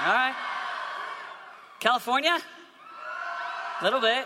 All 0.00 0.12
right. 0.12 0.34
California? 1.80 2.38
A 3.80 3.84
little 3.84 4.00
bit. 4.00 4.24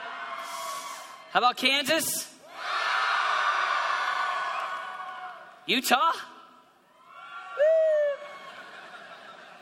How 1.31 1.41
about 1.41 1.57
Kansas? 1.57 2.29
Utah? 5.67 6.13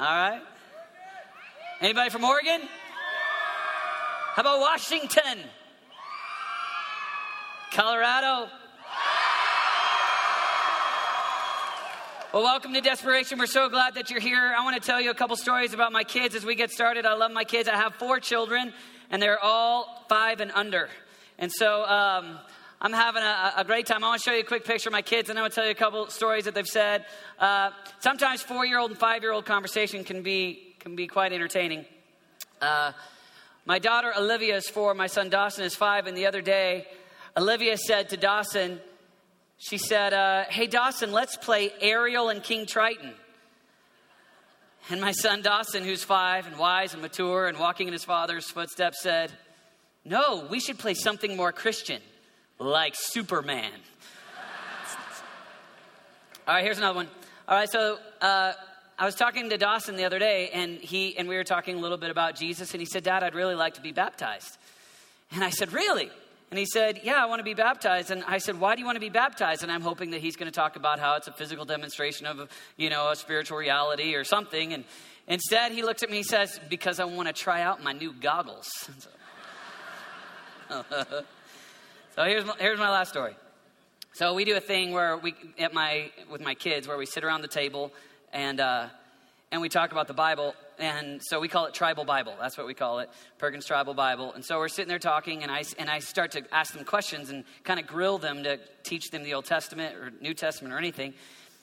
All 0.01 0.07
right. 0.07 0.43
Anybody 1.81 2.11
from 2.11 2.25
Oregon? 2.25 2.63
How 4.35 4.43
about 4.43 4.61
Washington? 4.61 5.39
Colorado? 7.73 8.49
Well, 12.33 12.45
welcome 12.45 12.73
to 12.75 12.81
Desperation. 12.81 13.41
We're 13.41 13.47
so 13.47 13.69
glad 13.69 13.95
that 13.95 14.09
you're 14.09 14.21
here. 14.21 14.55
I 14.57 14.63
want 14.63 14.81
to 14.81 14.87
tell 14.87 15.01
you 15.01 15.11
a 15.11 15.15
couple 15.15 15.35
stories 15.35 15.75
about 15.75 15.91
my 15.91 16.05
kids 16.05 16.37
as 16.37 16.45
we 16.45 16.55
get 16.55 16.71
started. 16.71 17.05
I 17.05 17.15
love 17.15 17.33
my 17.33 17.43
kids. 17.43 17.69
I 17.69 17.75
have 17.75 17.97
four 17.97 18.21
children, 18.21 18.73
and 19.11 19.21
they're 19.21 19.43
all 19.43 20.07
five 20.09 20.41
and 20.41 20.53
under. 20.53 20.89
And 21.41 21.51
so 21.51 21.83
um, 21.87 22.39
I'm 22.81 22.93
having 22.93 23.25
a, 23.25 23.55
a, 23.57 23.65
great 23.65 23.87
time. 23.87 24.05
I 24.05 24.11
want 24.11 24.23
to 24.23 24.31
show 24.31 24.33
you 24.33 24.43
a 24.43 24.45
quick 24.45 24.65
picture 24.65 24.91
of 24.91 24.93
my 24.93 25.03
kids, 25.03 25.29
and 25.29 25.37
I 25.41 25.43
want 25.43 25.55
to 25.55 25.57
tell 25.57 25.65
you 25.65 25.73
a 25.73 25.75
couple 25.75 26.07
stories 26.07 26.45
that 26.45 26.55
they've 26.55 26.65
said. 26.65 27.05
Uh, 27.37 27.71
sometimes 27.99 28.43
four-year-old 28.43 28.93
and 28.93 29.01
five-year-old 29.01 29.45
conversation 29.45 30.05
can 30.05 30.23
be 30.23 30.77
can 30.79 30.95
be 30.95 31.09
quite 31.09 31.33
entertaining. 31.33 31.85
Uh, 32.63 32.93
my 33.67 33.81
daughter 33.81 34.13
Olivia 34.17 34.55
is 34.55 34.69
four. 34.69 34.95
My 34.95 35.09
son 35.09 35.31
Dawson 35.31 35.65
is 35.65 35.75
five. 35.75 36.07
And 36.07 36.17
the 36.17 36.27
other 36.27 36.43
day, 36.43 36.87
Olivia 37.37 37.77
said 37.77 38.11
to 38.11 38.17
Dawson, 38.17 38.81
she 39.61 39.79
said, 39.79 40.13
uh, 40.13 40.45
"Hey 40.49 40.67
Dawson, 40.67 41.13
let's 41.13 41.37
play 41.37 41.71
Ariel 41.81 42.29
and 42.29 42.43
King 42.43 42.67
Triton." 42.67 43.15
And 44.89 45.01
my 45.01 45.13
son 45.13 45.43
Dawson, 45.43 45.85
who's 45.85 46.03
five 46.03 46.47
and 46.47 46.59
wise 46.59 46.95
and 46.95 47.03
mature 47.03 47.47
and 47.47 47.59
walking 47.59 47.87
in 47.87 47.93
his 47.93 48.05
father's 48.05 48.47
footsteps, 48.47 49.01
said, 49.01 49.31
No, 50.05 50.47
we 50.51 50.59
should 50.59 50.79
play 50.79 50.95
something 50.95 51.37
more 51.37 51.53
Christian 51.53 52.01
like 52.59 52.95
Superman. 52.97 53.71
All 56.49 56.55
right, 56.55 56.65
here's 56.65 56.79
another 56.79 56.97
one. 56.97 57.09
All 57.47 57.57
right, 57.57 57.71
so 57.71 57.99
uh, 58.21 58.53
I 58.99 59.05
was 59.05 59.15
talking 59.15 59.51
to 59.51 59.59
Dawson 59.59 59.97
the 59.97 60.05
other 60.05 60.19
day, 60.19 60.51
and 60.53 60.79
he 60.79 61.17
and 61.17 61.29
we 61.29 61.37
were 61.37 61.45
talking 61.45 61.77
a 61.77 61.81
little 61.81 61.99
bit 61.99 62.11
about 62.11 62.35
Jesus, 62.35 62.73
and 62.73 62.81
he 62.81 62.87
said, 62.87 63.05
"Dad, 63.05 63.23
I'd 63.23 63.35
really 63.35 63.55
like 63.55 63.75
to 63.75 63.81
be 63.81 63.93
baptized." 63.93 64.57
And 65.33 65.45
I 65.45 65.51
said, 65.51 65.73
"Really?" 65.73 66.11
And 66.51 66.59
he 66.59 66.67
said, 66.67 67.01
Yeah, 67.05 67.23
I 67.23 67.27
want 67.27 67.41
to 67.41 67.45
be 67.45 67.55
baptized. 67.55 68.11
And 68.11 68.25
I 68.27 68.39
said, 68.39 68.59
Why 68.59 68.75
do 68.75 68.81
you 68.81 68.87
want 68.87 68.97
to 68.97 69.01
be 69.01 69.09
baptized? 69.09 69.63
And 69.63 69.71
I'm 69.71 69.83
hoping 69.83 70.11
that 70.11 70.21
he's 70.21 70.37
going 70.37 70.51
to 70.51 70.55
talk 70.55 70.77
about 70.77 70.99
how 70.99 71.15
it's 71.15 71.29
a 71.29 71.33
physical 71.33 71.65
demonstration 71.65 72.27
of, 72.27 72.49
you 72.77 72.91
know, 72.91 73.11
a 73.11 73.17
spiritual 73.17 73.59
reality 73.59 74.15
or 74.15 74.25
something. 74.25 74.73
And 74.73 74.85
instead, 75.29 75.73
he 75.73 75.83
looks 75.83 76.03
at 76.03 76.11
me 76.11 76.19
and 76.19 76.27
says, 76.27 76.61
Because 76.69 76.99
I 77.01 77.05
want 77.05 77.29
to 77.29 77.33
try 77.33 77.63
out 77.63 77.83
my 77.83 77.93
new 77.93 78.13
goggles. 78.13 78.69
So 82.17 82.25
here's 82.25 82.45
my, 82.45 82.55
here's 82.59 82.79
my 82.79 82.91
last 82.91 83.11
story. 83.11 83.37
So 84.13 84.35
we 84.35 84.45
do 84.45 84.57
a 84.57 84.61
thing 84.61 84.91
where 84.91 85.17
we 85.17 85.35
at 85.61 85.73
my 85.73 86.11
with 86.31 86.41
my 86.41 86.55
kids 86.55 86.89
where 86.89 86.99
we 86.99 87.07
sit 87.07 87.23
around 87.23 87.43
the 87.43 87.49
table 87.49 87.93
and 88.33 88.59
uh, 88.59 88.89
and 89.53 89.63
we 89.63 89.69
talk 89.69 89.93
about 89.93 90.09
the 90.09 90.13
Bible. 90.13 90.55
And 90.81 91.23
so 91.23 91.41
we 91.41 91.49
call 91.49 91.67
it 91.67 91.75
Tribal 91.75 92.07
Bible. 92.07 92.35
That's 92.41 92.57
what 92.57 92.67
we 92.67 92.73
call 92.73 93.01
it, 93.01 93.11
Perkins 93.37 93.67
Tribal 93.67 93.93
Bible. 93.93 94.33
And 94.33 94.43
so 94.43 94.57
we're 94.57 94.69
sitting 94.69 94.89
there 94.89 94.99
talking, 94.99 95.43
and 95.43 95.53
I 95.53 95.63
and 95.79 95.91
I 95.91 95.99
start 95.99 96.33
to 96.33 96.43
ask 96.51 96.73
them 96.73 96.85
questions 96.85 97.29
and 97.29 97.45
kind 97.65 97.79
of 97.79 97.87
grill 97.87 98.17
them 98.17 98.45
to 98.45 98.59
teach 98.83 99.11
them 99.11 99.23
the 99.23 99.35
Old 99.35 99.45
Testament 99.45 99.95
or 99.95 100.11
New 100.23 100.33
Testament 100.33 100.73
or 100.73 100.79
anything. 100.79 101.13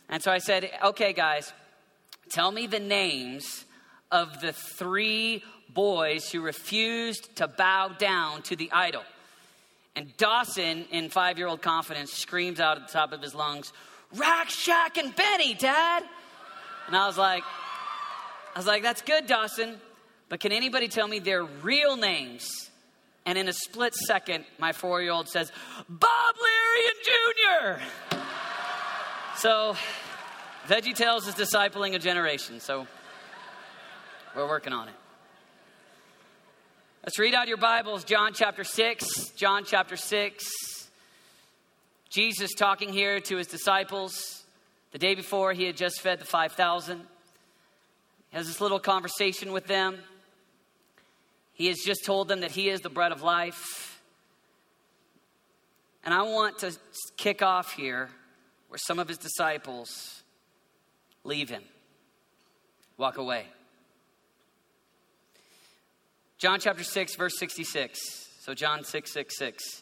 And 0.07 0.22
so 0.22 0.31
I 0.31 0.38
said, 0.38 0.69
"Okay, 0.83 1.13
guys, 1.13 1.51
tell 2.29 2.51
me 2.51 2.67
the 2.67 2.79
names 2.79 3.66
of 4.11 4.39
the 4.39 4.53
three 4.53 5.44
boys 5.67 6.29
who 6.31 6.41
refused 6.41 7.38
to 7.38 7.47
bow 7.47 7.88
down 7.88 8.44
to 8.44 8.55
the 8.55 8.72
idol." 8.72 9.03
And 9.95 10.16
Dawson, 10.17 10.85
in 10.91 11.09
five 11.09 11.39
year 11.39 11.47
old 11.47 11.63
confidence, 11.63 12.13
screams 12.13 12.59
out 12.59 12.78
at 12.78 12.85
the 12.85 12.94
top 12.94 13.13
of 13.13 13.23
his 13.23 13.34
lungs, 13.34 13.73
Rack, 14.13 14.51
Shack, 14.51 14.97
and 14.97 15.16
Benny, 15.16 15.55
Dad. 15.55 16.03
And 16.85 16.95
I 16.95 17.07
was 17.07 17.17
like, 17.17 17.44
I 18.57 18.59
was 18.59 18.66
like, 18.66 18.81
that's 18.81 19.03
good, 19.03 19.28
Dawson. 19.28 19.75
But 20.29 20.40
can 20.40 20.51
anybody 20.51 20.88
tell 20.88 21.07
me 21.07 21.19
their 21.19 21.44
real 21.44 21.95
names? 21.95 22.72
And 23.23 23.38
in 23.38 23.47
a 23.47 23.53
split 23.53 23.94
second, 23.94 24.45
my 24.57 24.72
four 24.72 25.00
year 25.00 25.12
old 25.12 25.29
says, 25.29 25.51
Bob 25.88 26.35
Larry 26.41 26.88
and 26.90 27.79
Jr. 28.09 28.17
so, 29.35 29.75
Veggie 30.67 30.96
Tales 30.96 31.28
is 31.28 31.35
discipling 31.35 31.94
a 31.94 32.00
generation. 32.00 32.59
So, 32.59 32.88
we're 34.35 34.50
working 34.50 34.73
on 34.73 34.88
it. 34.88 34.96
Let's 37.03 37.19
read 37.19 37.35
out 37.35 37.47
your 37.47 37.57
Bibles, 37.57 38.06
John 38.06 38.34
chapter 38.34 38.63
6. 38.63 39.34
John 39.35 39.66
chapter 39.66 39.96
6. 39.96 40.90
Jesus 42.09 42.56
talking 42.56 42.91
here 42.91 43.19
to 43.19 43.38
his 43.38 43.46
disciples. 43.46 44.44
The 44.94 44.97
day 44.97 45.13
before, 45.13 45.53
he 45.53 45.66
had 45.66 45.78
just 45.78 46.01
fed 46.01 46.17
the 46.17 46.25
5,000. 46.25 47.06
He 48.29 48.38
has 48.38 48.47
this 48.47 48.61
little 48.61 48.79
conversation 48.79 49.51
with 49.51 49.67
them. 49.67 49.97
He 51.53 51.67
has 51.67 51.77
just 51.77 52.05
told 52.05 52.27
them 52.27 52.41
that 52.41 52.51
he 52.51 52.69
is 52.69 52.81
the 52.81 52.89
bread 52.89 53.11
of 53.11 53.23
life. 53.23 54.01
And 56.03 56.13
I 56.13 56.21
want 56.21 56.59
to 56.59 56.75
kick 57.17 57.41
off 57.41 57.73
here 57.73 58.09
where 58.69 58.77
some 58.77 58.99
of 58.99 59.07
his 59.07 59.17
disciples 59.17 60.23
leave 61.23 61.49
him, 61.49 61.63
walk 62.97 63.17
away. 63.17 63.45
John 66.37 66.59
chapter 66.59 66.83
6, 66.83 67.16
verse 67.16 67.37
66. 67.39 67.99
So, 68.41 68.53
John 68.53 68.83
6, 68.83 69.11
6, 69.11 69.37
6. 69.37 69.81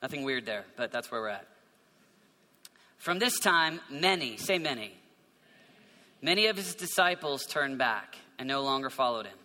Nothing 0.00 0.22
weird 0.22 0.46
there, 0.46 0.64
but 0.76 0.92
that's 0.92 1.10
where 1.10 1.20
we're 1.20 1.28
at. 1.28 1.46
From 2.98 3.18
this 3.18 3.38
time, 3.40 3.80
many, 3.90 4.36
say 4.36 4.58
many, 4.58 4.92
many 6.20 6.46
of 6.46 6.56
his 6.56 6.74
disciples 6.74 7.46
turned 7.46 7.78
back 7.78 8.16
and 8.38 8.48
no 8.48 8.62
longer 8.62 8.90
followed 8.90 9.26
him. 9.26 9.36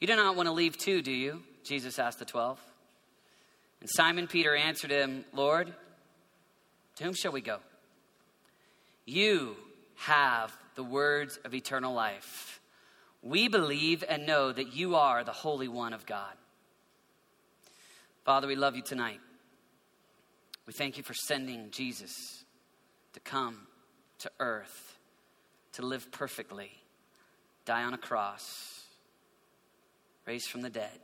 You 0.00 0.06
do 0.06 0.16
not 0.16 0.36
want 0.36 0.48
to 0.48 0.52
leave 0.52 0.76
too, 0.76 1.02
do 1.02 1.12
you? 1.12 1.42
Jesus 1.64 1.98
asked 1.98 2.18
the 2.18 2.24
twelve. 2.24 2.60
And 3.80 3.88
Simon 3.90 4.26
Peter 4.26 4.54
answered 4.54 4.90
him, 4.90 5.24
Lord, 5.32 5.72
to 6.96 7.04
whom 7.04 7.14
shall 7.14 7.32
we 7.32 7.40
go? 7.40 7.58
You 9.04 9.56
have 9.96 10.52
the 10.74 10.84
words 10.84 11.38
of 11.44 11.54
eternal 11.54 11.92
life. 11.92 12.60
We 13.22 13.48
believe 13.48 14.02
and 14.08 14.26
know 14.26 14.52
that 14.52 14.74
you 14.74 14.96
are 14.96 15.22
the 15.22 15.32
Holy 15.32 15.68
One 15.68 15.92
of 15.92 16.06
God. 16.06 16.32
Father, 18.24 18.46
we 18.46 18.56
love 18.56 18.74
you 18.76 18.82
tonight. 18.82 19.20
We 20.66 20.72
thank 20.72 20.96
you 20.96 21.02
for 21.02 21.14
sending 21.14 21.70
Jesus 21.70 22.44
to 23.14 23.20
come 23.20 23.66
to 24.20 24.30
earth, 24.38 24.91
to 25.72 25.82
live 25.82 26.10
perfectly, 26.10 26.70
die 27.64 27.82
on 27.82 27.94
a 27.94 27.98
cross, 27.98 28.84
raise 30.26 30.46
from 30.46 30.62
the 30.62 30.70
dead, 30.70 30.98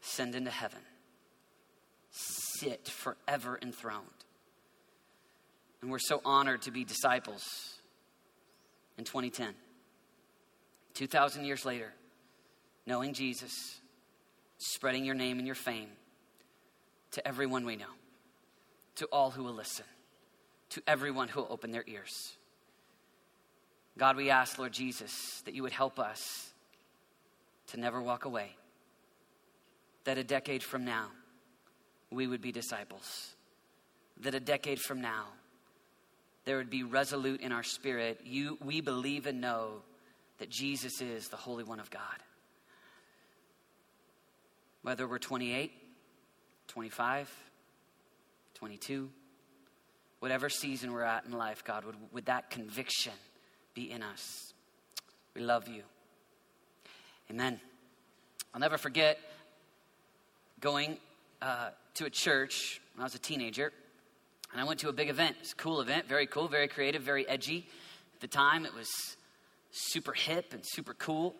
send 0.00 0.34
into 0.34 0.50
heaven, 0.50 0.80
sit 2.10 2.88
forever 2.88 3.58
enthroned. 3.60 4.06
And 5.80 5.90
we're 5.90 5.98
so 5.98 6.20
honored 6.24 6.62
to 6.62 6.70
be 6.70 6.84
disciples 6.84 7.42
in 8.96 9.04
2010. 9.04 9.54
2,000 10.94 11.44
years 11.44 11.64
later, 11.64 11.92
knowing 12.86 13.14
Jesus, 13.14 13.80
spreading 14.58 15.04
your 15.04 15.14
name 15.14 15.38
and 15.38 15.46
your 15.46 15.56
fame 15.56 15.88
to 17.12 17.26
everyone 17.26 17.64
we 17.64 17.76
know, 17.76 17.84
to 18.96 19.06
all 19.06 19.30
who 19.30 19.42
will 19.42 19.54
listen, 19.54 19.86
to 20.70 20.82
everyone 20.86 21.28
who 21.28 21.40
will 21.40 21.48
open 21.50 21.72
their 21.72 21.84
ears. 21.86 22.36
God, 23.98 24.16
we 24.16 24.30
ask, 24.30 24.58
Lord 24.58 24.72
Jesus, 24.72 25.42
that 25.44 25.54
you 25.54 25.62
would 25.62 25.72
help 25.72 25.98
us 25.98 26.52
to 27.68 27.78
never 27.78 28.00
walk 28.00 28.24
away, 28.24 28.50
that 30.04 30.18
a 30.18 30.24
decade 30.24 30.62
from 30.62 30.84
now, 30.84 31.08
we 32.10 32.26
would 32.26 32.40
be 32.40 32.52
disciples, 32.52 33.34
that 34.20 34.34
a 34.34 34.40
decade 34.40 34.80
from 34.80 35.00
now, 35.00 35.26
there 36.44 36.56
would 36.56 36.70
be 36.70 36.82
resolute 36.82 37.40
in 37.40 37.52
our 37.52 37.62
spirit. 37.62 38.20
You, 38.24 38.58
we 38.62 38.80
believe 38.80 39.26
and 39.26 39.40
know 39.40 39.82
that 40.38 40.50
Jesus 40.50 41.00
is 41.00 41.28
the 41.28 41.36
Holy 41.36 41.62
One 41.62 41.78
of 41.78 41.90
God. 41.90 42.02
Whether 44.82 45.06
we're 45.06 45.18
28, 45.18 45.70
25, 46.66 47.30
22, 48.54 49.10
whatever 50.18 50.48
season 50.48 50.92
we're 50.92 51.04
at 51.04 51.24
in 51.24 51.32
life, 51.32 51.62
God, 51.62 51.84
would, 51.84 51.94
would 52.12 52.26
that 52.26 52.50
conviction 52.50 53.12
be 53.74 53.90
in 53.90 54.02
us? 54.02 54.52
We 55.34 55.40
love 55.42 55.68
you. 55.68 55.82
Amen. 57.30 57.60
I'll 58.52 58.60
never 58.60 58.76
forget 58.76 59.18
going 60.60 60.98
uh, 61.40 61.70
to 61.94 62.04
a 62.04 62.10
church 62.10 62.80
when 62.94 63.02
I 63.02 63.04
was 63.04 63.14
a 63.14 63.18
teenager. 63.18 63.72
And 64.52 64.60
I 64.60 64.64
went 64.64 64.80
to 64.80 64.90
a 64.90 64.92
big 64.92 65.08
event. 65.08 65.36
It's 65.40 65.52
a 65.52 65.56
cool 65.56 65.80
event, 65.80 66.06
very 66.06 66.26
cool, 66.26 66.46
very 66.46 66.68
creative, 66.68 67.02
very 67.02 67.26
edgy. 67.26 67.66
At 68.14 68.20
the 68.20 68.26
time, 68.26 68.66
it 68.66 68.74
was 68.74 68.88
super 69.70 70.12
hip 70.12 70.52
and 70.52 70.62
super 70.64 70.92
cool. 70.92 71.34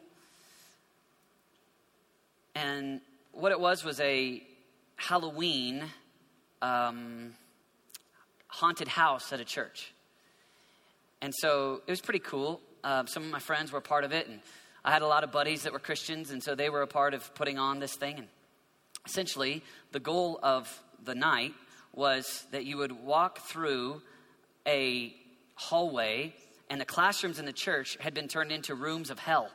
And 2.54 3.00
what 3.32 3.52
it 3.52 3.60
was 3.60 3.84
was 3.84 4.00
a 4.00 4.42
Halloween 4.96 5.84
um, 6.62 7.34
haunted 8.46 8.88
house 8.88 9.32
at 9.32 9.40
a 9.40 9.44
church. 9.44 9.91
And 11.22 11.32
so 11.38 11.80
it 11.86 11.90
was 11.90 12.00
pretty 12.00 12.18
cool. 12.18 12.60
Uh, 12.82 13.06
some 13.06 13.22
of 13.22 13.30
my 13.30 13.38
friends 13.38 13.70
were 13.70 13.80
part 13.80 14.02
of 14.02 14.10
it, 14.10 14.26
and 14.26 14.40
I 14.84 14.90
had 14.90 15.02
a 15.02 15.06
lot 15.06 15.22
of 15.22 15.30
buddies 15.30 15.62
that 15.62 15.72
were 15.72 15.78
Christians, 15.78 16.32
and 16.32 16.42
so 16.42 16.56
they 16.56 16.68
were 16.68 16.82
a 16.82 16.88
part 16.88 17.14
of 17.14 17.32
putting 17.36 17.58
on 17.60 17.78
this 17.78 17.94
thing. 17.94 18.18
And 18.18 18.26
essentially, 19.06 19.62
the 19.92 20.00
goal 20.00 20.40
of 20.42 20.82
the 21.04 21.14
night 21.14 21.52
was 21.94 22.44
that 22.50 22.64
you 22.64 22.78
would 22.78 22.90
walk 22.90 23.38
through 23.46 24.02
a 24.66 25.14
hallway, 25.54 26.34
and 26.68 26.80
the 26.80 26.84
classrooms 26.84 27.38
in 27.38 27.46
the 27.46 27.52
church 27.52 27.96
had 28.00 28.14
been 28.14 28.26
turned 28.26 28.50
into 28.50 28.74
rooms 28.74 29.08
of 29.08 29.20
hell. 29.20 29.48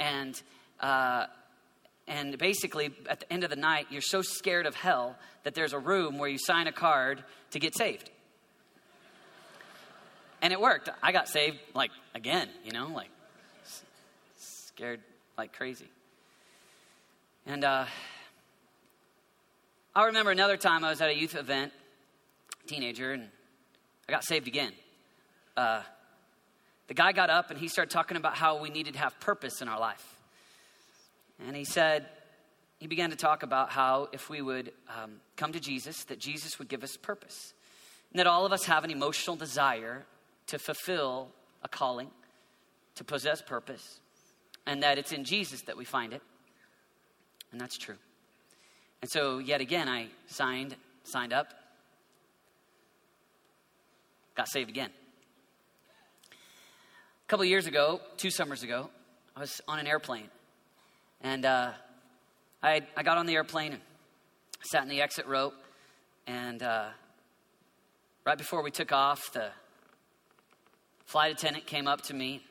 And 0.00 0.40
uh, 0.80 1.26
and 2.08 2.38
basically, 2.38 2.90
at 3.08 3.20
the 3.20 3.32
end 3.32 3.44
of 3.44 3.50
the 3.50 3.56
night, 3.56 3.86
you're 3.90 4.00
so 4.00 4.22
scared 4.22 4.66
of 4.66 4.74
hell 4.74 5.16
that 5.44 5.54
there's 5.54 5.72
a 5.72 5.78
room 5.78 6.18
where 6.18 6.28
you 6.28 6.38
sign 6.38 6.66
a 6.66 6.72
card 6.72 7.22
to 7.52 7.60
get 7.60 7.76
saved. 7.76 8.10
And 10.46 10.52
it 10.52 10.60
worked. 10.60 10.88
I 11.02 11.10
got 11.10 11.28
saved, 11.28 11.58
like, 11.74 11.90
again, 12.14 12.48
you 12.64 12.70
know, 12.70 12.86
like, 12.94 13.10
scared 14.38 15.00
like 15.36 15.52
crazy. 15.52 15.88
And 17.46 17.64
uh, 17.64 17.86
I 19.92 20.04
remember 20.04 20.30
another 20.30 20.56
time 20.56 20.84
I 20.84 20.90
was 20.90 21.00
at 21.00 21.10
a 21.10 21.16
youth 21.16 21.34
event, 21.34 21.72
teenager, 22.68 23.10
and 23.10 23.26
I 24.08 24.12
got 24.12 24.22
saved 24.22 24.46
again. 24.46 24.70
Uh, 25.56 25.82
the 26.86 26.94
guy 26.94 27.10
got 27.10 27.28
up 27.28 27.50
and 27.50 27.58
he 27.58 27.66
started 27.66 27.90
talking 27.90 28.16
about 28.16 28.36
how 28.36 28.62
we 28.62 28.70
needed 28.70 28.94
to 28.94 29.00
have 29.00 29.18
purpose 29.18 29.60
in 29.60 29.66
our 29.66 29.80
life. 29.80 30.14
And 31.44 31.56
he 31.56 31.64
said, 31.64 32.06
he 32.78 32.86
began 32.86 33.10
to 33.10 33.16
talk 33.16 33.42
about 33.42 33.70
how 33.70 34.10
if 34.12 34.30
we 34.30 34.42
would 34.42 34.70
um, 34.96 35.14
come 35.36 35.50
to 35.54 35.60
Jesus, 35.60 36.04
that 36.04 36.20
Jesus 36.20 36.60
would 36.60 36.68
give 36.68 36.84
us 36.84 36.96
purpose. 36.96 37.52
And 38.12 38.20
that 38.20 38.28
all 38.28 38.46
of 38.46 38.52
us 38.52 38.66
have 38.66 38.84
an 38.84 38.92
emotional 38.92 39.34
desire 39.34 40.06
to 40.48 40.58
fulfill 40.58 41.28
a 41.62 41.68
calling, 41.68 42.10
to 42.94 43.04
possess 43.04 43.42
purpose, 43.42 44.00
and 44.66 44.82
that 44.82 44.98
it's 44.98 45.12
in 45.12 45.24
Jesus 45.24 45.62
that 45.62 45.76
we 45.76 45.84
find 45.84 46.12
it. 46.12 46.22
And 47.52 47.60
that's 47.60 47.76
true. 47.78 47.96
And 49.02 49.10
so, 49.10 49.38
yet 49.38 49.60
again, 49.60 49.88
I 49.88 50.08
signed, 50.26 50.76
signed 51.04 51.32
up, 51.32 51.52
got 54.34 54.48
saved 54.48 54.68
again. 54.68 54.90
A 56.32 57.28
couple 57.28 57.44
years 57.44 57.66
ago, 57.66 58.00
two 58.16 58.30
summers 58.30 58.62
ago, 58.62 58.90
I 59.36 59.40
was 59.40 59.60
on 59.66 59.78
an 59.78 59.86
airplane. 59.86 60.28
And 61.22 61.44
uh, 61.44 61.72
I, 62.62 62.82
I 62.96 63.02
got 63.02 63.18
on 63.18 63.26
the 63.26 63.34
airplane 63.34 63.72
and 63.72 63.82
sat 64.70 64.82
in 64.82 64.88
the 64.88 65.02
exit 65.02 65.26
row. 65.26 65.52
And 66.26 66.62
uh, 66.62 66.86
right 68.24 68.38
before 68.38 68.62
we 68.62 68.70
took 68.70 68.92
off, 68.92 69.32
the 69.32 69.48
flight 71.06 71.32
attendant 71.32 71.66
came 71.66 71.86
up 71.86 72.02
to 72.02 72.14
me, 72.14 72.42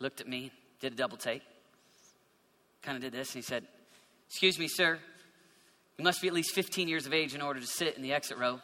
looked 0.00 0.20
at 0.20 0.28
me, 0.28 0.50
did 0.80 0.94
a 0.94 0.96
double 0.96 1.16
take, 1.16 1.42
kind 2.82 2.96
of 2.96 3.02
did 3.02 3.12
this, 3.12 3.34
and 3.34 3.42
he 3.42 3.46
said, 3.46 3.64
Excuse 4.28 4.58
me, 4.58 4.66
sir, 4.66 4.98
you 5.96 6.04
must 6.04 6.20
be 6.20 6.28
at 6.28 6.34
least 6.34 6.54
15 6.54 6.88
years 6.88 7.06
of 7.06 7.12
age 7.12 7.34
in 7.34 7.40
order 7.40 7.60
to 7.60 7.66
sit 7.66 7.96
in 7.96 8.02
the 8.02 8.12
exit 8.12 8.36
row. 8.36 8.60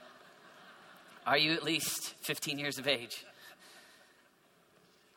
Are 1.27 1.39
you 1.39 1.53
at 1.53 1.63
least 1.63 2.15
15 2.23 2.59
years 2.59 2.79
of 2.79 2.89
age? 2.89 3.25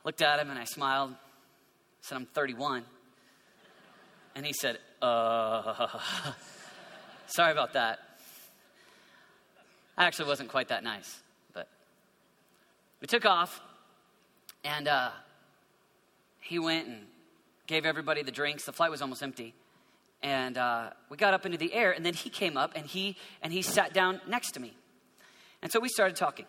Looked 0.04 0.22
at 0.22 0.40
him 0.40 0.50
and 0.50 0.60
I 0.60 0.66
smiled, 0.66 1.16
said, 2.02 2.16
I'm 2.16 2.26
31. 2.26 2.84
And 4.36 4.46
he 4.46 4.54
said, 4.54 4.78
Uh, 5.02 5.88
sorry 7.28 7.52
about 7.52 7.74
that. 7.74 8.00
I 9.98 10.06
actually 10.06 10.28
wasn't 10.28 10.50
quite 10.50 10.70
that 10.70 10.84
nice, 10.84 11.22
but 11.54 11.68
we 13.00 13.08
took 13.08 13.26
off 13.26 13.62
and 14.63 14.88
uh, 14.88 15.10
he 16.39 16.60
went 16.60 16.88
and 16.88 17.01
gave 17.68 17.86
everybody 17.86 18.24
the 18.24 18.31
drinks. 18.31 18.65
The 18.65 18.74
flight 18.74 18.92
was 18.92 19.01
almost 19.01 19.24
empty. 19.24 19.54
And 20.21 20.57
uh, 20.57 20.92
we 21.10 21.18
got 21.18 21.33
up 21.33 21.45
into 21.45 21.57
the 21.57 21.74
air 21.74 21.92
and 21.92 22.06
then 22.06 22.13
he 22.13 22.30
came 22.30 22.56
up 22.56 22.71
and 22.75 22.86
he 22.86 23.18
and 23.42 23.51
he 23.51 23.62
sat 23.62 23.94
down 23.94 24.21
next 24.27 24.51
to 24.51 24.60
me. 24.60 24.74
And 25.62 25.71
so 25.71 25.80
we 25.80 25.89
started 25.89 26.15
talking. 26.15 26.45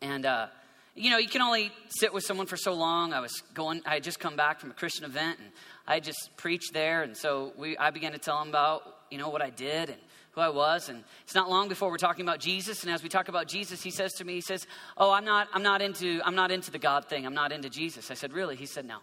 And 0.00 0.26
uh, 0.26 0.48
you 0.96 1.10
know 1.10 1.18
you 1.18 1.28
can 1.28 1.42
only 1.42 1.70
sit 1.88 2.12
with 2.12 2.24
someone 2.24 2.46
for 2.46 2.56
so 2.56 2.72
long. 2.72 3.12
I 3.12 3.20
was 3.20 3.42
going 3.54 3.82
i 3.86 3.94
had 3.94 4.02
just 4.02 4.18
come 4.18 4.36
back 4.36 4.60
from 4.60 4.70
a 4.70 4.74
christian 4.74 5.04
event 5.04 5.38
and 5.38 5.48
i 5.86 6.00
just 6.00 6.30
preached 6.36 6.72
there. 6.72 7.02
And 7.02 7.16
so 7.16 7.52
we, 7.56 7.76
i 7.78 7.90
began 7.90 8.12
to 8.12 8.18
tell 8.18 8.40
him 8.42 8.48
about 8.48 8.82
you 9.10 9.18
know 9.18 9.28
what 9.28 9.42
i 9.42 9.50
did 9.50 9.90
and 9.90 9.98
who 10.34 10.40
i 10.40 10.48
was 10.48 10.88
and 10.88 11.04
it's 11.24 11.34
not 11.34 11.48
long 11.48 11.68
before 11.68 11.90
we're 11.90 11.96
talking 11.96 12.24
about 12.24 12.40
jesus 12.40 12.82
and 12.82 12.92
as 12.92 13.02
we 13.02 13.08
talk 13.08 13.28
about 13.28 13.46
jesus 13.48 13.82
he 13.82 13.90
says 13.90 14.12
to 14.12 14.24
me 14.24 14.34
he 14.34 14.40
says 14.40 14.66
oh 14.96 15.10
i'm 15.10 15.24
not 15.24 15.48
i'm 15.52 15.62
not 15.62 15.82
into 15.82 16.20
i'm 16.24 16.34
not 16.34 16.50
into 16.50 16.70
the 16.70 16.78
god 16.78 17.06
thing 17.06 17.26
i'm 17.26 17.34
not 17.34 17.52
into 17.52 17.68
jesus 17.68 18.10
i 18.10 18.14
said 18.14 18.32
really 18.32 18.56
he 18.56 18.66
said 18.66 18.84
no 18.84 18.98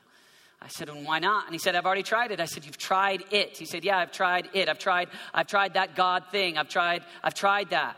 I 0.63 0.67
said, 0.67 0.89
and 0.89 1.05
why 1.07 1.17
not? 1.17 1.45
And 1.45 1.55
he 1.55 1.57
said, 1.57 1.75
I've 1.75 1.87
already 1.87 2.03
tried 2.03 2.31
it. 2.31 2.39
I 2.39 2.45
said, 2.45 2.65
You've 2.65 2.77
tried 2.77 3.23
it. 3.31 3.57
He 3.57 3.65
said, 3.65 3.83
Yeah, 3.83 3.97
I've 3.97 4.11
tried 4.11 4.49
it. 4.53 4.69
I've 4.69 4.77
tried, 4.77 5.09
I've 5.33 5.47
tried 5.47 5.73
that 5.73 5.95
God 5.95 6.25
thing. 6.31 6.57
I've 6.57 6.69
tried, 6.69 7.01
I've 7.23 7.33
tried 7.33 7.71
that. 7.71 7.97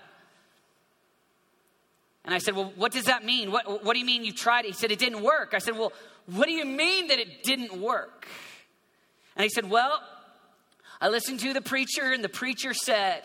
And 2.24 2.34
I 2.34 2.38
said, 2.38 2.56
Well, 2.56 2.72
what 2.78 2.94
does 2.94 3.06
that 3.06 3.26
mean? 3.26 3.52
What, 3.52 3.84
what 3.84 3.94
do 3.94 4.00
you 4.00 4.06
mean 4.06 4.24
you 4.24 4.32
tried 4.32 4.64
it? 4.64 4.68
He 4.70 4.74
said, 4.74 4.92
It 4.92 5.00
didn't 5.00 5.24
work. 5.24 5.54
I 5.54 5.60
said, 5.60 5.78
Well, 5.78 5.92
what 6.28 6.46
do 6.46 6.54
you 6.54 6.64
mean 6.64 7.08
that 7.08 7.20
it 7.20 7.44
didn't 7.44 7.82
work? 7.82 8.28
And 9.36 9.44
he 9.44 9.50
said, 9.50 9.70
Well, 9.70 10.00
I 11.04 11.10
listened 11.10 11.42
to 11.42 11.52
the 11.52 11.60
preacher, 11.60 12.14
and 12.14 12.24
the 12.24 12.30
preacher 12.30 12.74
said, 12.74 13.24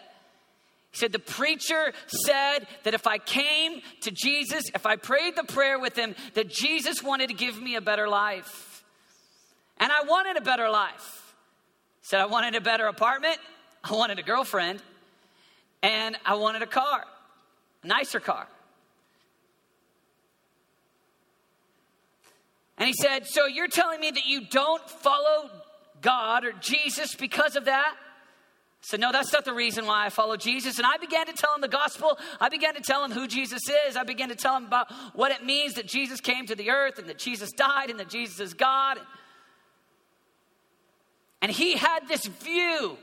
he 0.91 0.99
said, 0.99 1.13
The 1.13 1.21
preacher 1.21 1.93
said 2.09 2.67
that 2.83 2.93
if 2.93 3.07
I 3.07 3.19
came 3.19 3.81
to 4.01 4.11
Jesus, 4.11 4.65
if 4.75 4.85
I 4.85 4.97
prayed 4.97 5.37
the 5.37 5.45
prayer 5.45 5.79
with 5.79 5.95
him, 5.95 6.17
that 6.35 6.49
Jesus 6.49 7.05
wanted 7.05 7.29
to 7.29 7.35
give 7.35 7.63
me 7.63 7.77
a 7.77 7.81
better 7.81 8.09
life. 8.09 8.83
And 9.77 9.93
I 9.93 10.03
wanted 10.09 10.37
a 10.37 10.41
better 10.41 10.69
life. 10.69 11.35
He 12.01 12.07
Said 12.09 12.21
I 12.21 12.27
wanted 12.27 12.57
a 12.57 12.61
better 12.61 12.89
apartment, 12.89 13.39
I 13.85 13.93
wanted 13.93 14.19
a 14.19 14.25
girlfriend, 14.25 14.83
and 15.81 16.17
I 16.27 16.35
wanted 16.35 16.63
a 16.63 16.67
car, 16.67 17.05
a 17.85 17.87
nicer 17.87 18.19
car. 18.19 18.49
And 22.77 22.89
he 22.89 22.95
said, 22.95 23.29
So 23.29 23.47
you're 23.47 23.69
telling 23.69 24.01
me 24.01 24.11
that 24.11 24.27
you 24.27 24.47
don't 24.51 24.91
follow 24.91 25.49
God 26.01 26.45
or 26.45 26.53
Jesus 26.53 27.15
because 27.15 27.57
of 27.57 27.67
that? 27.67 27.95
I 27.95 28.83
said, 28.83 29.01
No, 29.01 29.11
that's 29.11 29.33
not 29.33 29.45
the 29.45 29.53
reason 29.53 29.87
why 29.87 30.07
I 30.07 30.09
follow 30.09 30.37
Jesus. 30.37 30.79
And 30.79 30.87
I 30.87 30.97
began 30.99 31.27
to 31.27 31.33
tell 31.33 31.55
him 31.55 31.61
the 31.61 31.69
gospel. 31.69 32.19
I 32.41 32.49
began 32.49 32.75
to 32.75 32.81
tell 32.81 33.05
him 33.05 33.11
who 33.11 33.27
Jesus 33.27 33.63
is. 33.89 33.97
I 33.97 34.05
began 34.05 34.29
to 34.29 34.37
tell 34.37 34.57
him 34.57 34.65
about 34.65 34.91
what 35.15 35.33
it 35.33 35.45
means 35.45 35.75
that 35.75 35.87
Jesus 35.87 36.21
came 36.21 36.47
to 36.47 36.55
the 36.55 36.71
earth 36.71 36.99
and 36.99 37.09
that 37.09 37.19
Jesus 37.19 37.51
died 37.53 37.91
and 37.91 37.99
that 37.99 38.09
Jesus 38.09 38.39
is 38.39 38.55
God. 38.55 38.99
And 41.43 41.51
he 41.51 41.77
had 41.77 42.09
this 42.09 42.27
view, 42.27 42.97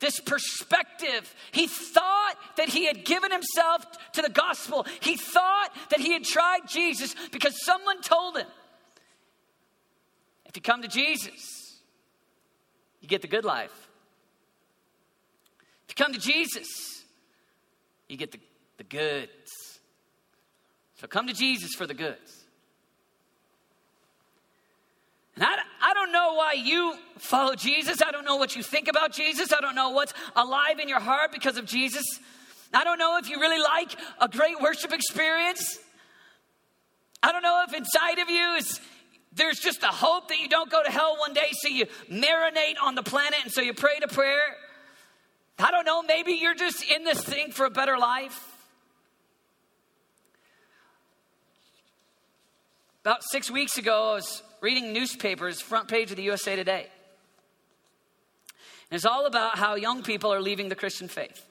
this 0.00 0.18
perspective. 0.20 1.34
He 1.52 1.66
thought 1.66 2.34
that 2.56 2.68
he 2.68 2.86
had 2.86 3.04
given 3.04 3.30
himself 3.30 3.84
to 4.14 4.22
the 4.22 4.30
gospel. 4.30 4.86
He 5.00 5.16
thought 5.16 5.70
that 5.90 6.00
he 6.00 6.12
had 6.12 6.24
tried 6.24 6.60
Jesus 6.68 7.14
because 7.30 7.64
someone 7.64 8.02
told 8.02 8.36
him 8.36 8.46
if 10.46 10.56
you 10.56 10.62
come 10.62 10.82
to 10.82 10.88
Jesus, 10.88 11.61
get 13.12 13.22
the 13.22 13.28
good 13.28 13.44
life. 13.44 13.88
If 15.86 15.90
you 15.98 16.04
come 16.04 16.12
to 16.14 16.18
Jesus, 16.18 17.04
you 18.08 18.16
get 18.16 18.32
the, 18.32 18.40
the 18.78 18.84
goods. 18.84 19.78
So 21.00 21.06
come 21.06 21.26
to 21.26 21.34
Jesus 21.34 21.74
for 21.74 21.86
the 21.86 21.94
goods. 21.94 22.44
And 25.36 25.44
I, 25.44 25.56
I 25.82 25.94
don't 25.94 26.12
know 26.12 26.34
why 26.34 26.54
you 26.54 26.94
follow 27.18 27.54
Jesus. 27.54 28.00
I 28.02 28.10
don't 28.12 28.24
know 28.24 28.36
what 28.36 28.56
you 28.56 28.62
think 28.62 28.88
about 28.88 29.12
Jesus. 29.12 29.52
I 29.52 29.60
don't 29.60 29.74
know 29.74 29.90
what's 29.90 30.14
alive 30.34 30.78
in 30.78 30.88
your 30.88 31.00
heart 31.00 31.32
because 31.32 31.58
of 31.58 31.66
Jesus. 31.66 32.04
I 32.72 32.84
don't 32.84 32.98
know 32.98 33.18
if 33.18 33.28
you 33.28 33.38
really 33.38 33.60
like 33.60 33.90
a 34.20 34.28
great 34.28 34.58
worship 34.60 34.92
experience. 34.92 35.78
I 37.22 37.32
don't 37.32 37.42
know 37.42 37.64
if 37.68 37.74
inside 37.74 38.18
of 38.18 38.30
you 38.30 38.54
is 38.54 38.80
there's 39.34 39.58
just 39.58 39.82
a 39.82 39.86
hope 39.86 40.28
that 40.28 40.38
you 40.38 40.48
don't 40.48 40.70
go 40.70 40.82
to 40.82 40.90
hell 40.90 41.16
one 41.18 41.32
day, 41.32 41.50
so 41.52 41.68
you 41.68 41.86
marinate 42.10 42.74
on 42.82 42.94
the 42.94 43.02
planet 43.02 43.38
and 43.42 43.52
so 43.52 43.62
you 43.62 43.72
pray 43.72 43.98
to 44.00 44.08
prayer. 44.08 44.56
I 45.58 45.70
don't 45.70 45.86
know, 45.86 46.02
maybe 46.02 46.32
you're 46.32 46.54
just 46.54 46.84
in 46.84 47.04
this 47.04 47.22
thing 47.22 47.52
for 47.52 47.64
a 47.64 47.70
better 47.70 47.98
life. 47.98 48.48
About 53.04 53.22
six 53.30 53.50
weeks 53.50 53.78
ago, 53.78 54.10
I 54.10 54.14
was 54.14 54.42
reading 54.60 54.92
newspapers, 54.92 55.60
front 55.60 55.88
page 55.88 56.10
of 56.10 56.16
the 56.16 56.22
USA 56.24 56.54
Today. 56.54 56.86
And 58.90 58.96
it's 58.96 59.06
all 59.06 59.26
about 59.26 59.58
how 59.58 59.74
young 59.74 60.02
people 60.02 60.32
are 60.32 60.40
leaving 60.40 60.68
the 60.68 60.76
Christian 60.76 61.08
faith. 61.08 61.44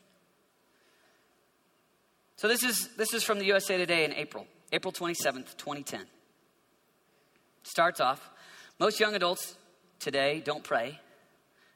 So 2.38 2.48
this 2.48 2.64
is, 2.64 2.90
this 2.96 3.14
is 3.14 3.24
from 3.24 3.40
the 3.40 3.46
USA 3.46 3.78
Today 3.78 4.06
in 4.06 4.14
April, 4.14 4.48
April 4.72 4.94
27th, 4.94 5.58
2010. 5.58 6.06
Starts 7.64 8.00
off 8.00 8.30
most 8.80 9.00
young 9.00 9.14
adults 9.14 9.56
today 10.00 10.42
don't 10.44 10.64
pray, 10.64 11.00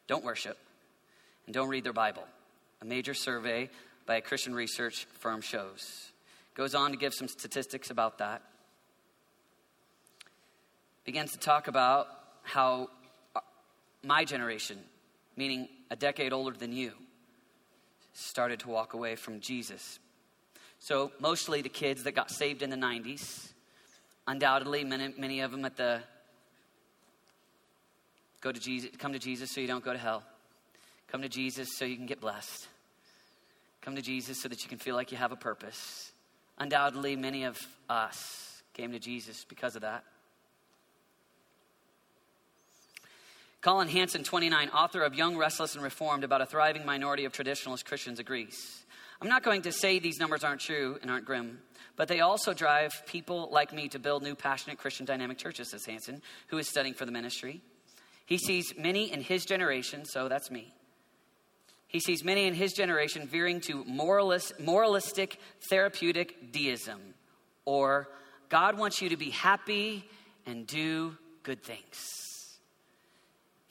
don't 0.07 0.23
worship, 0.23 0.57
and 1.45 1.53
don't 1.53 1.69
read 1.69 1.83
their 1.83 1.93
Bible. 1.93 2.23
A 2.81 2.85
major 2.85 3.13
survey 3.13 3.69
by 4.05 4.15
a 4.15 4.21
Christian 4.21 4.55
research 4.55 5.05
firm 5.19 5.41
shows. 5.41 6.11
Goes 6.55 6.73
on 6.73 6.91
to 6.91 6.97
give 6.97 7.13
some 7.13 7.27
statistics 7.27 7.89
about 7.89 8.17
that. 8.17 8.41
Begins 11.03 11.31
to 11.33 11.37
talk 11.37 11.67
about 11.67 12.07
how 12.41 12.89
my 14.03 14.25
generation, 14.25 14.79
meaning 15.35 15.67
a 15.91 15.95
decade 15.95 16.33
older 16.33 16.57
than 16.57 16.71
you, 16.71 16.93
started 18.13 18.61
to 18.61 18.69
walk 18.69 18.93
away 18.93 19.15
from 19.15 19.41
Jesus. 19.41 19.99
So, 20.79 21.11
mostly 21.19 21.61
the 21.61 21.69
kids 21.69 22.03
that 22.03 22.13
got 22.13 22.31
saved 22.31 22.61
in 22.61 22.69
the 22.69 22.75
90s, 22.75 23.49
undoubtedly, 24.27 24.83
many, 24.83 25.13
many 25.17 25.39
of 25.41 25.51
them 25.51 25.65
at 25.65 25.77
the 25.77 26.01
go 28.41 28.51
to 28.51 28.59
Jesus, 28.59 28.91
come 28.97 29.13
to 29.13 29.19
Jesus 29.19 29.51
so 29.51 29.59
you 29.59 29.67
don't 29.67 29.83
go 29.83 29.93
to 29.93 29.99
hell. 29.99 30.23
Come 31.07 31.21
to 31.21 31.29
Jesus 31.29 31.77
so 31.77 31.85
you 31.85 31.95
can 31.95 32.05
get 32.05 32.21
blessed. 32.21 32.67
Come 33.81 33.95
to 33.95 34.01
Jesus 34.01 34.41
so 34.41 34.49
that 34.49 34.63
you 34.63 34.69
can 34.69 34.77
feel 34.77 34.95
like 34.95 35.11
you 35.11 35.17
have 35.17 35.31
a 35.31 35.35
purpose. 35.35 36.11
Undoubtedly, 36.57 37.15
many 37.15 37.43
of 37.43 37.59
us 37.89 38.63
came 38.73 38.91
to 38.91 38.99
Jesus 38.99 39.45
because 39.47 39.75
of 39.75 39.81
that. 39.81 40.03
Collin 43.65 43.87
Hansen, 43.87 44.23
29, 44.23 44.69
author 44.69 45.01
of 45.01 45.15
Young, 45.15 45.37
Restless, 45.37 45.73
and 45.73 45.83
Reformed 45.83 46.23
about 46.23 46.39
a 46.39 46.45
thriving 46.45 46.85
minority 46.85 47.25
of 47.25 47.33
traditionalist 47.33 47.83
Christians, 47.83 48.19
agrees. 48.19 48.85
I'm 49.19 49.27
not 49.27 49.41
going 49.41 49.63
to 49.63 49.71
say 49.71 49.97
these 49.97 50.19
numbers 50.19 50.43
aren't 50.43 50.61
true 50.61 50.99
and 51.01 51.09
aren't 51.09 51.25
grim, 51.25 51.57
but 51.95 52.07
they 52.07 52.19
also 52.19 52.53
drive 52.53 52.93
people 53.07 53.49
like 53.51 53.73
me 53.73 53.87
to 53.87 53.97
build 53.97 54.21
new, 54.21 54.35
passionate 54.35 54.77
Christian 54.77 55.07
dynamic 55.07 55.39
churches, 55.39 55.71
says 55.71 55.83
Hansen, 55.83 56.21
who 56.49 56.59
is 56.59 56.69
studying 56.69 56.93
for 56.93 57.05
the 57.05 57.11
ministry. 57.11 57.59
He 58.27 58.37
sees 58.37 58.71
many 58.77 59.11
in 59.11 59.21
his 59.21 59.45
generation, 59.45 60.05
so 60.05 60.29
that's 60.29 60.51
me. 60.51 60.71
He 61.87 61.99
sees 61.99 62.23
many 62.23 62.45
in 62.45 62.53
his 62.53 62.71
generation 62.71 63.25
veering 63.25 63.61
to 63.61 63.83
moralist, 63.85 64.59
moralistic 64.59 65.39
therapeutic 65.71 66.51
deism, 66.51 67.01
or 67.65 68.09
God 68.47 68.77
wants 68.77 69.01
you 69.01 69.09
to 69.09 69.17
be 69.17 69.31
happy 69.31 70.07
and 70.45 70.67
do 70.67 71.17
good 71.41 71.63
things. 71.63 72.24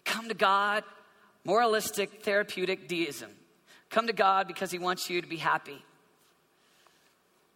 Come 0.04 0.28
to 0.28 0.34
God, 0.34 0.84
moralistic 1.44 2.22
therapeutic 2.22 2.88
deism. 2.88 3.30
Come 3.90 4.06
to 4.06 4.12
God 4.12 4.46
because 4.46 4.70
He 4.70 4.78
wants 4.78 5.08
you 5.08 5.20
to 5.20 5.28
be 5.28 5.36
happy. 5.36 5.72
He 5.72 5.82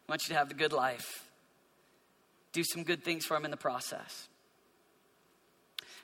wants 0.08 0.28
you 0.28 0.34
to 0.34 0.38
have 0.38 0.48
the 0.48 0.54
good 0.54 0.72
life. 0.72 1.28
Do 2.52 2.62
some 2.64 2.84
good 2.84 3.04
things 3.04 3.24
for 3.24 3.36
Him 3.36 3.44
in 3.44 3.50
the 3.50 3.56
process. 3.56 4.27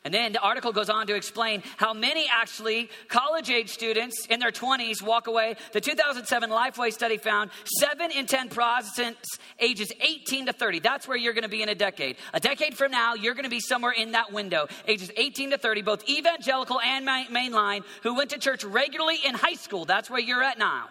And 0.04 0.12
then 0.12 0.32
the 0.32 0.40
article 0.40 0.70
goes 0.70 0.90
on 0.90 1.06
to 1.06 1.14
explain 1.14 1.62
how 1.78 1.94
many 1.94 2.28
actually 2.30 2.90
college 3.08 3.49
age 3.49 3.70
students 3.70 4.26
in 4.28 4.38
their 4.38 4.50
20s 4.50 5.00
walk 5.00 5.28
away. 5.28 5.56
The 5.73 5.80
2007 5.80 6.50
Lifeway 6.50 6.92
study 6.92 7.16
found 7.16 7.50
7 7.80 8.11
in 8.11 8.26
10 8.26 8.50
Protestants 8.50 9.38
ages 9.58 9.90
18 9.99 10.46
to 10.46 10.52
30. 10.52 10.80
That's 10.80 11.08
where 11.08 11.16
you're 11.16 11.32
going 11.32 11.44
to 11.44 11.49
be 11.49 11.62
in 11.62 11.70
a 11.70 11.75
decade. 11.75 12.16
A 12.34 12.40
decade 12.40 12.76
from 12.76 12.90
now, 12.90 13.14
you're 13.14 13.32
going 13.32 13.44
to 13.44 13.50
be 13.50 13.61
somewhere 13.61 13.92
in 13.92 14.12
that 14.12 14.30
window, 14.30 14.66
ages 14.87 15.11
18 15.16 15.52
to 15.52 15.58
30, 15.58 15.80
both 15.80 16.06
evangelical 16.06 16.80
and 16.80 17.08
mainline, 17.08 17.82
who 18.02 18.14
went 18.14 18.28
to 18.30 18.38
church 18.38 18.62
regularly 18.62 19.16
in 19.25 19.34
high 19.34 19.54
school. 19.54 19.87
That's 19.87 20.11
where 20.11 20.20
you're 20.20 20.42
at 20.42 20.58
now. 20.58 20.88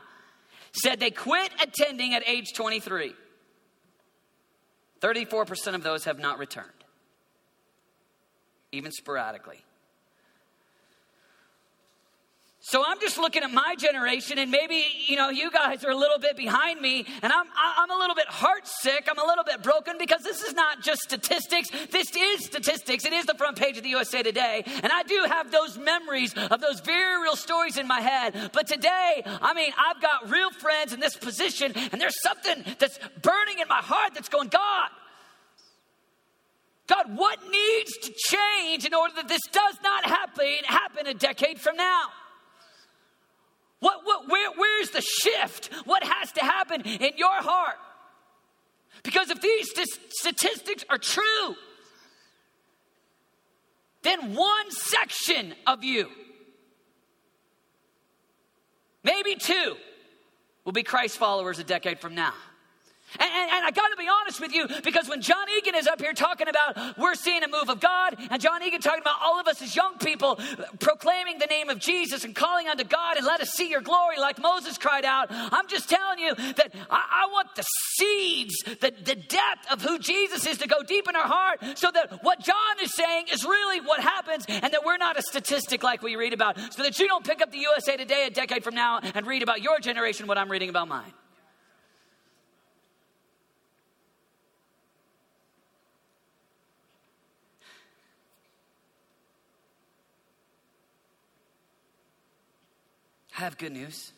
Said 0.71 0.99
they 0.99 1.11
quit 1.11 1.51
attending 1.61 2.15
at 2.15 2.27
age 2.27 2.53
23. 2.55 3.13
34% 5.01 5.75
of 5.75 5.83
those 5.83 6.05
have 6.05 6.17
not 6.17 6.39
returned 6.39 6.82
even 8.73 8.91
sporadically. 8.91 9.63
So 12.65 12.81
I'm 12.85 12.97
just 13.01 13.17
looking 13.17 13.43
at 13.43 13.51
my 13.51 13.75
generation, 13.77 14.37
and 14.37 14.49
maybe 14.49 14.85
you 15.07 15.17
know 15.17 15.29
you 15.29 15.51
guys 15.51 15.83
are 15.83 15.91
a 15.91 15.97
little 15.97 16.17
bit 16.17 16.37
behind 16.37 16.79
me, 16.79 17.05
and 17.21 17.31
I'm 17.31 17.45
I'm 17.57 17.91
a 17.91 17.97
little 17.97 18.15
bit 18.15 18.27
heartsick. 18.29 19.09
I'm 19.09 19.19
a 19.19 19.25
little 19.25 19.43
bit 19.43 19.61
broken 19.61 19.97
because 19.99 20.21
this 20.23 20.41
is 20.41 20.53
not 20.53 20.81
just 20.81 21.01
statistics. 21.01 21.69
This 21.91 22.15
is 22.15 22.45
statistics. 22.45 23.03
It 23.03 23.11
is 23.11 23.25
the 23.25 23.33
front 23.33 23.57
page 23.57 23.75
of 23.75 23.83
the 23.83 23.89
USA 23.89 24.23
Today, 24.23 24.63
and 24.65 24.93
I 24.93 25.03
do 25.03 25.25
have 25.27 25.51
those 25.51 25.77
memories 25.77 26.33
of 26.35 26.61
those 26.61 26.79
very 26.79 27.21
real 27.21 27.35
stories 27.35 27.77
in 27.77 27.85
my 27.85 27.99
head. 27.99 28.51
But 28.53 28.65
today, 28.65 29.23
I 29.25 29.53
mean, 29.53 29.73
I've 29.77 30.01
got 30.01 30.29
real 30.29 30.51
friends 30.51 30.93
in 30.93 31.01
this 31.01 31.17
position, 31.17 31.73
and 31.75 31.99
there's 31.99 32.21
something 32.21 32.63
that's 32.79 32.97
burning 33.21 33.59
in 33.59 33.67
my 33.67 33.81
heart 33.81 34.13
that's 34.13 34.29
going, 34.29 34.47
God, 34.47 34.89
God, 34.93 35.02
what 37.15 37.39
needs 37.49 37.97
to 37.97 38.13
change 38.13 38.85
in 38.85 38.93
order 38.93 39.13
that 39.15 39.27
this 39.27 39.41
does 39.51 39.77
not 39.83 40.05
happen, 40.05 40.45
happen 40.65 41.07
a 41.07 41.13
decade 41.13 41.59
from 41.59 41.75
now? 41.75 42.03
What, 43.79 44.01
what, 44.05 44.29
where, 44.29 44.51
where's 44.55 44.91
the 44.91 45.01
shift? 45.01 45.69
What 45.85 46.03
has 46.03 46.31
to 46.33 46.41
happen 46.41 46.81
in 46.81 47.11
your 47.17 47.41
heart? 47.41 47.75
Because 49.03 49.29
if 49.29 49.41
these 49.41 49.69
statistics 50.09 50.85
are 50.89 50.97
true, 50.97 51.55
then 54.03 54.35
one 54.35 54.71
section 54.71 55.53
of 55.67 55.83
you, 55.83 56.09
maybe 59.03 59.35
two, 59.35 59.75
will 60.63 60.71
be 60.71 60.83
Christ 60.83 61.17
followers 61.17 61.59
a 61.59 61.63
decade 61.63 61.99
from 61.99 62.15
now. 62.15 62.33
And, 63.19 63.29
and, 63.29 63.65
I 63.65 63.71
got 63.71 63.89
to 63.89 63.97
be 63.97 64.07
honest 64.07 64.41
with 64.41 64.53
you 64.53 64.67
because 64.83 65.07
when 65.07 65.21
John 65.21 65.45
Egan 65.57 65.75
is 65.75 65.87
up 65.87 66.01
here 66.01 66.13
talking 66.13 66.47
about 66.47 66.97
we're 66.97 67.15
seeing 67.15 67.43
a 67.43 67.47
move 67.47 67.69
of 67.69 67.79
God, 67.79 68.17
and 68.29 68.41
John 68.41 68.61
Egan 68.61 68.81
talking 68.81 69.01
about 69.01 69.17
all 69.21 69.39
of 69.39 69.47
us 69.47 69.61
as 69.61 69.75
young 69.75 69.97
people 69.97 70.39
proclaiming 70.79 71.37
the 71.39 71.45
name 71.45 71.69
of 71.69 71.79
Jesus 71.79 72.23
and 72.23 72.35
calling 72.35 72.67
unto 72.67 72.83
God 72.83 73.17
and 73.17 73.25
let 73.25 73.39
us 73.41 73.51
see 73.51 73.69
your 73.69 73.81
glory 73.81 74.19
like 74.19 74.39
Moses 74.39 74.77
cried 74.77 75.05
out, 75.05 75.27
I'm 75.29 75.67
just 75.67 75.89
telling 75.89 76.19
you 76.19 76.35
that 76.35 76.73
I, 76.89 77.25
I 77.25 77.31
want 77.31 77.55
the 77.55 77.63
seeds, 77.95 78.55
the, 78.63 78.93
the 79.03 79.15
depth 79.15 79.71
of 79.71 79.81
who 79.81 79.99
Jesus 79.99 80.45
is 80.45 80.57
to 80.59 80.67
go 80.67 80.83
deep 80.83 81.07
in 81.07 81.15
our 81.15 81.27
heart 81.27 81.61
so 81.75 81.89
that 81.91 82.23
what 82.23 82.39
John 82.39 82.55
is 82.81 82.93
saying 82.93 83.25
is 83.31 83.43
really 83.43 83.79
what 83.81 84.01
happens 84.01 84.45
and 84.47 84.73
that 84.73 84.83
we're 84.85 84.97
not 84.97 85.17
a 85.17 85.21
statistic 85.21 85.83
like 85.83 86.01
we 86.01 86.15
read 86.15 86.33
about, 86.33 86.59
so 86.73 86.83
that 86.83 86.99
you 86.99 87.07
don't 87.07 87.25
pick 87.25 87.41
up 87.41 87.51
the 87.51 87.59
USA 87.59 87.97
Today 87.97 88.25
a 88.27 88.29
decade 88.29 88.63
from 88.63 88.75
now 88.75 88.99
and 89.15 89.25
read 89.27 89.43
about 89.43 89.61
your 89.61 89.79
generation 89.79 90.27
what 90.27 90.37
I'm 90.37 90.51
reading 90.51 90.69
about 90.69 90.87
mine. 90.87 91.13
I 103.37 103.41
have 103.41 103.57
good 103.57 103.71
news. 103.71 104.11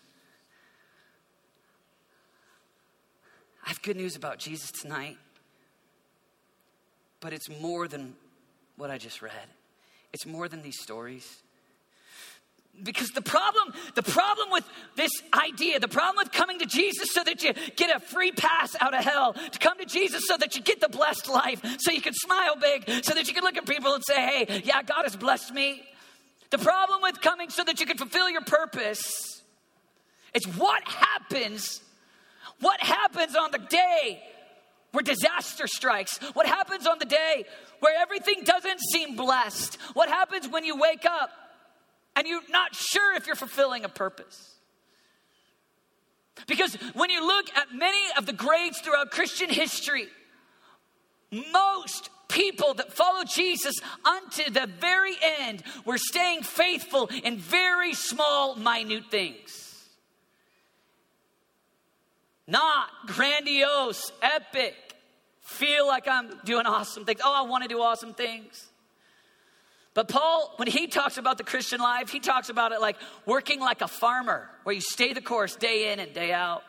I 3.66 3.70
have 3.70 3.82
good 3.82 3.98
news 3.98 4.16
about 4.16 4.38
Jesus 4.38 4.72
tonight, 4.72 5.18
but 7.20 7.34
it's 7.34 7.50
more 7.50 7.88
than 7.88 8.16
what 8.78 8.92
I 8.92 8.98
just 8.98 9.22
read. 9.22 9.32
It's 10.14 10.26
more 10.26 10.48
than 10.48 10.62
these 10.62 10.80
stories. 10.80 11.42
Because 12.84 13.10
the 13.12 13.22
problem, 13.22 13.74
the 13.96 14.04
problem 14.04 14.50
with 14.52 14.66
this 14.96 15.12
idea, 15.34 15.80
the 15.80 15.88
problem 15.88 16.18
with 16.18 16.32
coming 16.34 16.60
to 16.60 16.66
Jesus 16.66 17.14
so 17.14 17.24
that 17.24 17.42
you 17.42 17.54
get 17.78 17.96
a 17.96 18.00
free 18.00 18.34
pass 18.34 18.76
out 18.82 18.94
of 18.94 19.04
hell, 19.04 19.34
to 19.34 19.60
come 19.60 19.80
to 19.80 19.86
Jesus 19.86 20.24
so 20.28 20.36
that 20.38 20.56
you 20.56 20.62
get 20.62 20.82
the 20.82 20.90
blessed 20.90 21.30
life, 21.30 21.62
so 21.80 21.92
you 21.92 22.02
can 22.02 22.14
smile 22.14 22.58
big, 22.58 23.04
so 23.04 23.14
that 23.14 23.28
you 23.28 23.34
can 23.34 23.44
look 23.44 23.56
at 23.58 23.66
people 23.66 23.94
and 23.94 24.04
say, 24.06 24.46
hey, 24.46 24.62
yeah, 24.66 24.84
God 24.84 25.04
has 25.04 25.16
blessed 25.16 25.54
me. 25.54 25.84
The 26.56 26.64
problem 26.64 27.02
with 27.02 27.20
coming 27.20 27.50
so 27.50 27.66
that 27.66 27.82
you 27.82 27.86
can 27.86 27.98
fulfill 27.98 28.30
your 28.30 28.40
purpose 28.40 29.44
is 30.34 30.46
what 30.58 30.88
happens. 30.88 31.82
What 32.62 32.80
happens 32.80 33.36
on 33.36 33.52
the 33.52 33.58
day 33.58 34.24
where 34.94 35.04
disaster 35.04 35.68
strikes? 35.68 36.18
What 36.32 36.46
happens 36.46 36.88
on 36.88 36.98
the 36.98 37.06
day 37.06 37.44
where 37.82 38.00
everything 38.00 38.44
doesn't 38.46 38.80
seem 38.80 39.18
blessed? 39.18 39.78
What 39.96 40.08
happens 40.08 40.48
when 40.48 40.64
you 40.64 40.78
wake 40.78 41.06
up 41.06 41.30
and 42.16 42.26
you're 42.26 42.40
not 42.50 42.74
sure 42.74 43.18
if 43.18 43.28
you're 43.28 43.36
fulfilling 43.36 43.84
a 43.84 43.90
purpose? 43.90 44.56
Because 46.48 46.74
when 46.94 47.10
you 47.10 47.28
look 47.28 47.54
at 47.54 47.74
many 47.74 48.02
of 48.18 48.28
the 48.28 48.34
greats 48.34 48.80
throughout 48.80 49.12
Christian 49.12 49.50
history, 49.50 50.08
most 51.52 52.10
people 52.36 52.74
that 52.74 52.92
follow 52.92 53.24
Jesus 53.24 53.76
unto 54.04 54.52
the 54.52 54.68
very 54.80 55.16
end, 55.40 55.64
we're 55.86 55.98
staying 55.98 56.44
faithful 56.44 57.10
in 57.24 57.38
very 57.38 57.94
small, 57.94 58.56
minute 58.56 59.06
things. 59.10 59.62
Not 62.46 62.90
grandiose, 63.08 64.12
epic, 64.22 64.76
feel 65.42 65.88
like 65.88 66.08
I'm 66.08 66.30
doing 66.44 66.66
awesome 66.66 67.06
things. 67.06 67.22
Oh, 67.24 67.34
I 67.34 67.48
want 67.50 67.64
to 67.64 67.70
do 67.70 67.82
awesome 67.82 68.14
things. 68.14 68.68
But 69.94 70.10
Paul, 70.10 70.54
when 70.58 70.68
he 70.68 70.88
talks 70.88 71.18
about 71.18 71.38
the 71.38 71.46
Christian 71.46 71.80
life, 71.80 72.10
he 72.10 72.20
talks 72.20 72.50
about 72.50 72.74
it 72.74 72.82
like 72.82 72.98
working 73.26 73.62
like 73.62 73.82
a 73.82 73.88
farmer, 73.88 74.50
where 74.64 74.76
you 74.76 74.82
stay 74.82 75.14
the 75.14 75.22
course 75.22 75.56
day 75.56 75.94
in 75.94 76.00
and 76.00 76.14
day 76.14 76.34
out. 76.34 76.64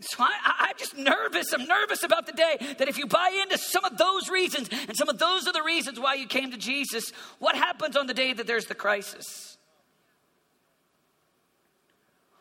So 0.00 0.22
I, 0.22 0.68
am 0.70 0.76
just 0.78 0.96
nervous. 0.96 1.52
I'm 1.52 1.66
nervous 1.66 2.04
about 2.04 2.26
the 2.26 2.32
day 2.32 2.56
that 2.78 2.88
if 2.88 2.98
you 2.98 3.06
buy 3.06 3.36
into 3.42 3.58
some 3.58 3.84
of 3.84 3.98
those 3.98 4.28
reasons, 4.28 4.68
and 4.70 4.96
some 4.96 5.08
of 5.08 5.18
those 5.18 5.48
are 5.48 5.52
the 5.52 5.62
reasons 5.62 5.98
why 5.98 6.14
you 6.14 6.26
came 6.26 6.52
to 6.52 6.56
Jesus, 6.56 7.10
what 7.40 7.56
happens 7.56 7.96
on 7.96 8.06
the 8.06 8.14
day 8.14 8.32
that 8.32 8.46
there's 8.46 8.66
the 8.66 8.76
crisis? 8.76 9.56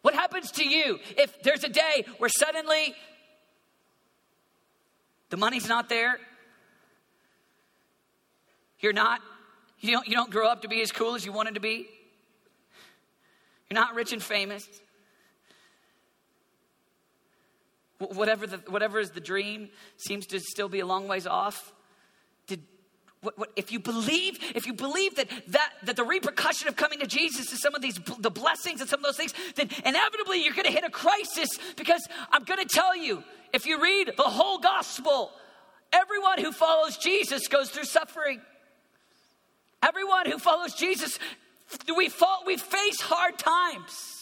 What 0.03 0.13
happens 0.13 0.51
to 0.51 0.63
you 0.63 0.99
if 1.17 1.41
there's 1.41 1.63
a 1.63 1.69
day 1.69 2.05
where 2.19 2.29
suddenly 2.29 2.93
the 5.29 5.37
money's 5.37 5.67
not 5.67 5.89
there? 5.89 6.19
You're 8.79 8.93
not, 8.93 9.19
you 9.79 9.91
don't, 9.91 10.07
you 10.07 10.15
don't 10.15 10.29
grow 10.29 10.47
up 10.47 10.61
to 10.61 10.67
be 10.67 10.81
as 10.83 10.91
cool 10.91 11.15
as 11.15 11.25
you 11.25 11.31
wanted 11.31 11.55
to 11.55 11.59
be. 11.59 11.89
You're 13.69 13.79
not 13.79 13.95
rich 13.95 14.13
and 14.13 14.21
famous. 14.21 14.69
Whatever, 17.99 18.45
the, 18.45 18.57
whatever 18.67 18.99
is 18.99 19.11
the 19.11 19.19
dream 19.19 19.69
seems 19.97 20.27
to 20.27 20.39
still 20.39 20.69
be 20.69 20.79
a 20.79 20.85
long 20.85 21.07
ways 21.07 21.25
off. 21.25 21.73
Did, 22.45 22.61
what, 23.21 23.39
what, 23.39 23.49
if 23.55 23.71
you 23.71 23.79
believe, 23.79 24.37
if 24.55 24.67
you 24.67 24.73
believe 24.73 25.15
that, 25.15 25.29
that, 25.47 25.71
that 25.83 25.95
the 25.95 26.03
repercussion 26.03 26.67
of 26.67 26.75
coming 26.75 26.99
to 26.99 27.07
Jesus 27.07 27.51
is 27.51 27.59
some 27.59 27.73
of 27.73 27.81
these, 27.81 27.99
the 28.19 28.29
blessings 28.29 28.81
and 28.81 28.89
some 28.89 28.99
of 28.99 29.05
those 29.05 29.17
things, 29.17 29.33
then 29.55 29.69
inevitably 29.83 30.43
you're 30.43 30.53
going 30.53 30.65
to 30.65 30.71
hit 30.71 30.83
a 30.83 30.91
crisis 30.91 31.49
because 31.75 32.07
I'm 32.31 32.43
going 32.43 32.59
to 32.59 32.71
tell 32.71 32.95
you, 32.95 33.23
if 33.51 33.65
you 33.65 33.81
read 33.81 34.13
the 34.15 34.23
whole 34.23 34.59
gospel, 34.59 35.31
everyone 35.91 36.39
who 36.39 36.51
follows 36.51 36.97
Jesus 36.97 37.47
goes 37.47 37.69
through 37.71 37.85
suffering. 37.85 38.41
Everyone 39.81 40.29
who 40.29 40.37
follows 40.37 40.73
Jesus, 40.73 41.17
we, 41.95 42.09
fall, 42.09 42.43
we 42.45 42.57
face 42.57 43.01
hard 43.01 43.37
times. 43.39 44.16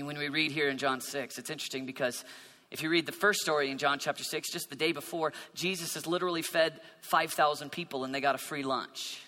When 0.00 0.18
we 0.18 0.28
read 0.28 0.52
here 0.52 0.68
in 0.68 0.78
John 0.78 1.00
6, 1.00 1.38
it's 1.38 1.50
interesting 1.50 1.84
because 1.86 2.24
if 2.70 2.82
you 2.82 2.88
read 2.88 3.04
the 3.04 3.12
first 3.12 3.40
story 3.40 3.70
in 3.70 3.76
John 3.76 3.98
chapter 3.98 4.24
6, 4.24 4.50
just 4.50 4.70
the 4.70 4.76
day 4.76 4.92
before, 4.92 5.34
Jesus 5.54 5.92
has 5.94 6.06
literally 6.06 6.40
fed 6.40 6.80
5,000 7.02 7.70
people 7.70 8.04
and 8.04 8.14
they 8.14 8.20
got 8.20 8.34
a 8.34 8.38
free 8.38 8.62
lunch. 8.62 9.20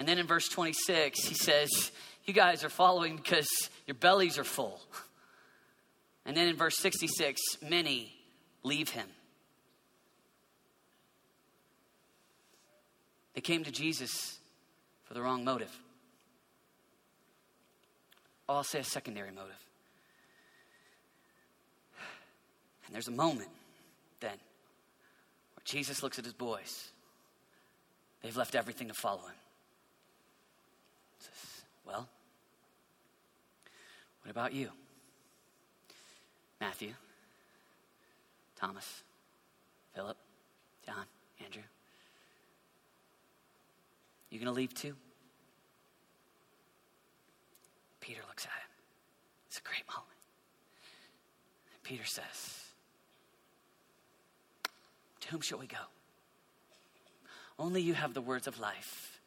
And 0.00 0.08
then 0.08 0.18
in 0.18 0.26
verse 0.26 0.48
26, 0.48 1.24
he 1.24 1.34
says, 1.34 1.92
You 2.24 2.34
guys 2.34 2.64
are 2.64 2.68
following 2.68 3.16
because 3.16 3.48
your 3.86 3.94
bellies 3.94 4.36
are 4.36 4.44
full. 4.44 4.80
And 6.26 6.36
then 6.36 6.48
in 6.48 6.56
verse 6.56 6.76
66, 6.78 7.40
many 7.62 8.12
leave 8.64 8.90
him. 8.90 9.06
They 13.34 13.40
came 13.40 13.64
to 13.64 13.70
Jesus 13.70 14.38
for 15.04 15.14
the 15.14 15.22
wrong 15.22 15.44
motive. 15.44 15.72
Oh, 18.48 18.56
I'll 18.56 18.64
say 18.64 18.80
a 18.80 18.84
secondary 18.84 19.30
motive. 19.30 19.58
And 22.86 22.94
there's 22.94 23.08
a 23.08 23.12
moment 23.12 23.48
then 24.20 24.30
where 24.30 25.62
Jesus 25.64 26.02
looks 26.02 26.18
at 26.18 26.24
his 26.24 26.34
boys. 26.34 26.90
They've 28.22 28.36
left 28.36 28.54
everything 28.54 28.88
to 28.88 28.94
follow 28.94 29.22
him. 29.22 29.34
Says, 31.18 31.64
well, 31.86 32.08
what 34.22 34.30
about 34.30 34.52
you? 34.52 34.68
Matthew, 36.60 36.92
Thomas, 38.56 39.02
Philip, 39.94 40.16
John, 40.86 41.04
Andrew. 41.44 41.62
You 44.30 44.38
gonna 44.38 44.52
leave 44.52 44.74
too? 44.74 44.94
Peter 48.02 48.20
looks 48.28 48.44
at 48.44 48.50
him. 48.50 48.68
It's 49.46 49.58
a 49.58 49.62
great 49.62 49.84
moment. 49.88 50.08
Peter 51.84 52.04
says, 52.04 52.66
To 55.20 55.28
whom 55.28 55.40
shall 55.40 55.58
we 55.58 55.66
go? 55.66 55.78
Only 57.58 57.80
you 57.80 57.94
have 57.94 58.12
the 58.12 58.20
words 58.20 58.46
of 58.46 58.58
life. 58.58 59.20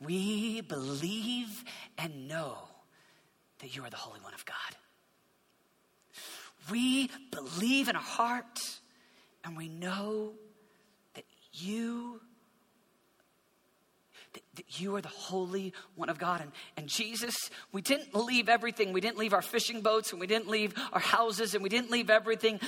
We 0.00 0.62
believe 0.62 1.64
and 1.98 2.28
know 2.28 2.56
that 3.58 3.76
you 3.76 3.84
are 3.84 3.90
the 3.90 3.96
Holy 3.96 4.20
One 4.20 4.34
of 4.34 4.44
God. 4.44 4.56
We 6.70 7.10
believe 7.30 7.88
in 7.88 7.96
our 7.96 8.02
heart 8.02 8.80
and 9.44 9.56
we 9.56 9.68
know 9.68 10.32
that 11.14 11.24
you 11.52 12.20
you 14.80 14.96
are 14.96 15.00
the 15.00 15.08
Holy 15.08 15.72
One 15.94 16.08
of 16.08 16.18
God. 16.18 16.40
And, 16.40 16.52
and 16.76 16.88
Jesus, 16.88 17.34
we 17.72 17.82
didn't 17.82 18.14
leave 18.14 18.48
everything. 18.48 18.92
We 18.92 19.00
didn't 19.00 19.18
leave 19.18 19.32
our 19.32 19.42
fishing 19.42 19.80
boats 19.80 20.12
and 20.12 20.20
we 20.20 20.26
didn't 20.26 20.48
leave 20.48 20.74
our 20.92 21.00
houses 21.00 21.54
and 21.54 21.62
we 21.62 21.68
didn't 21.68 21.90
leave 21.90 22.10
everything 22.10 22.60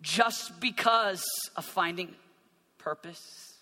just 0.00 0.60
because 0.60 1.24
of 1.56 1.64
finding 1.64 2.14
purpose. 2.78 3.54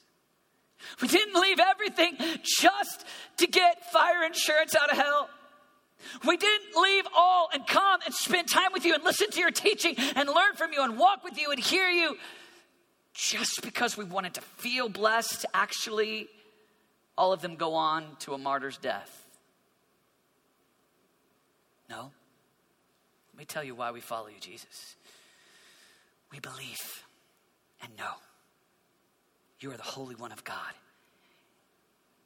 We 1.02 1.08
didn't 1.08 1.40
leave 1.40 1.60
everything 1.60 2.16
just 2.42 3.04
to 3.38 3.46
get 3.46 3.92
fire 3.92 4.24
insurance 4.24 4.74
out 4.74 4.90
of 4.90 4.96
hell. 4.96 5.28
We 6.26 6.38
didn't 6.38 6.82
leave 6.82 7.04
all 7.14 7.50
and 7.52 7.66
come 7.66 8.00
and 8.06 8.14
spend 8.14 8.48
time 8.48 8.72
with 8.72 8.86
you 8.86 8.94
and 8.94 9.04
listen 9.04 9.30
to 9.30 9.40
your 9.40 9.50
teaching 9.50 9.94
and 10.16 10.28
learn 10.28 10.54
from 10.56 10.72
you 10.72 10.82
and 10.82 10.98
walk 10.98 11.22
with 11.22 11.38
you 11.38 11.50
and 11.50 11.60
hear 11.60 11.88
you 11.90 12.16
just 13.12 13.60
because 13.60 13.96
we 13.96 14.04
wanted 14.04 14.34
to 14.34 14.40
feel 14.40 14.88
blessed, 14.88 15.44
actually 15.52 16.28
all 17.20 17.34
of 17.34 17.42
them 17.42 17.54
go 17.54 17.74
on 17.74 18.16
to 18.18 18.32
a 18.32 18.38
martyr's 18.38 18.78
death. 18.78 19.26
No. 21.90 22.12
Let 23.34 23.38
me 23.38 23.44
tell 23.44 23.62
you 23.62 23.74
why 23.74 23.90
we 23.90 24.00
follow 24.00 24.28
you, 24.28 24.40
Jesus. 24.40 24.96
We 26.32 26.40
believe 26.40 27.04
and 27.82 27.94
know 27.98 28.14
you 29.60 29.70
are 29.70 29.76
the 29.76 29.82
Holy 29.82 30.14
One 30.14 30.32
of 30.32 30.44
God. 30.44 30.72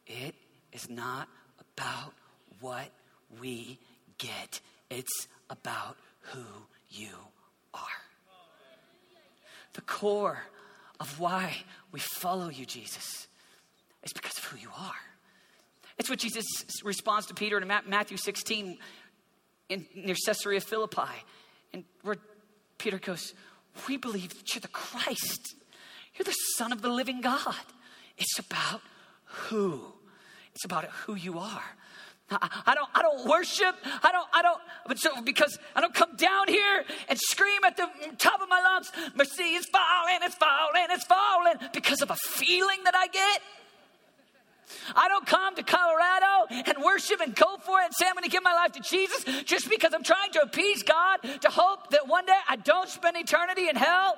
It 0.06 0.36
is 0.72 0.88
not 0.88 1.28
about 1.58 2.12
what 2.60 2.88
we 3.40 3.80
get, 4.18 4.60
it's 4.90 5.26
about 5.50 5.96
who 6.20 6.44
you 6.88 7.16
are. 7.74 7.80
The 9.72 9.80
core 9.80 10.44
of 11.00 11.18
why 11.18 11.64
we 11.90 11.98
follow 11.98 12.48
you, 12.48 12.64
Jesus, 12.64 13.26
it's 14.04 14.12
because 14.12 14.38
of 14.38 14.44
who 14.44 14.58
you 14.58 14.68
are. 14.78 14.94
It's 15.98 16.10
what 16.10 16.18
Jesus 16.18 16.44
responds 16.84 17.26
to 17.26 17.34
Peter 17.34 17.58
in 17.58 17.66
Matthew 17.66 18.16
16 18.16 18.78
in, 19.68 19.86
near 19.94 20.14
Caesarea 20.26 20.60
Philippi. 20.60 21.10
And 21.72 21.84
where 22.02 22.16
Peter 22.78 22.98
goes, 22.98 23.34
We 23.88 23.96
believe 23.96 24.36
that 24.36 24.54
you're 24.54 24.60
the 24.60 24.68
Christ. 24.68 25.54
You're 26.16 26.24
the 26.24 26.34
Son 26.56 26.72
of 26.72 26.82
the 26.82 26.88
living 26.88 27.20
God. 27.20 27.54
It's 28.18 28.38
about 28.38 28.80
who. 29.24 29.80
It's 30.54 30.64
about 30.64 30.84
who 30.84 31.14
you 31.14 31.38
are. 31.38 31.64
I 32.30 32.74
don't, 32.74 32.88
I 32.94 33.02
don't 33.02 33.28
worship. 33.28 33.76
I 34.02 34.10
don't, 34.10 34.26
I 34.32 34.42
don't, 34.42 34.60
but 34.86 34.98
so 34.98 35.20
because 35.22 35.58
I 35.76 35.80
don't 35.80 35.94
come 35.94 36.16
down 36.16 36.48
here 36.48 36.84
and 37.08 37.18
scream 37.18 37.62
at 37.64 37.76
the 37.76 37.86
top 38.18 38.40
of 38.40 38.48
my 38.48 38.60
lungs, 38.60 38.90
mercy 39.14 39.42
is 39.42 39.66
falling, 39.66 40.18
it's 40.22 40.34
falling, 40.34 40.86
it's 40.90 41.04
falling, 41.04 41.54
because 41.72 42.00
of 42.00 42.10
a 42.10 42.16
feeling 42.16 42.82
that 42.84 42.94
I 42.94 43.08
get. 43.08 43.42
I 44.94 45.08
don't 45.08 45.26
come 45.26 45.54
to 45.56 45.62
Colorado 45.62 46.46
and 46.50 46.84
worship 46.84 47.20
and 47.20 47.34
go 47.34 47.56
for 47.64 47.80
it 47.80 47.86
and 47.86 47.94
say 47.94 48.06
I'm 48.06 48.14
going 48.14 48.24
to 48.24 48.30
give 48.30 48.42
my 48.42 48.54
life 48.54 48.72
to 48.72 48.80
Jesus 48.80 49.24
just 49.44 49.68
because 49.68 49.92
I'm 49.94 50.04
trying 50.04 50.32
to 50.32 50.42
appease 50.42 50.82
God 50.82 51.18
to 51.40 51.48
hope 51.50 51.90
that 51.90 52.06
one 52.08 52.26
day 52.26 52.38
I 52.48 52.56
don't 52.56 52.88
spend 52.88 53.16
eternity 53.16 53.68
in 53.68 53.76
hell. 53.76 54.16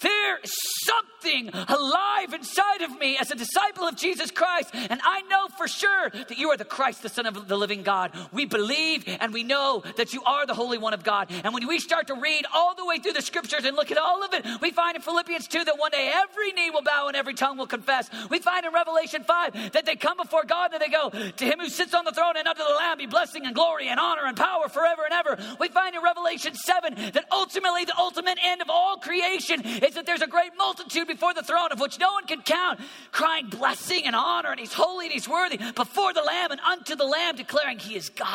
There's 0.00 0.52
something 0.84 1.50
alive 1.52 2.32
inside 2.32 2.82
of 2.82 2.98
me 2.98 3.18
as 3.18 3.32
a 3.32 3.34
disciple 3.34 3.84
of 3.84 3.96
Jesus 3.96 4.30
Christ, 4.30 4.70
and 4.72 5.00
I 5.02 5.22
know 5.22 5.48
for 5.56 5.66
sure 5.66 6.10
that 6.10 6.38
you 6.38 6.50
are 6.50 6.56
the 6.56 6.64
Christ, 6.64 7.02
the 7.02 7.08
Son 7.08 7.26
of 7.26 7.48
the 7.48 7.56
living 7.56 7.82
God. 7.82 8.12
We 8.32 8.44
believe 8.44 9.04
and 9.08 9.32
we 9.32 9.42
know 9.42 9.82
that 9.96 10.12
you 10.14 10.22
are 10.22 10.46
the 10.46 10.54
Holy 10.54 10.78
One 10.78 10.94
of 10.94 11.02
God. 11.02 11.32
And 11.42 11.52
when 11.52 11.66
we 11.66 11.80
start 11.80 12.06
to 12.08 12.14
read 12.14 12.46
all 12.54 12.76
the 12.76 12.84
way 12.84 12.98
through 12.98 13.14
the 13.14 13.22
scriptures 13.22 13.64
and 13.64 13.76
look 13.76 13.90
at 13.90 13.98
all 13.98 14.22
of 14.22 14.32
it, 14.34 14.46
we 14.60 14.70
find 14.70 14.94
in 14.94 15.02
Philippians 15.02 15.48
2 15.48 15.64
that 15.64 15.78
one 15.78 15.90
day 15.90 16.12
every 16.14 16.52
knee 16.52 16.70
will 16.70 16.82
bow 16.82 17.08
and 17.08 17.16
every 17.16 17.34
tongue 17.34 17.58
will 17.58 17.66
confess. 17.66 18.08
We 18.30 18.38
find 18.38 18.64
in 18.64 18.72
Revelation 18.72 19.24
5 19.24 19.72
that 19.72 19.84
they 19.84 19.96
come 19.96 20.16
before 20.16 20.44
God 20.44 20.72
and 20.72 20.80
they 20.80 20.88
go, 20.88 21.10
To 21.10 21.44
him 21.44 21.58
who 21.58 21.68
sits 21.68 21.92
on 21.92 22.04
the 22.04 22.12
throne 22.12 22.36
and 22.36 22.46
unto 22.46 22.62
the 22.62 22.74
Lamb 22.74 22.98
be 22.98 23.06
blessing 23.06 23.46
and 23.46 23.54
glory 23.54 23.88
and 23.88 23.98
honor 23.98 24.26
and 24.26 24.36
power 24.36 24.68
forever 24.68 25.02
and 25.04 25.12
ever. 25.12 25.56
We 25.58 25.68
find 25.68 25.96
in 25.96 26.02
Revelation 26.02 26.54
7 26.54 26.94
that 26.94 27.24
ultimately 27.32 27.84
the 27.84 27.98
ultimate 27.98 28.38
end 28.44 28.62
of 28.62 28.70
all 28.70 28.98
creation 28.98 29.62
is 29.88 29.94
that 29.94 30.06
there's 30.06 30.22
a 30.22 30.26
great 30.26 30.52
multitude 30.56 31.08
before 31.08 31.34
the 31.34 31.42
throne 31.42 31.72
of 31.72 31.80
which 31.80 31.98
no 31.98 32.12
one 32.12 32.26
can 32.26 32.42
count, 32.42 32.80
crying 33.10 33.48
blessing 33.48 34.04
and 34.04 34.14
honor, 34.14 34.50
and 34.50 34.60
he's 34.60 34.72
holy 34.72 35.06
and 35.06 35.12
he's 35.12 35.28
worthy 35.28 35.58
before 35.74 36.12
the 36.12 36.22
Lamb 36.22 36.52
and 36.52 36.60
unto 36.60 36.94
the 36.94 37.04
Lamb, 37.04 37.36
declaring 37.36 37.78
he 37.78 37.96
is 37.96 38.10
God. 38.10 38.28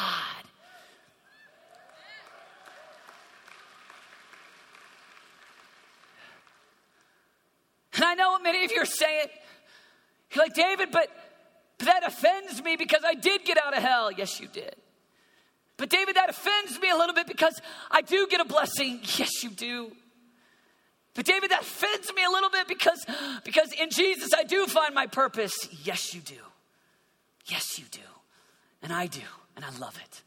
And 7.96 8.04
I 8.04 8.16
know 8.16 8.32
what 8.32 8.44
many 8.44 8.66
of 8.66 8.72
you 8.72 8.82
are 8.82 8.86
saying. 8.86 9.28
You're 10.32 10.46
like, 10.46 10.56
David, 10.56 10.90
but, 10.92 11.10
but 11.78 11.86
that 11.86 12.04
offends 12.04 12.64
me 12.64 12.76
because 12.76 13.04
I 13.06 13.14
did 13.14 13.46
get 13.46 13.64
out 13.64 13.78
of 13.78 13.84
hell. 13.84 14.12
Yes, 14.12 14.40
you 14.40 14.48
did. 14.48 14.76
But 15.78 15.90
David, 15.90 16.16
that 16.16 16.30
offends 16.30 16.80
me 16.80 16.90
a 16.90 16.96
little 16.96 17.14
bit 17.14 17.28
because 17.28 17.60
I 17.92 18.02
do 18.02 18.28
get 18.28 18.42
a 18.42 18.46
blessing. 18.46 19.00
Yes, 19.18 19.44
you 19.44 19.52
do. 19.52 19.92
But 21.16 21.26
David, 21.26 21.52
that 21.52 21.62
offends 21.62 22.12
me 22.14 22.24
a 22.24 22.30
little 22.30 22.50
bit 22.50 22.68
because, 22.68 23.06
because 23.44 23.72
in 23.74 23.90
Jesus 23.90 24.34
I 24.34 24.44
do 24.44 24.66
find 24.66 24.96
my 24.96 25.08
purpose. 25.08 25.70
Yes, 25.84 26.14
you 26.14 26.22
do. 26.22 26.36
Yes, 27.46 27.78
you 27.78 27.86
do. 27.92 28.00
And 28.82 28.92
I 28.92 29.08
do. 29.08 29.22
And 29.56 29.64
I 29.64 29.70
love 29.78 29.98
it. 30.04 30.22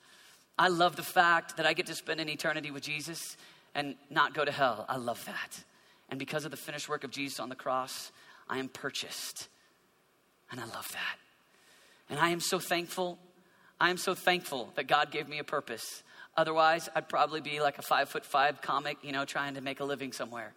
I 0.59 0.69
love 0.69 0.97
the 0.97 1.03
fact 1.03 1.57
that 1.57 1.67
I 1.67 1.73
get 1.73 1.87
to 1.87 1.95
spend 1.95 2.21
an 2.21 2.29
eternity 2.29 2.71
with 2.71 2.83
Jesus 2.83 3.37
and 3.75 3.97
not 4.11 4.33
go 4.33 4.45
to 4.45 4.53
hell. 4.53 4.87
I 4.89 4.97
love 4.97 5.23
that. 5.27 5.65
And 6.09 6.19
because 6.19 6.45
of 6.45 6.51
the 6.51 6.57
finished 6.57 6.89
work 6.89 7.05
of 7.05 7.11
Jesus 7.11 7.41
on 7.41 7.49
the 7.49 7.57
cross, 7.57 8.13
I 8.49 8.59
am 8.59 8.69
purchased. 8.69 9.49
And 10.51 10.61
I 10.61 10.65
love 10.65 10.89
that. 10.93 11.19
And 12.09 12.21
I 12.21 12.31
am 12.31 12.41
so 12.41 12.59
thankful. 12.59 13.19
I 13.81 13.91
am 13.91 13.97
so 13.97 14.15
thankful 14.15 14.73
that 14.77 14.87
God 14.87 15.11
gave 15.11 15.29
me 15.29 15.41
a 15.41 15.45
purpose. 15.45 16.03
Otherwise, 16.37 16.89
I'd 16.95 17.09
probably 17.09 17.41
be 17.41 17.61
like 17.61 17.79
a 17.79 17.83
five 17.83 18.09
foot 18.09 18.25
five 18.25 18.63
comic, 18.63 18.99
you 19.03 19.13
know, 19.13 19.25
trying 19.25 19.55
to 19.55 19.61
make 19.61 19.81
a 19.81 19.85
living 19.85 20.13
somewhere. 20.13 20.55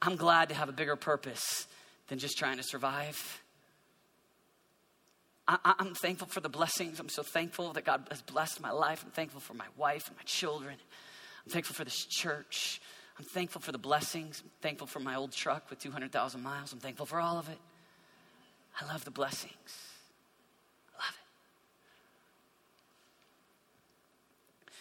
I'm 0.00 0.16
glad 0.16 0.48
to 0.50 0.54
have 0.54 0.68
a 0.68 0.72
bigger 0.72 0.96
purpose 0.96 1.66
than 2.08 2.18
just 2.18 2.38
trying 2.38 2.56
to 2.58 2.62
survive. 2.62 3.42
I, 5.46 5.74
am 5.78 5.94
thankful 5.94 6.28
for 6.28 6.40
the 6.40 6.48
blessings. 6.48 7.00
I'm 7.00 7.08
so 7.08 7.22
thankful 7.22 7.72
that 7.72 7.84
God 7.84 8.06
has 8.10 8.20
blessed 8.20 8.60
my 8.60 8.70
life. 8.70 9.02
I'm 9.04 9.10
thankful 9.10 9.40
for 9.40 9.54
my 9.54 9.64
wife 9.76 10.06
and 10.08 10.16
my 10.16 10.22
children. 10.24 10.76
I'm 11.44 11.52
thankful 11.52 11.74
for 11.74 11.84
this 11.84 12.04
church. 12.04 12.80
I'm 13.18 13.24
thankful 13.24 13.62
for 13.62 13.72
the 13.72 13.78
blessings. 13.78 14.42
I'm 14.44 14.50
thankful 14.60 14.86
for 14.86 15.00
my 15.00 15.16
old 15.16 15.32
truck 15.32 15.70
with 15.70 15.78
200,000 15.80 16.42
miles. 16.42 16.72
I'm 16.72 16.80
thankful 16.80 17.06
for 17.06 17.18
all 17.18 17.38
of 17.38 17.48
it. 17.48 17.58
I 18.80 18.86
love 18.92 19.04
the 19.04 19.10
blessings. 19.10 19.52
I 20.94 20.98
love 20.98 21.18
it. 24.66 24.72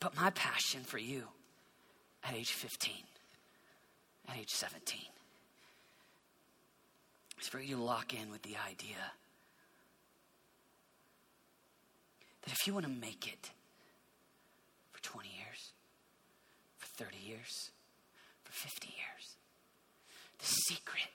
But 0.00 0.16
my 0.16 0.30
passion 0.30 0.80
for 0.80 0.98
you 0.98 1.24
at 2.24 2.34
age 2.34 2.50
15 2.50 2.94
at 4.28 4.38
age 4.38 4.50
17 4.50 5.00
is 7.40 7.48
for 7.48 7.60
you 7.60 7.76
to 7.76 7.82
lock 7.82 8.14
in 8.14 8.30
with 8.30 8.42
the 8.42 8.56
idea 8.68 8.96
that 12.42 12.52
if 12.52 12.66
you 12.66 12.72
want 12.72 12.86
to 12.86 12.92
make 12.92 13.26
it 13.26 13.50
for 14.92 15.02
20 15.02 15.28
years, 15.28 15.72
for 16.78 16.86
30 17.04 17.16
years, 17.18 17.70
for 18.44 18.52
50 18.52 18.88
years, 18.88 19.36
the 20.38 20.46
secret 20.46 21.08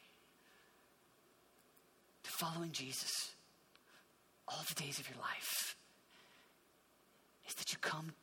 to 2.24 2.30
following 2.32 2.71
Jesus 2.71 3.32
all 4.47 4.63
the 4.67 4.82
days 4.82 5.00
of 5.00 5.10
your 5.10 5.19
life 5.19 5.76
is 7.47 7.54
that 7.56 7.71
you 7.71 7.78
come 7.82 8.13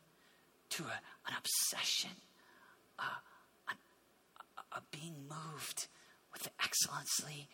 to 0.71 0.83
a, 0.83 1.29
an 1.31 1.35
obsession, 1.39 2.11
of 4.73 4.91
being 4.91 5.15
moved 5.29 5.87
with 6.33 6.43
the 6.43 6.51
excellency, 6.63 7.49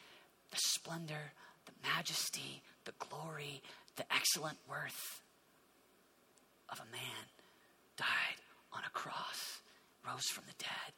the 0.50 0.57
splendor, 0.57 1.33
the 1.66 1.72
majesty, 1.83 2.62
the 2.85 2.92
glory, 2.98 3.62
the 3.96 4.05
excellent 4.12 4.59
worth 4.68 5.22
of 6.70 6.81
a 6.81 6.92
man 6.92 7.24
died 7.96 8.40
on 8.72 8.83
a 8.87 8.90
cross, 8.90 9.61
rose 10.07 10.27
from 10.33 10.44
the 10.46 10.55
dead, 10.59 10.92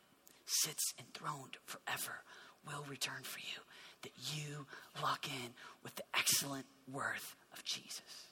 sits 0.46 0.94
enthroned 0.98 1.56
forever, 1.64 2.22
will 2.66 2.84
return 2.88 3.22
for 3.22 3.40
you, 3.40 3.60
that 4.02 4.12
you 4.34 4.66
lock 5.02 5.26
in 5.26 5.50
with 5.82 5.94
the 5.96 6.04
excellent 6.14 6.66
worth 6.90 7.36
of 7.52 7.62
Jesus, 7.64 8.28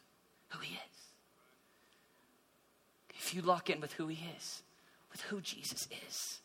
who 0.48 0.58
he 0.60 0.74
is. 0.74 1.00
If 3.10 3.34
you 3.34 3.42
lock 3.42 3.70
in 3.70 3.80
with 3.80 3.92
who 3.92 4.08
he 4.08 4.26
is, 4.36 4.62
with 5.12 5.20
who 5.22 5.40
Jesus 5.40 5.88
is, 6.08 6.40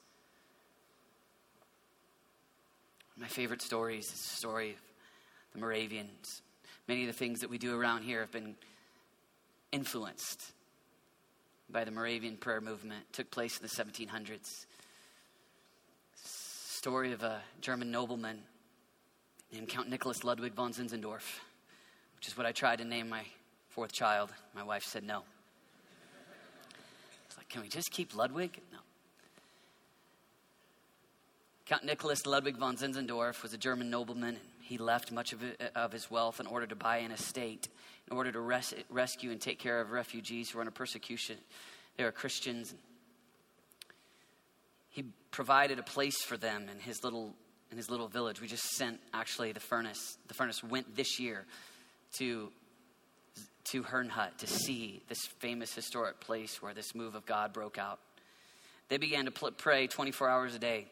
my 3.19 3.27
favorite 3.27 3.61
stories 3.61 4.05
is 4.05 4.13
the 4.13 4.17
story 4.17 4.71
of 4.71 4.77
the 5.53 5.59
Moravians. 5.59 6.41
Many 6.87 7.01
of 7.01 7.07
the 7.07 7.13
things 7.13 7.41
that 7.41 7.49
we 7.49 7.57
do 7.57 7.79
around 7.79 8.03
here 8.03 8.21
have 8.21 8.31
been 8.31 8.55
influenced 9.71 10.53
by 11.69 11.83
the 11.83 11.91
Moravian 11.91 12.37
prayer 12.37 12.61
movement. 12.61 13.01
It 13.09 13.13
took 13.13 13.29
place 13.29 13.59
in 13.59 13.63
the 13.63 13.69
1700s. 13.69 14.65
Story 16.15 17.11
of 17.11 17.23
a 17.23 17.41
German 17.59 17.91
nobleman 17.91 18.39
named 19.51 19.67
Count 19.67 19.89
Nicholas 19.89 20.23
Ludwig 20.23 20.53
von 20.53 20.71
Zinzendorf, 20.71 21.41
which 22.15 22.27
is 22.27 22.37
what 22.37 22.45
I 22.45 22.53
tried 22.53 22.77
to 22.77 22.85
name 22.85 23.09
my 23.09 23.23
fourth 23.67 23.91
child. 23.91 24.31
My 24.55 24.63
wife 24.63 24.85
said 24.85 25.03
no. 25.03 25.23
It's 27.27 27.37
like, 27.37 27.49
can 27.49 27.61
we 27.61 27.67
just 27.67 27.91
keep 27.91 28.15
Ludwig? 28.15 28.61
No. 28.71 28.79
Count 31.69 31.83
Nicholas 31.83 32.25
Ludwig 32.25 32.57
von 32.57 32.77
Zinzendorf 32.77 33.43
was 33.43 33.53
a 33.53 33.57
German 33.57 33.91
nobleman. 33.91 34.37
He 34.59 34.79
left 34.79 35.11
much 35.11 35.33
of, 35.33 35.43
it, 35.43 35.61
uh, 35.61 35.79
of 35.79 35.91
his 35.91 36.09
wealth 36.09 36.39
in 36.39 36.47
order 36.47 36.65
to 36.65 36.75
buy 36.75 36.97
an 36.97 37.11
estate, 37.11 37.67
in 38.09 38.17
order 38.17 38.31
to 38.31 38.39
res- 38.39 38.73
rescue 38.89 39.29
and 39.29 39.39
take 39.39 39.59
care 39.59 39.79
of 39.79 39.91
refugees 39.91 40.49
who 40.49 40.57
were 40.57 40.63
under 40.63 40.71
persecution. 40.71 41.37
They 41.95 42.05
were 42.05 42.11
Christians. 42.11 42.73
He 44.89 45.03
provided 45.29 45.77
a 45.77 45.83
place 45.83 46.23
for 46.23 46.37
them 46.37 46.65
in 46.71 46.79
his 46.79 47.03
little 47.03 47.35
in 47.69 47.77
his 47.77 47.87
little 47.87 48.07
village. 48.07 48.41
We 48.41 48.47
just 48.47 48.67
sent 48.71 48.99
actually 49.13 49.51
the 49.51 49.59
furnace. 49.59 50.17
The 50.27 50.33
furnace 50.33 50.63
went 50.63 50.95
this 50.95 51.19
year 51.19 51.45
to 52.13 52.49
to 53.65 53.83
Herrnhut 53.83 54.37
to 54.39 54.47
see 54.47 55.03
this 55.07 55.19
famous 55.37 55.75
historic 55.75 56.19
place 56.19 56.63
where 56.63 56.73
this 56.73 56.95
move 56.95 57.13
of 57.13 57.27
God 57.27 57.53
broke 57.53 57.77
out. 57.77 57.99
They 58.87 58.97
began 58.97 59.25
to 59.25 59.51
pray 59.51 59.85
24 59.85 60.27
hours 60.27 60.55
a 60.55 60.59
day 60.59 60.87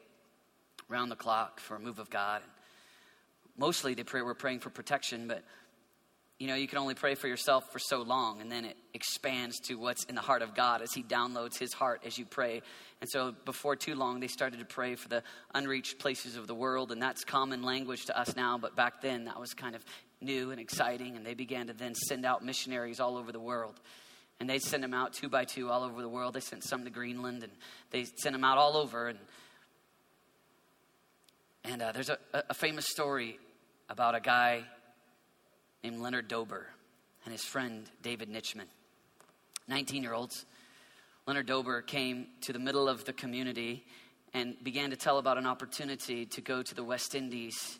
round 0.89 1.11
the 1.11 1.15
clock 1.15 1.59
for 1.59 1.75
a 1.75 1.79
move 1.79 1.99
of 1.99 2.09
God. 2.09 2.41
Mostly 3.57 3.93
they 3.93 4.03
pray, 4.03 4.21
we're 4.21 4.33
praying 4.33 4.59
for 4.59 4.69
protection, 4.69 5.27
but 5.27 5.43
you 6.39 6.45
know, 6.45 6.55
you 6.55 6.67
can 6.67 6.77
only 6.77 6.93
pray 6.93 7.15
for 7.15 7.27
yourself 7.27 7.71
for 7.71 7.79
so 7.79 8.03
long, 8.03 8.41
and 8.41 8.51
then 8.51 8.63
it 8.63 8.77
expands 8.93 9.59
to 9.61 9.75
what's 9.75 10.03
in 10.03 10.13
the 10.13 10.21
heart 10.21 10.43
of 10.43 10.53
God 10.53 10.83
as 10.83 10.93
He 10.93 11.01
downloads 11.01 11.57
His 11.57 11.73
heart 11.73 12.03
as 12.05 12.19
you 12.19 12.25
pray. 12.25 12.61
And 13.01 13.09
so, 13.09 13.33
before 13.43 13.75
too 13.75 13.95
long, 13.95 14.19
they 14.19 14.27
started 14.27 14.59
to 14.59 14.65
pray 14.65 14.93
for 14.93 15.09
the 15.09 15.23
unreached 15.55 15.97
places 15.97 16.35
of 16.35 16.45
the 16.45 16.53
world, 16.53 16.91
and 16.91 17.01
that's 17.01 17.23
common 17.23 17.63
language 17.63 18.05
to 18.05 18.19
us 18.19 18.35
now, 18.35 18.59
but 18.59 18.75
back 18.75 19.01
then 19.01 19.25
that 19.25 19.39
was 19.39 19.55
kind 19.55 19.75
of 19.75 19.83
new 20.21 20.51
and 20.51 20.59
exciting, 20.61 21.15
and 21.15 21.25
they 21.25 21.33
began 21.33 21.67
to 21.67 21.73
then 21.73 21.95
send 21.95 22.23
out 22.23 22.45
missionaries 22.45 22.99
all 22.99 23.17
over 23.17 23.31
the 23.31 23.39
world. 23.39 23.79
And 24.39 24.47
they'd 24.47 24.61
send 24.61 24.83
them 24.83 24.93
out 24.93 25.13
two 25.13 25.29
by 25.29 25.45
two 25.45 25.71
all 25.71 25.83
over 25.83 25.99
the 25.99 26.09
world. 26.09 26.35
They 26.35 26.41
sent 26.41 26.63
some 26.63 26.83
to 26.83 26.91
Greenland, 26.91 27.41
and 27.41 27.51
they 27.89 28.03
sent 28.03 28.33
them 28.33 28.43
out 28.43 28.59
all 28.59 28.77
over. 28.77 29.07
And 29.07 29.17
and 31.67 31.81
uh, 31.81 31.91
there's 31.91 32.09
a, 32.09 32.17
a 32.33 32.53
famous 32.53 32.87
story 32.87 33.39
about 33.89 34.15
a 34.15 34.21
guy 34.21 34.63
named 35.83 35.99
Leonard 35.99 36.27
Dober 36.29 36.65
and 37.25 37.31
his 37.33 37.43
friend 37.43 37.89
David 38.01 38.29
Nitschmann. 38.29 38.67
19 39.67 40.01
year 40.01 40.13
olds. 40.13 40.45
Leonard 41.25 41.45
Dober 41.45 41.81
came 41.81 42.27
to 42.41 42.53
the 42.53 42.59
middle 42.59 42.87
of 42.87 43.03
the 43.03 43.11
community 43.11 43.85
and 44.33 44.55
began 44.63 44.91
to 44.91 44.95
tell 44.95 45.17
about 45.17 45.37
an 45.37 45.45
opportunity 45.45 46.25
to 46.27 46.39
go 46.39 46.63
to 46.63 46.73
the 46.73 46.83
West 46.83 47.15
Indies 47.15 47.79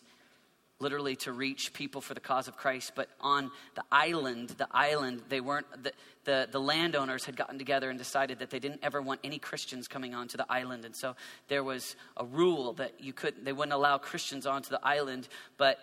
literally 0.80 1.16
to 1.16 1.32
reach 1.32 1.74
people 1.74 2.02
for 2.02 2.14
the 2.14 2.20
cause 2.20 2.48
of 2.48 2.56
Christ. 2.56 2.92
But 2.96 3.10
on 3.20 3.52
the 3.76 3.84
island, 3.92 4.50
the 4.50 4.68
island, 4.72 5.24
they 5.30 5.42
weren't, 5.42 5.66
the, 5.84 5.92
the, 6.26 6.48
the, 6.52 6.60
landowners 6.60 7.26
had 7.26 7.36
gotten 7.36 7.58
together 7.58 7.90
and 7.90 7.98
decided 7.98 8.40
that 8.40 8.50
they 8.50 8.60
didn't 8.60 8.82
ever 8.84 9.02
want 9.02 9.22
any 9.24 9.40
Christians 9.40 9.88
coming 9.88 10.14
onto 10.14 10.38
the 10.38 10.46
island. 10.50 10.86
And 10.86 10.96
so 10.96 11.16
there 11.48 11.64
was 11.64 11.96
a 12.16 12.26
rule 12.26 12.74
that 12.74 12.94
you 13.00 13.14
couldn't, 13.14 13.44
they 13.44 13.54
wouldn't 13.54 13.74
allow 13.74 13.98
Christians 13.98 14.46
onto 14.46 14.70
the 14.70 14.80
island. 14.86 15.28
But, 15.58 15.80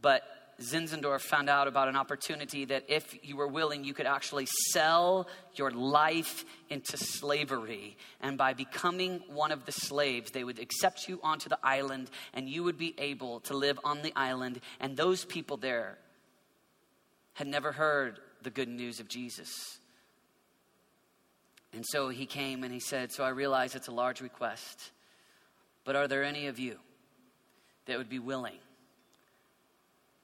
but 0.00 0.22
Zinzendorf 0.60 1.20
found 1.20 1.50
out 1.50 1.68
about 1.68 1.88
an 1.88 1.96
opportunity 1.96 2.64
that 2.64 2.84
if 2.88 3.14
you 3.22 3.36
were 3.36 3.46
willing, 3.46 3.84
you 3.84 3.92
could 3.92 4.06
actually 4.06 4.46
sell 4.70 5.28
your 5.54 5.70
life 5.70 6.46
into 6.70 6.96
slavery. 6.96 7.98
And 8.22 8.38
by 8.38 8.54
becoming 8.54 9.22
one 9.28 9.52
of 9.52 9.66
the 9.66 9.72
slaves, 9.72 10.30
they 10.30 10.44
would 10.44 10.58
accept 10.58 11.08
you 11.08 11.20
onto 11.22 11.50
the 11.50 11.58
island 11.62 12.10
and 12.32 12.48
you 12.48 12.64
would 12.64 12.78
be 12.78 12.94
able 12.96 13.40
to 13.40 13.54
live 13.54 13.78
on 13.84 14.00
the 14.00 14.14
island. 14.16 14.60
And 14.80 14.96
those 14.96 15.26
people 15.26 15.58
there 15.58 15.98
had 17.34 17.46
never 17.46 17.72
heard 17.72 18.18
the 18.42 18.50
good 18.50 18.68
news 18.68 18.98
of 18.98 19.08
Jesus. 19.08 19.78
And 21.74 21.84
so 21.86 22.08
he 22.08 22.24
came 22.24 22.64
and 22.64 22.72
he 22.72 22.80
said, 22.80 23.12
So 23.12 23.24
I 23.24 23.28
realize 23.28 23.74
it's 23.74 23.88
a 23.88 23.92
large 23.92 24.22
request, 24.22 24.90
but 25.84 25.96
are 25.96 26.08
there 26.08 26.24
any 26.24 26.46
of 26.46 26.58
you 26.58 26.78
that 27.84 27.98
would 27.98 28.08
be 28.08 28.18
willing? 28.18 28.56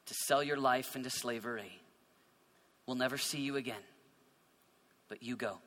To 0.07 0.15
sell 0.15 0.43
your 0.43 0.57
life 0.57 0.97
into 0.97 1.11
slavery. 1.11 1.81
We'll 2.87 2.97
never 2.97 3.19
see 3.19 3.41
you 3.41 3.57
again, 3.57 3.83
but 5.09 5.23
you 5.23 5.37
go. 5.37 5.59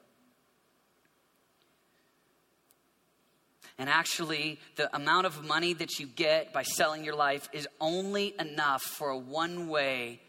And 3.78 3.90
actually, 3.90 4.60
the 4.78 4.94
amount 4.96 5.26
of 5.26 5.46
money 5.46 5.74
that 5.74 6.00
you 6.00 6.08
get 6.08 6.54
by 6.54 6.64
selling 6.64 7.04
your 7.04 7.16
life 7.16 7.50
is 7.52 7.68
only 7.82 8.34
enough 8.40 8.82
for 8.82 9.10
a 9.10 9.18
one 9.18 9.68
way 9.68 10.22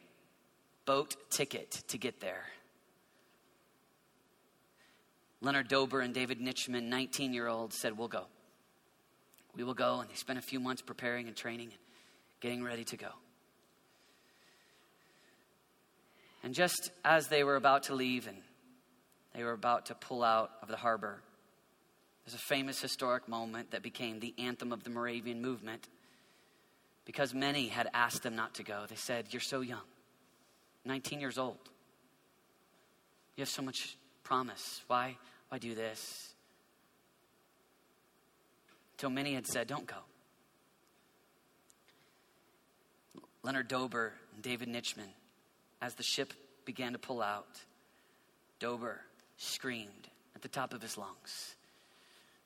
boat 0.84 1.14
ticket 1.30 1.70
to 1.88 1.98
get 1.98 2.20
there. 2.20 2.44
Leonard 5.40 5.68
Dober 5.68 6.00
and 6.00 6.12
David 6.12 6.40
Nitschmann, 6.40 6.84
19 6.84 7.32
year 7.32 7.46
olds, 7.46 7.78
said, 7.78 7.96
We'll 7.96 8.08
go. 8.08 8.24
We 9.54 9.62
will 9.62 9.74
go. 9.74 10.00
And 10.00 10.10
they 10.10 10.14
spent 10.14 10.38
a 10.38 10.42
few 10.42 10.58
months 10.58 10.82
preparing 10.82 11.28
and 11.28 11.36
training 11.36 11.68
and 11.68 11.78
getting 12.40 12.64
ready 12.64 12.84
to 12.84 12.96
go. 12.96 13.10
And 16.46 16.54
just 16.54 16.92
as 17.04 17.26
they 17.26 17.42
were 17.42 17.56
about 17.56 17.82
to 17.84 17.96
leave 17.96 18.28
and 18.28 18.36
they 19.34 19.42
were 19.42 19.50
about 19.50 19.86
to 19.86 19.96
pull 19.96 20.22
out 20.22 20.52
of 20.62 20.68
the 20.68 20.76
harbor, 20.76 21.20
there's 22.24 22.36
a 22.36 22.44
famous 22.46 22.80
historic 22.80 23.26
moment 23.26 23.72
that 23.72 23.82
became 23.82 24.20
the 24.20 24.32
anthem 24.38 24.70
of 24.70 24.84
the 24.84 24.90
Moravian 24.90 25.42
movement 25.42 25.88
because 27.04 27.34
many 27.34 27.66
had 27.66 27.88
asked 27.92 28.22
them 28.22 28.36
not 28.36 28.54
to 28.54 28.62
go. 28.62 28.84
They 28.88 28.94
said, 28.94 29.26
You're 29.30 29.40
so 29.40 29.60
young, 29.60 29.82
19 30.84 31.18
years 31.18 31.36
old. 31.36 31.58
You 33.34 33.42
have 33.42 33.48
so 33.48 33.62
much 33.62 33.96
promise. 34.22 34.82
Why, 34.86 35.16
why 35.48 35.58
do 35.58 35.74
this? 35.74 36.32
Till 38.98 39.10
many 39.10 39.34
had 39.34 39.48
said, 39.48 39.66
Don't 39.66 39.88
go. 39.88 39.96
Leonard 43.42 43.66
Dober 43.66 44.12
and 44.32 44.44
David 44.44 44.68
Nitschmann 44.68 45.10
as 45.80 45.94
the 45.94 46.02
ship 46.02 46.32
began 46.64 46.92
to 46.92 46.98
pull 46.98 47.22
out, 47.22 47.60
Dober 48.58 49.00
screamed 49.36 50.08
at 50.34 50.42
the 50.42 50.48
top 50.48 50.72
of 50.72 50.82
his 50.82 50.96
lungs 50.96 51.56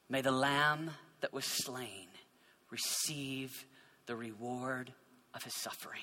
May 0.09 0.23
the 0.23 0.33
lamb 0.33 0.91
that 1.21 1.33
was 1.33 1.45
slain 1.45 2.09
receive 2.71 3.65
the 4.07 4.17
reward 4.17 4.93
of 5.35 5.45
his 5.45 5.55
suffering. 5.55 6.03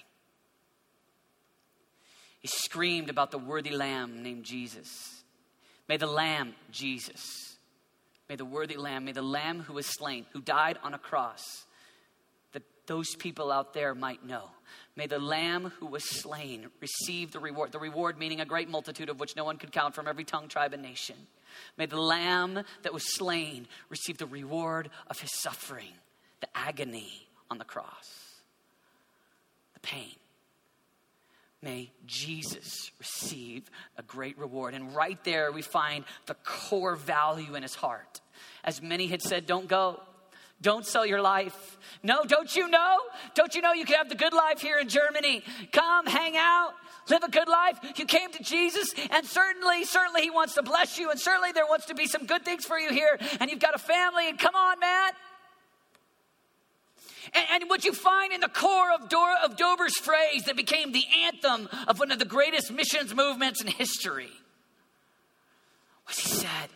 He 2.40 2.48
screamed 2.48 3.10
about 3.10 3.32
the 3.32 3.38
worthy 3.38 3.72
lamb 3.72 4.24
named 4.24 4.46
Jesus. 4.46 5.24
May 5.90 5.98
the 5.98 6.08
lamb, 6.08 6.54
Jesus, 6.72 7.58
may 8.30 8.36
the 8.36 8.46
worthy 8.46 8.78
lamb, 8.78 9.06
may 9.06 9.12
the 9.12 9.22
lamb 9.22 9.62
who 9.62 9.74
was 9.74 9.88
slain, 9.88 10.26
who 10.32 10.42
died 10.42 10.78
on 10.84 10.94
a 10.94 11.00
cross, 11.00 11.66
that 12.54 12.64
those 12.86 13.16
people 13.16 13.52
out 13.52 13.74
there 13.74 13.94
might 13.94 14.26
know 14.26 14.50
May 14.98 15.06
the 15.06 15.20
Lamb 15.20 15.72
who 15.80 15.86
was 15.86 16.04
slain 16.04 16.68
receive 16.82 17.32
the 17.32 17.40
reward. 17.40 17.72
The 17.72 17.78
reward 17.78 18.18
meaning 18.18 18.42
a 18.42 18.46
great 18.46 18.68
multitude 18.68 19.10
of 19.10 19.20
which 19.20 19.36
no 19.36 19.46
one 19.46 19.58
could 19.58 19.72
count 19.72 19.94
from 19.94 20.08
every 20.08 20.24
tongue, 20.24 20.48
tribe, 20.48 20.74
and 20.74 20.82
nation. 20.82 21.16
May 21.78 21.86
the 21.86 22.02
Lamb 22.02 22.64
that 22.82 22.94
was 22.94 23.16
slain 23.16 23.68
receive 23.90 24.18
the 24.18 24.26
reward 24.26 24.90
of 25.08 25.20
his 25.20 25.32
suffering, 25.32 25.94
the 26.42 26.48
agony 26.56 27.28
on 27.52 27.60
the 27.60 27.64
cross, 27.64 28.42
the 29.76 29.80
pain. 29.82 30.16
May 31.62 31.92
Jesus 32.08 32.92
receive 32.98 33.70
a 33.98 34.04
great 34.04 34.38
reward. 34.38 34.74
And 34.74 34.96
right 34.96 35.24
there, 35.24 35.52
we 35.52 35.62
find 35.62 36.06
the 36.26 36.36
core 36.44 36.96
value 36.96 37.54
in 37.54 37.62
his 37.62 37.76
heart. 37.76 38.20
As 38.64 38.82
many 38.82 39.08
had 39.08 39.22
said, 39.22 39.46
don't 39.46 39.68
go. 39.68 40.02
Don't 40.62 40.86
sell 40.86 41.06
your 41.06 41.22
life. 41.22 41.78
No, 42.04 42.24
don't 42.24 42.56
you 42.56 42.68
know? 42.68 42.98
Don't 43.36 43.54
you 43.54 43.62
know 43.62 43.74
you 43.74 43.86
can 43.86 43.96
have 43.96 44.10
the 44.10 44.16
good 44.16 44.34
life 44.34 44.60
here 44.60 44.80
in 44.80 44.90
Germany? 44.90 45.44
Come, 45.72 46.06
hang 46.06 46.36
out, 46.36 46.74
live 47.10 47.24
a 47.24 47.30
good 47.30 47.48
life. 47.48 47.78
You 47.96 48.06
came 48.06 48.32
to 48.32 48.44
Jesus, 48.44 48.88
and 49.12 49.26
certainly, 49.26 49.84
certainly 49.86 50.22
He 50.24 50.30
wants 50.30 50.56
to 50.56 50.64
bless 50.64 50.98
you, 50.98 51.12
and 51.12 51.20
certainly 51.20 51.52
there 51.52 51.66
wants 51.66 51.86
to 51.88 51.96
be 51.96 52.08
some 52.08 52.26
good 52.26 52.44
things 52.44 52.66
for 52.66 52.80
you 52.80 52.90
here, 52.92 53.20
and 53.40 53.50
you've 53.50 53.60
got 53.60 53.76
a 53.76 53.80
family, 53.80 54.30
and 54.30 54.40
come 54.40 54.56
on, 54.56 54.80
man. 54.80 55.12
And, 57.34 57.62
and 57.62 57.70
what 57.70 57.84
you 57.84 57.94
find 57.94 58.34
in 58.34 58.42
the 58.42 58.50
core 58.50 58.92
of, 58.94 59.10
Dor- 59.10 59.38
of 59.44 59.58
Dober's 59.58 59.98
phrase 59.98 60.44
that 60.46 60.56
became 60.56 60.92
the 60.92 61.04
anthem 61.26 61.70
of 61.88 62.00
one 62.00 62.12
of 62.12 62.20
the 62.20 62.26
greatest 62.26 62.72
missions 62.72 63.14
movements 63.14 63.62
in 63.62 63.68
history 63.68 64.30
was 66.08 66.20
he 66.20 66.30
said, 66.30 66.70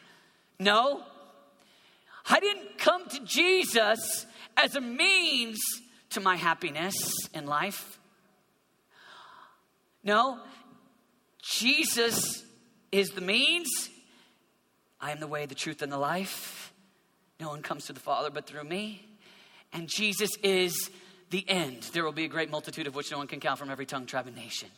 No, 0.60 1.04
I 2.32 2.40
didn't 2.40 2.78
come 2.78 3.08
to 3.10 3.20
Jesus 3.26 4.26
as 4.56 4.76
a 4.76 4.82
means 4.82 5.60
to 6.12 6.22
my 6.22 6.38
happiness 6.38 6.96
in 7.34 7.46
life. 7.46 8.00
No, 10.04 10.40
Jesus 11.42 12.44
is 12.92 13.10
the 13.10 13.22
means. 13.22 13.70
I 15.00 15.12
am 15.12 15.20
the 15.20 15.28
way, 15.28 15.46
the 15.46 15.56
truth, 15.56 15.82
and 15.82 15.92
the 15.92 15.98
life. 15.98 16.74
No 17.40 17.50
one 17.50 17.62
comes 17.62 17.88
to 17.88 17.94
the 17.94 18.00
Father 18.00 18.30
but 18.30 18.48
through 18.48 18.64
me. 18.64 19.06
And 19.74 19.90
Jesus 19.90 20.32
is 20.42 20.90
the 21.32 21.48
end. 21.50 21.90
There 21.94 22.04
will 22.04 22.12
be 22.12 22.26
a 22.26 22.30
great 22.30 22.50
multitude 22.50 22.88
of 22.88 22.96
which 22.96 23.12
no 23.12 23.18
one 23.18 23.28
can 23.28 23.40
count 23.40 23.60
from 23.60 23.70
every 23.70 23.86
tongue, 23.86 24.06
tribe, 24.06 24.28
and 24.28 24.36
nation. 24.36 24.70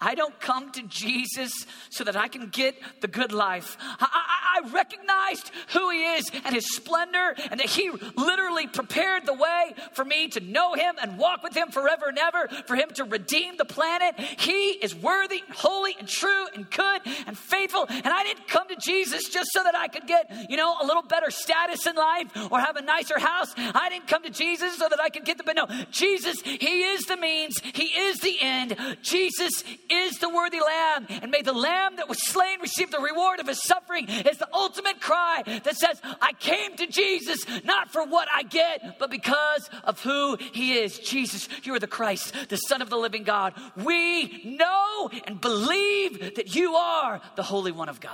I 0.00 0.14
don't 0.14 0.38
come 0.40 0.72
to 0.72 0.82
Jesus 0.82 1.52
so 1.90 2.04
that 2.04 2.16
I 2.16 2.28
can 2.28 2.48
get 2.48 2.74
the 3.00 3.08
good 3.08 3.32
life. 3.32 3.76
I, 4.00 4.31
I, 4.52 4.72
recognized 4.72 5.50
who 5.68 5.90
He 5.90 6.04
is 6.04 6.30
and 6.44 6.54
His 6.54 6.74
splendor, 6.74 7.34
and 7.50 7.60
that 7.60 7.68
He 7.68 7.90
literally 8.16 8.66
prepared 8.66 9.26
the 9.26 9.34
way 9.34 9.74
for 9.92 10.04
me 10.04 10.28
to 10.28 10.40
know 10.40 10.74
Him 10.74 10.96
and 11.00 11.18
walk 11.18 11.42
with 11.42 11.54
Him 11.54 11.68
forever 11.70 12.08
and 12.08 12.18
ever, 12.18 12.48
for 12.66 12.76
Him 12.76 12.90
to 12.94 13.04
redeem 13.04 13.56
the 13.56 13.64
planet. 13.64 14.18
He 14.18 14.70
is 14.70 14.94
worthy, 14.94 15.42
holy, 15.54 15.96
and 15.98 16.08
true, 16.08 16.46
and 16.54 16.70
good, 16.70 17.02
and 17.26 17.36
faithful. 17.36 17.86
And 17.88 18.08
I 18.08 18.22
didn't 18.22 18.48
come 18.48 18.68
to 18.68 18.76
Jesus 18.76 19.28
just 19.28 19.50
so 19.52 19.62
that 19.62 19.74
I 19.74 19.88
could 19.88 20.06
get, 20.06 20.30
you 20.48 20.56
know, 20.56 20.76
a 20.80 20.86
little 20.86 21.02
better 21.02 21.30
status 21.30 21.86
in 21.86 21.96
life 21.96 22.28
or 22.50 22.60
have 22.60 22.76
a 22.76 22.82
nicer 22.82 23.18
house. 23.18 23.52
I 23.56 23.88
didn't 23.90 24.08
come 24.08 24.22
to 24.22 24.30
Jesus 24.30 24.76
so 24.76 24.88
that 24.88 25.00
I 25.00 25.08
could 25.08 25.24
get 25.24 25.38
the, 25.38 25.44
but 25.44 25.56
no, 25.56 25.66
Jesus, 25.90 26.40
He 26.42 26.82
is 26.84 27.04
the 27.04 27.16
means, 27.16 27.58
He 27.74 27.84
is 27.84 28.18
the 28.18 28.36
end. 28.40 28.76
Jesus 29.02 29.64
is 29.90 30.18
the 30.18 30.28
worthy 30.28 30.60
lamb. 30.60 31.06
And 31.08 31.30
may 31.30 31.42
the 31.42 31.52
lamb 31.52 31.96
that 31.96 32.08
was 32.08 32.22
slain 32.26 32.60
receive 32.60 32.90
the 32.90 33.00
reward 33.00 33.40
of 33.40 33.46
his 33.46 33.62
suffering 33.62 34.06
the 34.42 34.48
ultimate 34.52 35.00
cry 35.00 35.42
that 35.46 35.76
says, 35.76 36.00
I 36.20 36.32
came 36.32 36.74
to 36.76 36.86
Jesus 36.88 37.46
not 37.64 37.92
for 37.92 38.04
what 38.04 38.26
I 38.32 38.42
get, 38.42 38.98
but 38.98 39.08
because 39.08 39.70
of 39.84 40.00
who 40.02 40.36
he 40.36 40.74
is. 40.74 40.98
Jesus, 40.98 41.48
you 41.62 41.72
are 41.74 41.78
the 41.78 41.86
Christ, 41.86 42.34
the 42.48 42.56
Son 42.56 42.82
of 42.82 42.90
the 42.90 42.96
living 42.96 43.22
God. 43.22 43.54
We 43.76 44.56
know 44.58 45.10
and 45.26 45.40
believe 45.40 46.34
that 46.34 46.56
you 46.56 46.74
are 46.74 47.20
the 47.36 47.44
Holy 47.44 47.70
One 47.70 47.88
of 47.88 48.00
God. 48.00 48.12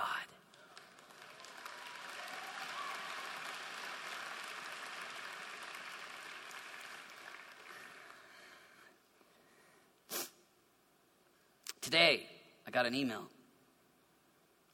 Today, 11.81 12.27
I 12.67 12.71
got 12.71 12.85
an 12.85 12.95
email. 12.95 13.23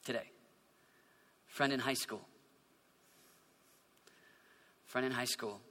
Today. 0.03 0.34
Friend 1.55 1.71
in 1.71 1.79
high 1.79 1.93
school. 1.93 2.19
Friend 4.87 5.05
in 5.05 5.13
high 5.13 5.23
school. 5.23 5.61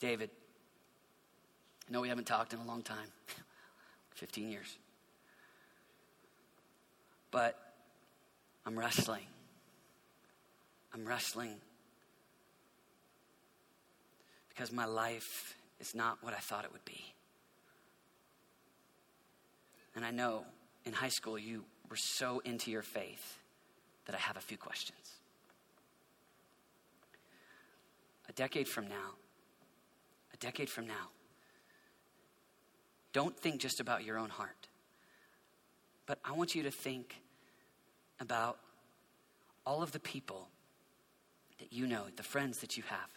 David. 0.00 0.30
I 1.86 1.92
know 1.92 2.00
we 2.00 2.08
haven't 2.08 2.26
talked 2.26 2.54
in 2.54 2.58
a 2.58 2.64
long 2.64 2.80
time 2.80 3.08
15 4.14 4.48
years. 4.48 4.78
But 7.30 7.58
I'm 8.64 8.78
wrestling. 8.78 9.26
I'm 10.94 11.06
wrestling 11.06 11.56
because 14.48 14.72
my 14.72 14.86
life 14.86 15.58
is 15.80 15.94
not 15.94 16.16
what 16.22 16.32
I 16.32 16.38
thought 16.38 16.64
it 16.64 16.72
would 16.72 16.86
be. 16.86 17.04
And 19.94 20.02
I 20.02 20.12
know 20.12 20.46
in 20.86 20.94
high 20.94 21.10
school 21.10 21.38
you 21.38 21.64
were 21.90 21.96
so 21.96 22.38
into 22.46 22.70
your 22.70 22.80
faith 22.80 23.38
that 24.08 24.14
I 24.14 24.18
have 24.20 24.38
a 24.38 24.40
few 24.40 24.56
questions. 24.56 25.18
A 28.26 28.32
decade 28.32 28.66
from 28.66 28.88
now, 28.88 29.16
a 30.32 30.36
decade 30.38 30.70
from 30.70 30.86
now, 30.86 31.10
don't 33.12 33.38
think 33.38 33.60
just 33.60 33.80
about 33.80 34.04
your 34.04 34.18
own 34.18 34.30
heart, 34.30 34.68
but 36.06 36.18
I 36.24 36.32
want 36.32 36.54
you 36.54 36.62
to 36.62 36.70
think 36.70 37.20
about 38.18 38.58
all 39.66 39.82
of 39.82 39.92
the 39.92 40.00
people 40.00 40.48
that 41.58 41.70
you 41.70 41.86
know, 41.86 42.04
the 42.16 42.22
friends 42.22 42.60
that 42.60 42.78
you 42.78 42.84
have, 42.88 43.10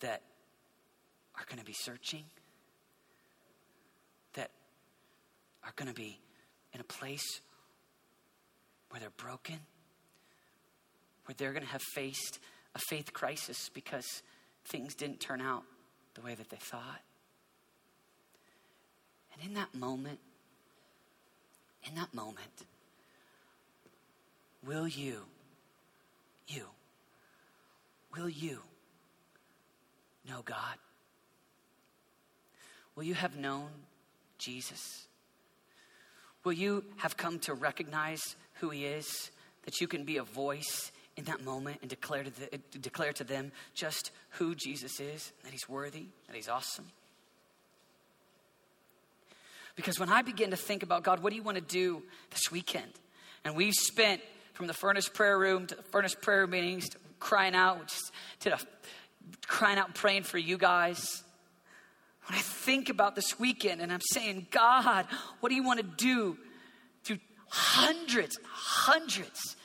that 0.00 0.22
are 1.36 1.44
going 1.48 1.60
to 1.60 1.64
be 1.64 1.72
searching, 1.72 2.24
that 4.34 4.50
are 5.64 5.72
going 5.76 5.88
to 5.88 5.94
be 5.94 6.18
in 6.72 6.80
a 6.80 6.84
place 6.84 7.40
where 8.92 9.00
they're 9.00 9.10
broken, 9.16 9.58
where 11.24 11.34
they're 11.38 11.52
going 11.52 11.64
to 11.64 11.72
have 11.72 11.82
faced 11.94 12.38
a 12.74 12.78
faith 12.78 13.14
crisis 13.14 13.70
because 13.72 14.22
things 14.66 14.94
didn't 14.94 15.18
turn 15.18 15.40
out 15.40 15.62
the 16.14 16.20
way 16.20 16.34
that 16.34 16.50
they 16.50 16.58
thought. 16.58 17.00
And 19.32 19.48
in 19.48 19.54
that 19.54 19.74
moment, 19.74 20.18
in 21.88 21.94
that 21.94 22.12
moment, 22.12 22.66
will 24.62 24.86
you, 24.86 25.22
you, 26.46 26.66
will 28.14 28.28
you 28.28 28.60
know 30.28 30.42
God? 30.44 30.76
Will 32.94 33.04
you 33.04 33.14
have 33.14 33.36
known 33.36 33.70
Jesus? 34.36 35.06
Will 36.44 36.52
you 36.52 36.84
have 36.98 37.16
come 37.16 37.38
to 37.40 37.54
recognize 37.54 38.36
who 38.54 38.70
He 38.70 38.84
is? 38.84 39.30
That 39.64 39.80
you 39.80 39.86
can 39.86 40.04
be 40.04 40.16
a 40.16 40.22
voice 40.22 40.90
in 41.16 41.24
that 41.24 41.44
moment 41.44 41.78
and 41.82 41.90
declare 41.90 42.24
to, 42.24 42.30
the, 42.30 42.58
declare 42.78 43.12
to 43.12 43.24
them 43.24 43.52
just 43.74 44.10
who 44.30 44.54
Jesus 44.54 44.98
is, 45.00 45.32
that 45.44 45.52
He's 45.52 45.68
worthy, 45.68 46.06
that 46.26 46.36
He's 46.36 46.48
awesome. 46.48 46.86
Because 49.74 49.98
when 49.98 50.10
I 50.10 50.22
begin 50.22 50.50
to 50.50 50.56
think 50.56 50.82
about 50.82 51.02
God, 51.02 51.22
what 51.22 51.30
do 51.30 51.36
you 51.36 51.42
want 51.42 51.56
to 51.56 51.62
do 51.62 52.02
this 52.30 52.50
weekend? 52.50 52.92
And 53.44 53.56
we've 53.56 53.74
spent 53.74 54.20
from 54.52 54.66
the 54.66 54.74
furnace 54.74 55.08
prayer 55.08 55.38
room 55.38 55.66
to 55.66 55.74
the 55.74 55.82
furnace 55.82 56.14
prayer 56.14 56.46
meetings 56.46 56.88
to 56.90 56.98
crying 57.18 57.54
out, 57.54 57.88
just 57.88 58.12
to 58.40 58.50
the, 58.50 58.66
crying 59.46 59.78
out 59.78 59.86
and 59.86 59.94
praying 59.94 60.24
for 60.24 60.38
you 60.38 60.58
guys. 60.58 61.22
When 62.26 62.38
I 62.38 62.42
think 62.42 62.88
about 62.88 63.14
this 63.16 63.38
weekend 63.38 63.80
and 63.80 63.92
I'm 63.92 64.00
saying, 64.12 64.46
God, 64.50 65.06
what 65.40 65.48
do 65.48 65.54
you 65.54 65.64
want 65.64 65.80
to 65.80 65.86
do 65.86 66.36
hundreds, 67.52 68.38
hundreds 68.50 69.56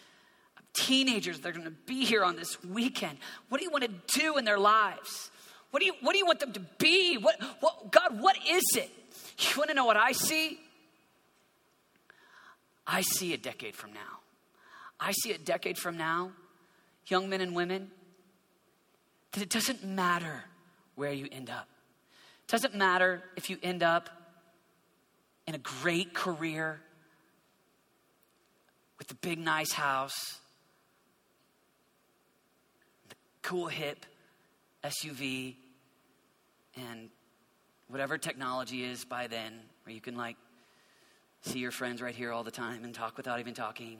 of 0.57 0.73
teenagers 0.73 1.39
that 1.39 1.49
are 1.49 1.53
going 1.53 1.63
to 1.63 1.71
be 1.71 2.03
here 2.03 2.23
on 2.23 2.35
this 2.35 2.61
weekend? 2.63 3.17
What 3.47 3.59
do 3.59 3.63
you 3.63 3.71
want 3.71 3.85
to 3.85 4.19
do 4.19 4.37
in 4.37 4.43
their 4.43 4.59
lives? 4.59 5.31
What 5.71 5.79
do 5.79 5.85
you, 5.85 5.93
what 6.01 6.11
do 6.11 6.17
you 6.17 6.25
want 6.25 6.41
them 6.41 6.51
to 6.51 6.59
be? 6.77 7.17
What, 7.17 7.41
what, 7.61 7.91
God, 7.91 8.19
what 8.19 8.35
is 8.45 8.63
it? 8.75 8.89
You 9.39 9.57
want 9.57 9.69
to 9.69 9.73
know 9.73 9.85
what 9.85 9.95
I 9.95 10.11
see? 10.11 10.59
I 12.85 13.01
see 13.01 13.33
a 13.33 13.37
decade 13.37 13.75
from 13.75 13.93
now. 13.93 14.19
I 14.99 15.13
see 15.13 15.31
a 15.31 15.37
decade 15.37 15.77
from 15.77 15.97
now, 15.97 16.31
young 17.05 17.29
men 17.29 17.39
and 17.39 17.55
women, 17.55 17.91
that 19.31 19.41
it 19.41 19.49
doesn't 19.49 19.83
matter 19.85 20.43
where 20.95 21.13
you 21.13 21.27
end 21.31 21.49
up. 21.49 21.67
It 22.47 22.51
doesn't 22.51 22.75
matter 22.75 23.23
if 23.37 23.49
you 23.49 23.57
end 23.63 23.83
up 23.83 24.09
in 25.45 25.55
a 25.55 25.59
great 25.59 26.13
career 26.13 26.81
with 28.97 29.07
the 29.07 29.15
big, 29.15 29.39
nice 29.39 29.71
house, 29.71 30.39
the 33.09 33.15
cool, 33.41 33.67
hip 33.67 34.05
SUV, 34.83 35.55
and 36.75 37.09
whatever 37.87 38.17
technology 38.17 38.83
is 38.83 39.05
by 39.05 39.27
then, 39.27 39.53
where 39.83 39.93
you 39.93 40.01
can 40.01 40.15
like 40.15 40.35
see 41.41 41.59
your 41.59 41.71
friends 41.71 42.01
right 42.01 42.15
here 42.15 42.31
all 42.31 42.43
the 42.43 42.51
time 42.51 42.83
and 42.83 42.93
talk 42.93 43.17
without 43.17 43.39
even 43.39 43.53
talking. 43.53 43.97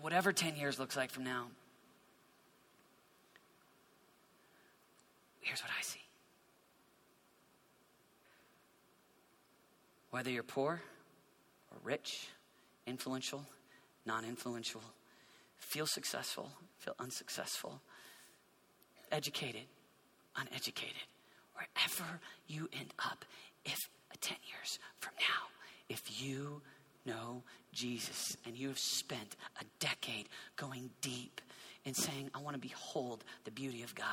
Whatever 0.00 0.32
10 0.32 0.56
years 0.56 0.78
looks 0.78 0.96
like 0.96 1.10
from 1.10 1.24
now. 1.24 1.46
Here's 5.40 5.60
what 5.60 5.70
I 5.78 5.82
see. 5.82 6.00
Whether 10.10 10.30
you're 10.30 10.42
poor 10.42 10.80
or 11.70 11.78
rich, 11.82 12.28
influential, 12.86 13.44
non 14.06 14.24
influential, 14.24 14.82
feel 15.58 15.86
successful, 15.86 16.50
feel 16.78 16.94
unsuccessful, 16.98 17.80
educated, 19.10 19.66
uneducated, 20.36 21.06
wherever 21.54 22.20
you 22.46 22.68
end 22.78 22.92
up, 22.98 23.24
if 23.64 23.88
uh, 24.10 24.16
10 24.20 24.36
years 24.48 24.78
from 24.98 25.12
now, 25.20 25.48
if 25.88 26.02
you 26.22 26.60
know 27.06 27.42
Jesus 27.72 28.36
and 28.46 28.56
you 28.56 28.68
have 28.68 28.78
spent 28.78 29.36
a 29.60 29.64
decade 29.78 30.28
going 30.56 30.90
deep 31.00 31.40
in 31.84 31.92
saying, 31.92 32.30
I 32.34 32.40
want 32.40 32.54
to 32.54 32.60
behold 32.60 33.24
the 33.44 33.50
beauty 33.50 33.82
of 33.82 33.94
God. 33.94 34.06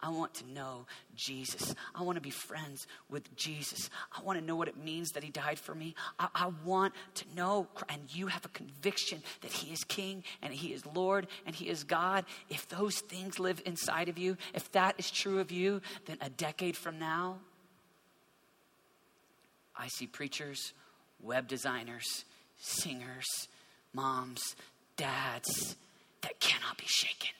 I 0.00 0.08
want 0.08 0.32
to 0.34 0.50
know 0.50 0.86
Jesus. 1.14 1.74
I 1.94 2.02
want 2.02 2.16
to 2.16 2.22
be 2.22 2.30
friends 2.30 2.86
with 3.10 3.34
Jesus. 3.36 3.90
I 4.16 4.22
want 4.22 4.38
to 4.38 4.44
know 4.44 4.56
what 4.56 4.68
it 4.68 4.82
means 4.82 5.10
that 5.10 5.22
He 5.22 5.30
died 5.30 5.58
for 5.58 5.74
me. 5.74 5.94
I, 6.18 6.28
I, 6.34 6.50
want 6.64 6.94
to 7.16 7.24
know, 7.36 7.68
and 7.90 8.00
you 8.14 8.28
have 8.28 8.44
a 8.46 8.48
conviction 8.48 9.22
that 9.42 9.52
He 9.52 9.72
is 9.72 9.84
King 9.84 10.24
and 10.42 10.54
He 10.54 10.72
is 10.72 10.86
Lord 10.86 11.26
and 11.44 11.54
He 11.54 11.68
is 11.68 11.84
God. 11.84 12.24
If 12.48 12.66
those 12.68 13.00
things 13.00 13.38
live 13.38 13.60
inside 13.66 14.08
of 14.08 14.16
you, 14.16 14.38
if 14.54 14.72
that 14.72 14.94
is 14.96 15.10
true 15.10 15.38
of 15.38 15.50
you, 15.50 15.82
then 16.06 16.16
a 16.22 16.30
decade 16.30 16.76
from 16.76 16.98
now, 16.98 17.38
I 19.76 19.88
see 19.88 20.06
preachers, 20.06 20.72
web 21.22 21.46
designers, 21.46 22.24
singers, 22.56 23.26
moms, 23.92 24.56
dads 24.96 25.76
that 26.22 26.40
cannot 26.40 26.76
be 26.78 26.86
shaken, 26.86 27.30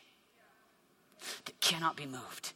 that 1.45 1.61
cannot 1.61 1.97
be 1.97 2.07
moved. 2.07 2.53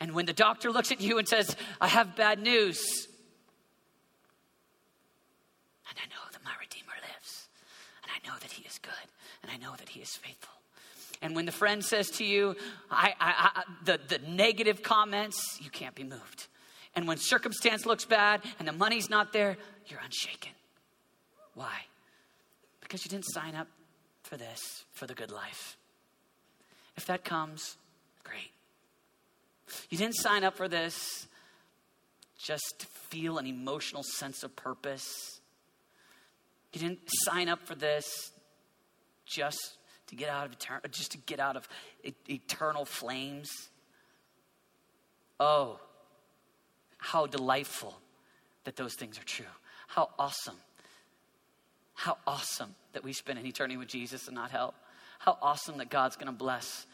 And 0.00 0.14
when 0.14 0.26
the 0.26 0.32
doctor 0.32 0.70
looks 0.70 0.92
at 0.92 1.00
you 1.00 1.18
and 1.18 1.28
says, 1.28 1.56
I 1.80 1.88
have 1.88 2.16
bad 2.16 2.40
news, 2.40 3.08
and 5.88 5.98
I 5.98 6.06
know 6.08 6.22
that 6.32 6.44
my 6.44 6.52
Redeemer 6.60 6.94
lives, 7.00 7.48
and 8.02 8.10
I 8.12 8.28
know 8.28 8.36
that 8.40 8.50
He 8.50 8.64
is 8.64 8.78
good, 8.78 8.92
and 9.42 9.52
I 9.52 9.56
know 9.56 9.74
that 9.76 9.88
He 9.88 10.00
is 10.00 10.10
faithful. 10.10 10.54
And 11.22 11.34
when 11.34 11.46
the 11.46 11.52
friend 11.52 11.82
says 11.84 12.10
to 12.12 12.24
you, 12.24 12.54
I, 12.90 13.14
I, 13.18 13.50
I, 13.54 13.62
the, 13.84 13.98
the 14.08 14.18
negative 14.28 14.82
comments, 14.82 15.58
you 15.62 15.70
can't 15.70 15.94
be 15.94 16.04
moved. 16.04 16.48
And 16.94 17.08
when 17.08 17.16
circumstance 17.16 17.86
looks 17.86 18.04
bad 18.04 18.42
and 18.58 18.68
the 18.68 18.72
money's 18.72 19.08
not 19.08 19.32
there, 19.32 19.56
you're 19.86 20.00
unshaken. 20.04 20.52
Why? 21.54 21.86
Because 22.80 23.04
you 23.04 23.10
didn't 23.10 23.24
sign 23.24 23.54
up 23.54 23.68
for 24.34 24.38
this, 24.38 24.84
for 24.94 25.06
the 25.06 25.14
good 25.14 25.30
life. 25.30 25.76
If 26.96 27.06
that 27.06 27.24
comes, 27.24 27.76
great. 28.24 28.50
You 29.90 29.96
didn't 29.96 30.16
sign 30.16 30.42
up 30.42 30.56
for 30.56 30.66
this 30.66 31.28
just 32.36 32.80
to 32.80 32.86
feel 32.86 33.38
an 33.38 33.46
emotional 33.46 34.02
sense 34.02 34.42
of 34.42 34.56
purpose. 34.56 35.40
You 36.72 36.80
didn't 36.80 36.98
sign 37.22 37.48
up 37.48 37.62
for 37.64 37.76
this 37.76 38.32
just 39.24 39.76
to 40.08 40.16
get 40.16 40.28
out 40.28 40.46
of 40.46 40.52
eternal, 40.54 40.80
uh, 40.84 40.88
just 40.88 41.12
to 41.12 41.18
get 41.18 41.38
out 41.38 41.56
of 41.56 41.68
eternal 42.28 42.84
flames. 42.84 43.52
Oh, 45.38 45.78
how 46.98 47.26
delightful 47.26 47.94
that 48.64 48.74
those 48.74 48.94
things 48.96 49.16
are 49.16 49.24
true. 49.24 49.46
How 49.86 50.10
awesome. 50.18 50.56
How 51.94 52.18
awesome 52.26 52.74
that 52.92 53.04
we 53.04 53.12
spend 53.12 53.38
an 53.38 53.46
eternity 53.46 53.76
with 53.76 53.88
Jesus 53.88 54.26
and 54.26 54.34
not 54.34 54.50
hell. 54.50 54.74
How 55.18 55.38
awesome 55.40 55.78
that 55.78 55.90
God's 55.90 56.16
going 56.16 56.26
to 56.26 56.32
bless 56.32 56.86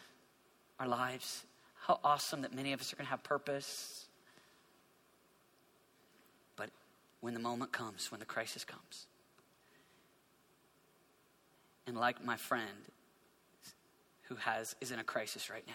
our 0.79 0.87
lives. 0.87 1.45
How 1.87 1.99
awesome 2.05 2.43
that 2.43 2.55
many 2.55 2.73
of 2.73 2.81
us 2.81 2.93
are 2.93 2.97
going 2.97 3.07
to 3.07 3.11
have 3.11 3.23
purpose. 3.23 4.07
But 6.57 6.71
when 7.21 7.35
the 7.35 7.41
moment 7.41 7.73
comes, 7.73 8.11
when 8.11 8.21
the 8.21 8.27
crisis 8.27 8.65
comes, 8.65 9.07
and 11.87 11.97
like 11.97 12.25
my 12.25 12.37
friend 12.37 12.69
who 14.29 14.37
has 14.37 14.77
is 14.81 14.93
in 14.93 15.01
a 15.01 15.05
crisis 15.05 15.51
right 15.51 15.65
now, 15.67 15.73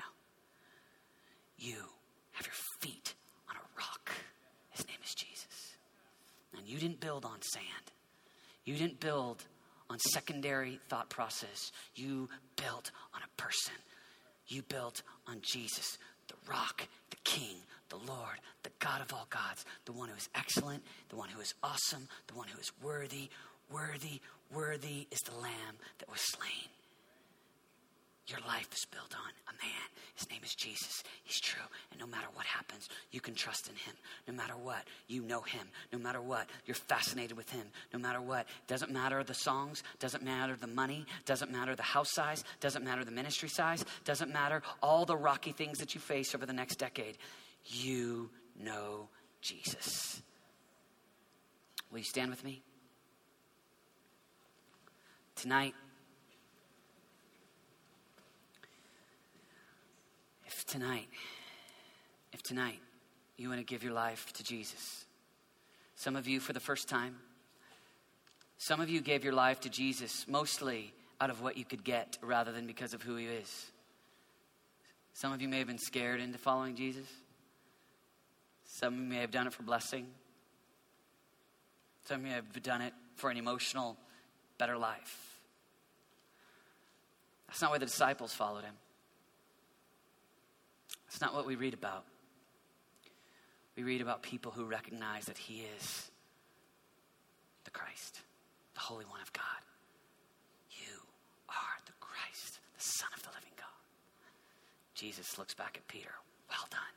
you 1.58 1.76
have 2.32 2.46
your 2.46 2.54
feet 2.80 3.16
on 3.50 3.56
a 3.56 3.80
rock. 3.80 4.12
His 4.70 4.88
name 4.88 4.98
is 5.04 5.13
Jesus. 5.13 5.78
And 6.56 6.65
you 6.65 6.80
didn't 6.80 7.00
build 7.00 7.26
on 7.26 7.42
sand. 7.42 7.92
You 8.66 8.76
didn't 8.76 9.00
build 9.00 9.44
on 9.90 10.00
secondary 10.00 10.80
thought 10.90 11.10
process. 11.10 11.72
You 11.96 12.28
built 12.56 12.92
on 13.13 13.22
a 13.24 13.42
person. 13.42 13.76
You 14.48 14.63
built 14.63 15.02
on 15.28 15.40
Jesus, 15.42 15.98
the 16.28 16.36
rock, 16.50 16.88
the 17.10 17.18
king, 17.24 17.58
the 17.90 17.98
Lord, 17.98 18.38
the 18.63 18.72
God 18.80 19.02
of 19.02 19.13
all 19.13 19.28
gods, 19.30 19.66
the 19.86 19.92
one 19.92 20.10
who 20.10 20.16
is 20.16 20.30
excellent, 20.36 20.84
the 21.10 21.16
one 21.16 21.30
who 21.30 21.42
is 21.42 21.54
awesome, 21.63 22.08
the 22.28 22.36
one 22.36 22.48
who 22.48 22.60
is 22.60 22.72
worthy, 22.82 23.30
worthy, 23.72 24.22
worthy 24.54 25.08
is 25.12 25.20
the 25.22 25.36
lamb 25.36 25.78
that 26.00 26.10
was 26.10 26.20
slain. 26.22 26.70
Your 28.28 28.40
life 28.48 28.69
is 28.73 28.86
built 28.86 29.13
on 29.13 29.32
a 29.48 29.63
man. 29.63 29.88
His 30.15 30.30
name 30.32 30.42
is 30.44 30.56
Jesus. 30.56 31.04
He's 31.23 31.40
true. 31.40 31.62
And 31.92 32.00
no 32.00 32.08
matter 32.08 32.26
what 32.34 32.46
happens, 32.46 32.90
you 33.12 33.21
can 33.21 33.36
trust 33.36 33.69
in 33.69 33.76
him. 33.76 33.94
No 34.28 34.34
matter 34.34 34.54
what, 34.54 34.84
you 35.08 35.21
know 35.21 35.42
him. 35.42 35.67
No 35.94 36.00
matter 36.00 36.21
what, 36.21 36.48
you're 36.65 36.73
fascinated 36.73 37.38
with 37.38 37.52
him. 37.52 37.67
No 37.94 38.00
matter 38.00 38.21
what, 38.21 38.48
doesn't 38.67 38.92
matter 38.92 39.23
the 39.23 39.36
songs, 39.36 39.84
doesn't 40.00 40.23
matter 40.23 40.56
the 40.56 40.65
money, 40.65 41.06
doesn't 41.26 41.52
matter 41.52 41.76
the 41.76 41.84
house 41.84 42.13
size, 42.13 42.44
doesn't 42.62 42.84
matter 42.84 43.06
the 43.06 43.12
ministry 43.12 43.50
size, 43.50 43.86
doesn't 44.06 44.34
matter 44.34 44.63
all 44.82 45.06
the 45.06 45.17
rocky 45.17 45.52
things 45.52 45.78
that 45.78 45.94
you 45.94 46.02
face 46.02 46.34
over 46.34 46.48
the 46.48 46.54
next 46.54 46.78
decade. 46.78 47.19
You 47.65 48.32
know 48.60 49.08
Jesus. 49.42 50.21
Will 51.92 52.00
you 52.00 52.06
stand 52.06 52.32
with 52.32 52.44
me? 52.44 52.63
Tonight, 55.36 55.76
tonight, 60.68 61.08
if 62.34 62.42
tonight 62.42 62.80
you 63.38 63.50
want 63.50 63.60
to 63.60 63.66
give 63.66 63.84
your 63.84 63.94
life 63.94 64.32
to 64.34 64.44
Jesus, 64.44 65.06
some 65.96 66.16
of 66.16 66.28
you 66.28 66.40
for 66.40 66.54
the 66.54 66.60
first 66.60 66.88
time, 66.90 67.16
some 68.58 68.82
of 68.82 68.90
you 68.90 69.02
gave 69.02 69.24
your 69.24 69.34
life 69.34 69.60
to 69.62 69.70
Jesus 69.70 70.26
mostly 70.28 70.94
out 71.22 71.30
of 71.30 71.42
what 71.42 71.58
you 71.58 71.66
could 71.66 71.84
get 71.84 72.18
rather 72.22 72.52
than 72.52 72.68
because 72.68 72.94
of 72.94 73.02
who 73.02 73.16
he 73.16 73.26
is. 73.26 73.72
Some 75.13 75.32
of 75.32 75.42
you 75.42 75.48
may 75.48 75.60
have 75.60 75.68
been 75.68 75.78
scared 75.78 76.20
into 76.20 76.38
following 76.38 76.76
Jesus. 76.76 77.08
Some 78.66 79.10
may 79.10 79.18
have 79.18 79.32
done 79.32 79.48
it 79.48 79.54
for 79.54 79.63
blessing. 79.63 80.08
Some 82.06 82.26
you 82.26 82.34
have 82.34 82.62
done 82.62 82.82
it 82.82 82.94
for 83.16 83.30
an 83.30 83.38
emotional, 83.38 83.98
better 84.58 84.78
life. 84.78 85.40
That's 87.48 87.62
not 87.62 87.72
why 87.72 87.78
the 87.78 87.86
disciples 87.86 88.34
followed 88.34 88.63
him. 88.63 88.74
That's 91.16 91.32
not 91.32 91.34
what 91.34 91.48
we 91.48 91.56
read 91.56 91.74
about. 91.74 92.04
We 93.78 93.84
read 93.84 94.02
about 94.02 94.22
people 94.22 94.52
who 94.52 94.66
recognize 94.66 95.24
that 95.32 95.38
he 95.38 95.63
is 95.80 96.12
the 97.63 97.72
Christ, 97.72 98.20
the 98.74 98.82
Holy 98.82 99.06
One 99.06 99.22
of 99.22 99.32
God. 99.32 99.63
You 100.72 100.92
are 101.48 101.80
the 101.86 101.96
Christ, 102.02 102.60
the 102.76 102.84
Son 102.84 103.08
of 103.16 103.24
the 103.24 103.30
living 103.30 103.56
God. 103.56 103.80
Jesus 104.94 105.40
looks 105.40 105.54
back 105.54 105.78
at 105.80 105.88
Peter. 105.88 106.12
Well 106.50 106.68
done. 106.70 106.96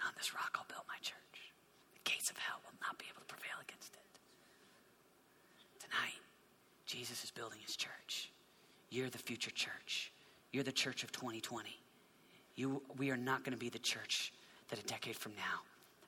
And 0.00 0.08
on 0.08 0.14
this 0.16 0.32
rock 0.32 0.56
I'll 0.56 0.64
build 0.72 0.88
my 0.88 0.96
church. 1.02 1.52
The 1.92 2.10
gates 2.10 2.30
of 2.30 2.38
hell 2.38 2.64
will 2.64 2.80
not 2.80 2.96
be 2.96 3.04
able 3.12 3.20
to 3.20 3.28
prevail 3.28 3.60
against 3.60 3.92
it. 3.92 4.12
Tonight, 5.84 6.24
Jesus 6.86 7.22
is 7.22 7.30
building 7.30 7.58
his 7.60 7.76
church. 7.76 8.32
You're 8.88 9.10
the 9.10 9.20
future 9.20 9.52
church. 9.52 10.10
You're 10.52 10.64
the 10.64 10.72
church 10.72 11.04
of 11.04 11.12
2020. 11.12 11.84
You, 12.56 12.82
we 12.96 13.10
are 13.10 13.16
not 13.16 13.44
going 13.44 13.52
to 13.52 13.58
be 13.58 13.68
the 13.68 13.78
church 13.78 14.32
that 14.70 14.78
a 14.78 14.82
decade 14.82 15.16
from 15.16 15.32
now 15.36 15.60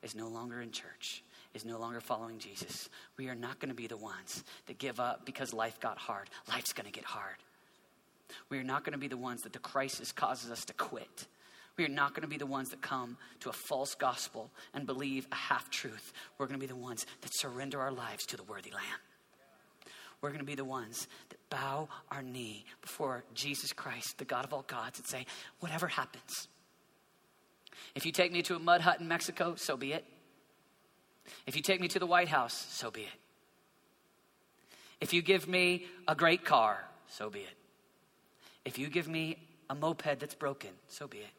is 0.03 0.14
no 0.14 0.28
longer 0.28 0.61
in 0.61 0.70
church, 0.70 1.22
is 1.55 1.64
no 1.64 1.78
longer 1.78 2.01
following 2.01 2.38
Jesus. 2.38 2.88
We 3.16 3.28
are 3.28 3.34
not 3.34 3.61
going 3.61 3.68
to 3.68 3.74
be 3.74 3.86
the 3.86 3.96
ones 3.96 4.42
that 4.66 4.78
give 4.78 4.99
up 4.99 5.26
because 5.26 5.53
life 5.53 5.78
got 5.80 5.99
hard. 5.99 6.30
Life's 6.49 6.72
going 6.72 6.86
to 6.86 6.92
get 6.92 7.05
hard. 7.05 7.36
We 8.49 8.59
are 8.59 8.64
not 8.64 8.84
going 8.84 8.92
to 8.92 8.99
be 8.99 9.09
the 9.09 9.16
ones 9.16 9.42
that 9.42 9.53
the 9.53 9.59
crisis 9.59 10.12
causes 10.12 10.51
us 10.51 10.64
to 10.66 10.72
quit. 10.74 11.26
We 11.76 11.84
are 11.84 11.88
not 11.88 12.12
going 12.12 12.22
to 12.22 12.28
be 12.28 12.36
the 12.38 12.46
ones 12.46 12.70
that 12.70 12.80
come 12.82 13.16
to 13.40 13.51
a 13.51 13.53
false 13.53 13.94
gospel 13.94 14.51
and 14.74 14.84
believe 14.84 15.28
a 15.30 15.36
half 15.36 15.70
truth. 15.70 16.12
We're 16.36 16.46
going 16.46 16.59
to 16.59 16.66
be 16.66 16.70
the 16.70 16.76
ones 16.76 17.07
that 17.20 17.30
surrender 17.34 17.80
our 17.80 17.92
lives 17.92 18.26
to 18.26 18.36
the 18.36 18.42
worthy 18.42 18.70
Lamb. 18.70 19.01
We're 20.20 20.30
going 20.30 20.40
to 20.40 20.46
be 20.46 20.54
the 20.54 20.64
ones 20.64 21.06
that 21.28 21.38
bow 21.48 21.88
our 22.10 22.22
knee 22.22 22.64
before 22.82 23.24
Jesus 23.34 23.72
Christ, 23.72 24.18
the 24.18 24.24
God 24.24 24.44
of 24.44 24.52
all 24.52 24.64
gods, 24.66 24.98
and 24.98 25.06
say, 25.06 25.26
whatever 25.60 25.86
happens. 25.86 26.48
If 27.94 28.04
you 28.04 28.12
take 28.12 28.32
me 28.32 28.42
to 28.42 28.56
a 28.56 28.58
mud 28.58 28.80
hut 28.80 29.00
in 29.00 29.08
Mexico, 29.08 29.54
so 29.54 29.76
be 29.76 29.92
it. 29.92 30.04
If 31.46 31.56
you 31.56 31.62
take 31.62 31.80
me 31.80 31.88
to 31.88 31.98
the 31.98 32.06
White 32.06 32.28
House, 32.28 32.66
so 32.70 32.90
be 32.90 33.02
it. 33.02 33.08
If 35.00 35.12
you 35.12 35.22
give 35.22 35.46
me 35.46 35.86
a 36.08 36.14
great 36.14 36.44
car, 36.44 36.84
so 37.08 37.30
be 37.30 37.40
it. 37.40 37.56
If 38.64 38.78
you 38.78 38.88
give 38.88 39.06
me 39.06 39.38
a 39.70 39.74
moped 39.74 40.18
that's 40.18 40.34
broken, 40.34 40.70
so 40.88 41.06
be 41.06 41.18
it. 41.18 41.30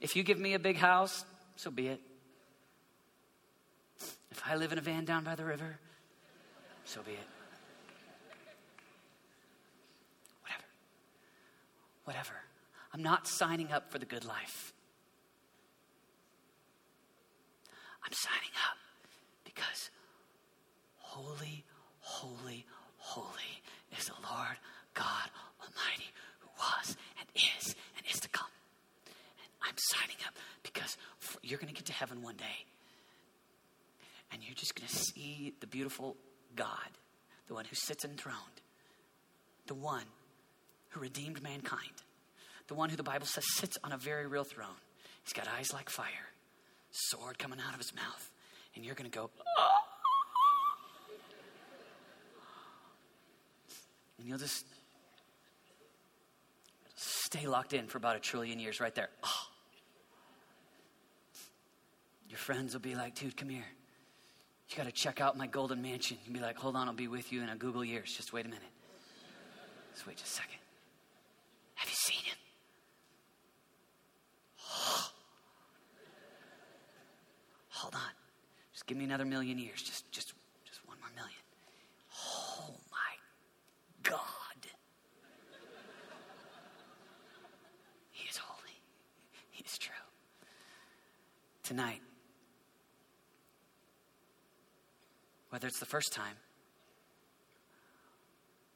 If 0.00 0.16
you 0.16 0.22
give 0.22 0.38
me 0.38 0.54
a 0.54 0.58
big 0.58 0.76
house, 0.76 1.24
so 1.56 1.70
be 1.70 1.88
it. 1.88 2.00
If 4.30 4.42
I 4.46 4.56
live 4.56 4.72
in 4.72 4.78
a 4.78 4.82
van 4.82 5.04
down 5.04 5.24
by 5.24 5.34
the 5.34 5.44
river, 5.44 5.78
so 6.90 7.00
be 7.02 7.12
it. 7.12 7.18
Whatever. 10.42 10.64
Whatever. 12.04 12.34
I'm 12.92 13.02
not 13.04 13.28
signing 13.28 13.70
up 13.70 13.92
for 13.92 14.00
the 14.00 14.06
good 14.06 14.24
life. 14.24 14.72
I'm 18.04 18.12
signing 18.12 18.50
up 18.68 18.76
because 19.44 19.90
holy, 20.96 21.64
holy, 22.00 22.66
holy 22.96 23.62
is 23.96 24.06
the 24.06 24.14
Lord 24.28 24.56
God 24.94 25.30
Almighty 25.60 26.10
who 26.40 26.48
was 26.58 26.96
and 27.20 27.28
is 27.36 27.76
and 27.96 28.04
is 28.12 28.18
to 28.18 28.28
come. 28.30 28.50
And 29.06 29.68
I'm 29.68 29.76
signing 29.78 30.16
up 30.26 30.34
because 30.64 30.96
you're 31.44 31.60
going 31.60 31.72
to 31.72 31.74
get 31.74 31.86
to 31.86 31.92
heaven 31.92 32.20
one 32.20 32.34
day 32.34 32.66
and 34.32 34.42
you're 34.42 34.56
just 34.56 34.74
going 34.74 34.88
to 34.88 34.96
see 34.96 35.54
the 35.60 35.68
beautiful 35.68 36.16
God, 36.56 36.68
the 37.48 37.54
one 37.54 37.64
who 37.64 37.74
sits 37.74 38.04
enthroned, 38.04 38.36
the 39.66 39.74
one 39.74 40.04
who 40.90 41.00
redeemed 41.00 41.42
mankind, 41.42 42.02
the 42.68 42.74
one 42.74 42.90
who 42.90 42.96
the 42.96 43.02
Bible 43.02 43.26
says 43.26 43.44
sits 43.54 43.78
on 43.84 43.92
a 43.92 43.96
very 43.96 44.26
real 44.26 44.44
throne. 44.44 44.68
He's 45.24 45.32
got 45.32 45.48
eyes 45.48 45.72
like 45.72 45.90
fire, 45.90 46.06
sword 46.90 47.38
coming 47.38 47.58
out 47.66 47.72
of 47.72 47.78
his 47.78 47.94
mouth, 47.94 48.30
and 48.74 48.84
you're 48.84 48.94
going 48.94 49.10
to 49.10 49.16
go, 49.16 49.30
oh. 49.58 49.68
and 54.18 54.28
you'll 54.28 54.38
just 54.38 54.66
stay 56.96 57.46
locked 57.46 57.72
in 57.72 57.86
for 57.86 57.98
about 57.98 58.16
a 58.16 58.20
trillion 58.20 58.58
years 58.58 58.80
right 58.80 58.94
there. 58.94 59.08
Oh. 59.22 59.46
Your 62.28 62.38
friends 62.38 62.74
will 62.74 62.80
be 62.80 62.94
like, 62.94 63.16
dude, 63.16 63.36
come 63.36 63.48
here 63.48 63.64
you 64.70 64.76
got 64.76 64.86
to 64.86 64.92
check 64.92 65.20
out 65.20 65.36
my 65.36 65.48
golden 65.48 65.82
mansion. 65.82 66.16
You'd 66.24 66.32
be 66.32 66.40
like, 66.40 66.56
hold 66.56 66.76
on, 66.76 66.86
I'll 66.86 66.94
be 66.94 67.08
with 67.08 67.32
you 67.32 67.42
in 67.42 67.48
a 67.48 67.56
googol 67.56 67.86
years. 67.86 68.14
Just 68.14 68.32
wait 68.32 68.46
a 68.46 68.48
minute. 68.48 68.62
Just 69.94 70.06
wait 70.06 70.16
just 70.16 70.30
a 70.30 70.34
second. 70.34 70.58
Have 71.74 71.88
you 71.88 71.94
seen 71.96 72.22
him? 72.24 72.36
hold 77.70 77.94
on. 77.94 78.00
Just 78.72 78.86
give 78.86 78.96
me 78.96 79.04
another 79.04 79.24
million 79.24 79.58
years. 79.58 79.82
Just, 79.82 80.10
just, 80.12 80.34
just 80.64 80.86
one 80.86 80.98
more 81.00 81.10
million. 81.16 81.42
Oh 82.24 82.74
my 82.92 83.16
God. 84.08 84.20
He 88.12 88.28
is 88.28 88.36
holy. 88.36 88.80
He 89.50 89.64
is 89.64 89.78
true. 89.78 89.94
Tonight, 91.64 92.02
whether 95.50 95.66
it's 95.66 95.80
the 95.80 95.86
first 95.86 96.12
time 96.12 96.36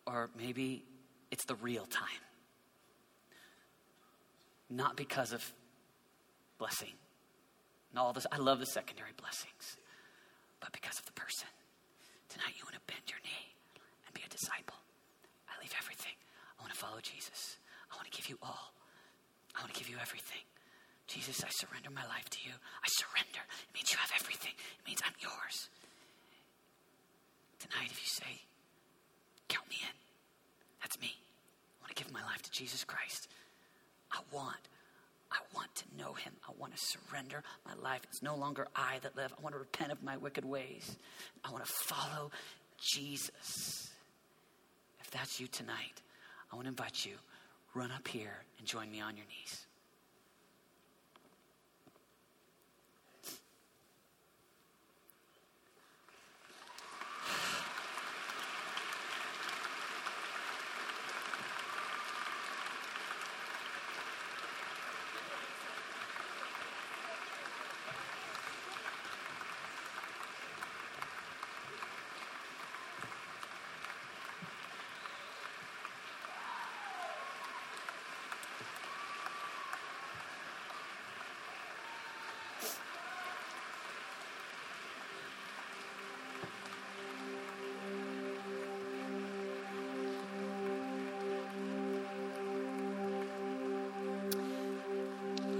or 0.07 0.31
maybe 0.37 0.85
it's 1.31 1.45
the 1.47 1.55
real 1.57 1.87
time. 1.87 2.23
Not 4.71 4.97
because 4.97 5.33
of 5.33 5.43
blessing 6.59 6.93
and 7.91 7.99
all 7.99 8.13
this. 8.13 8.27
I 8.31 8.39
love 8.39 8.59
the 8.59 8.67
secondary 8.67 9.13
blessings, 9.17 9.77
but 10.61 10.73
because 10.73 10.99
of 10.99 11.07
the 11.07 11.13
person. 11.13 11.49
Tonight, 12.29 12.55
you 12.59 12.65
want 12.67 12.75
to 12.75 12.85
bend 12.91 13.07
your 13.07 13.21
knee 13.23 13.55
and 14.07 14.15
be 14.15 14.23
a 14.27 14.31
disciple. 14.31 14.77
I 15.47 15.55
leave 15.63 15.75
everything. 15.79 16.17
I 16.59 16.63
want 16.63 16.73
to 16.73 16.79
follow 16.79 16.99
Jesus. 17.01 17.59
I 17.93 17.97
want 17.97 18.11
to 18.11 18.17
give 18.17 18.29
you 18.29 18.39
all. 18.43 18.75
I 19.55 19.63
want 19.63 19.73
to 19.73 19.79
give 19.79 19.89
you 19.89 19.97
everything. 20.03 20.43
Jesus, 21.07 21.45
I 21.45 21.51
surrender 21.53 21.91
my 21.95 22.03
life 22.11 22.27
to 22.31 22.41
you. 22.43 22.51
I 22.51 22.89
surrender. 22.99 23.45
It 23.45 23.73
means 23.77 23.93
you 23.93 23.99
have 24.01 24.11
everything, 24.19 24.57
it 24.57 24.85
means 24.89 24.99
I'm 25.05 25.15
yours. 25.21 25.69
Tonight, 27.71 27.89
if 27.91 28.01
you 28.01 28.07
say, 28.07 28.43
Count 29.49 29.69
me 29.71 29.77
in, 29.81 29.95
that's 30.83 31.01
me. 31.01 31.13
I 31.17 31.85
want 31.85 31.97
to 31.97 32.03
give 32.03 32.13
my 32.13 32.23
life 32.23 32.43
to 32.43 32.51
Jesus 32.51 32.85
Christ. 32.85 33.29
I 34.13 34.19
want, 34.33 34.69
I 35.33 35.39
want 35.55 35.75
to 35.77 35.85
know 35.99 36.13
him. 36.13 36.33
I 36.47 36.53
want 36.59 36.77
to 36.77 36.79
surrender 36.79 37.43
my 37.67 37.75
life. 37.83 38.03
It's 38.05 38.23
no 38.23 38.37
longer 38.37 38.69
I 38.77 38.99
that 39.03 39.17
live. 39.17 39.33
I 39.39 39.43
want 39.43 39.55
to 39.55 39.59
repent 39.59 39.93
of 39.93 40.03
my 40.03 40.17
wicked 40.17 40.45
ways. 40.45 40.97
I 41.45 41.53
want 41.53 41.65
to 41.65 41.73
follow 41.73 42.31
Jesus. 42.79 43.91
If 45.01 45.11
that's 45.11 45.41
you 45.41 45.47
tonight, 45.47 46.03
I 46.53 46.57
want 46.57 46.67
to 46.67 46.71
invite 46.71 47.07
you, 47.07 47.15
run 47.75 47.91
up 47.93 48.07
here 48.09 48.45
and 48.59 48.67
join 48.67 48.91
me 48.91 49.01
on 49.01 49.17
your 49.17 49.27
knees. 49.27 49.67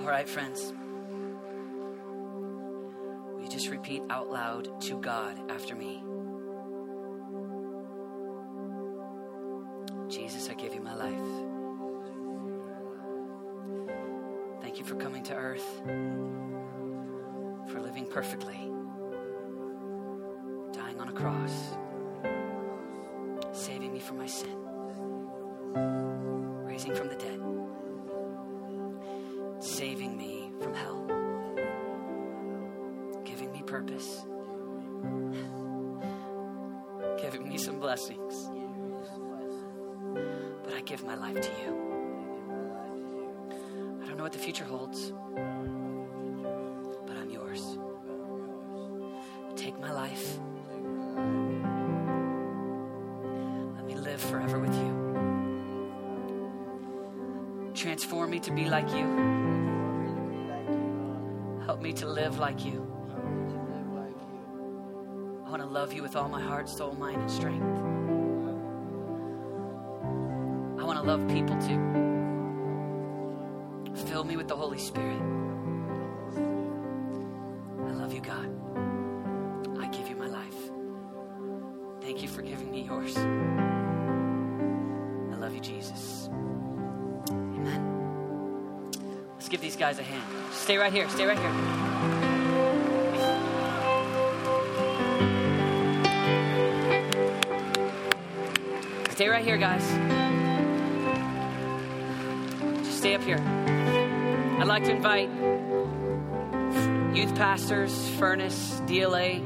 All 0.05 0.11
right, 0.11 0.29
friends. 0.29 0.75
You 3.41 3.49
just 3.49 3.71
repeat 3.71 4.03
out 4.11 4.31
loud 4.31 4.79
to 4.83 5.01
God 5.01 5.51
after 5.51 5.75
me? 5.75 6.05
Some 37.65 37.81
blessings. 37.81 38.51
But 40.63 40.75
I 40.75 40.83
give 40.83 41.03
my 41.03 41.15
life 41.15 41.41
to 41.41 41.49
you. 41.63 41.73
I 44.03 44.07
don't 44.07 44.19
know 44.19 44.23
what 44.23 44.35
the 44.35 44.39
future 44.39 44.65
holds, 44.65 45.15
but 47.07 47.17
I'm 47.17 47.31
yours. 47.31 47.79
Take 49.57 49.81
my 49.81 49.91
life. 49.91 50.39
Let 53.77 53.87
me 53.87 53.95
live 53.95 54.21
forever 54.21 54.59
with 54.59 54.75
you. 54.75 54.93
Transform 57.75 58.29
me 58.29 58.41
to 58.41 58.53
be 58.53 58.69
like 58.69 58.93
you. 58.93 59.07
Help 61.65 61.81
me 61.81 61.95
to 61.95 62.07
live 62.07 62.39
like 62.39 62.63
you. 62.63 62.94
Love 65.85 65.93
you 65.93 66.03
with 66.03 66.17
all 66.17 66.31
my 66.31 66.41
heart, 66.41 66.67
soul, 66.67 66.95
mind, 66.95 67.21
and 67.21 67.31
strength. 67.31 67.63
I 70.81 70.83
want 70.83 70.99
to 70.99 71.05
love 71.05 71.29
people 71.29 71.55
too. 71.61 71.79
Fill 74.09 74.25
me 74.25 74.39
with 74.39 74.49
the 74.49 74.57
Holy 74.57 74.79
Spirit. 74.79 75.21
I 77.87 77.91
love 77.91 78.15
you, 78.15 78.23
God. 78.23 78.49
I 79.79 79.89
give 79.89 80.09
you 80.09 80.17
my 80.17 80.29
life. 80.29 80.57
Thank 82.01 82.23
you 82.23 82.29
for 82.29 82.41
giving 82.41 82.71
me 82.71 82.85
yours. 82.85 83.19
I 83.19 83.27
love 85.37 85.53
you, 85.53 85.61
Jesus. 85.61 86.31
Amen. 87.29 88.91
Let's 89.35 89.51
give 89.51 89.61
these 89.61 89.77
guys 89.77 89.99
a 89.99 90.03
hand. 90.03 90.25
Stay 90.51 90.79
right 90.79 90.95
here. 90.95 91.11
Stay 91.11 91.27
right 91.27 91.39
here. 91.39 91.94
Stay 99.25 99.31
right 99.31 99.43
here, 99.43 99.57
guys. 99.57 99.83
Just 102.85 102.99
stay 102.99 103.15
up 103.15 103.23
here. 103.23 103.39
I'd 104.61 104.67
like 104.67 104.85
to 104.85 104.91
invite 104.91 105.31
youth 107.17 107.35
pastors, 107.35 108.11
Furnace, 108.19 108.83
DLA, 108.85 109.43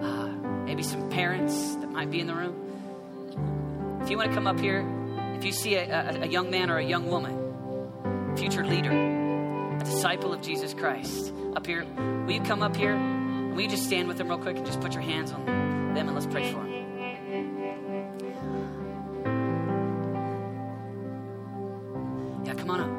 uh, 0.00 0.28
maybe 0.64 0.84
some 0.84 1.10
parents 1.10 1.74
that 1.74 1.90
might 1.90 2.08
be 2.12 2.20
in 2.20 2.28
the 2.28 2.36
room. 2.36 3.98
If 4.00 4.10
you 4.10 4.16
want 4.16 4.28
to 4.28 4.34
come 4.36 4.46
up 4.46 4.60
here, 4.60 4.86
if 5.34 5.44
you 5.44 5.50
see 5.50 5.74
a, 5.74 5.90
a, 5.90 6.20
a 6.20 6.26
young 6.28 6.48
man 6.48 6.70
or 6.70 6.78
a 6.78 6.84
young 6.84 7.08
woman, 7.08 8.36
future 8.36 8.64
leader, 8.64 8.92
a 8.92 9.78
disciple 9.80 10.32
of 10.32 10.40
Jesus 10.40 10.72
Christ, 10.72 11.34
up 11.56 11.66
here, 11.66 11.84
will 11.96 12.30
you 12.30 12.42
come 12.42 12.62
up 12.62 12.76
here? 12.76 12.94
Will 12.94 13.62
you 13.62 13.68
just 13.68 13.86
stand 13.86 14.06
with 14.06 14.18
them 14.18 14.28
real 14.28 14.38
quick 14.38 14.56
and 14.56 14.64
just 14.64 14.80
put 14.80 14.94
your 14.94 15.02
hands 15.02 15.32
on 15.32 15.44
them 15.46 16.06
and 16.06 16.14
let's 16.14 16.28
pray 16.28 16.52
for 16.52 16.58
them? 16.58 16.79
Yeah, 22.50 22.56
come 22.56 22.70
on 22.70 22.80
up. 22.80 22.90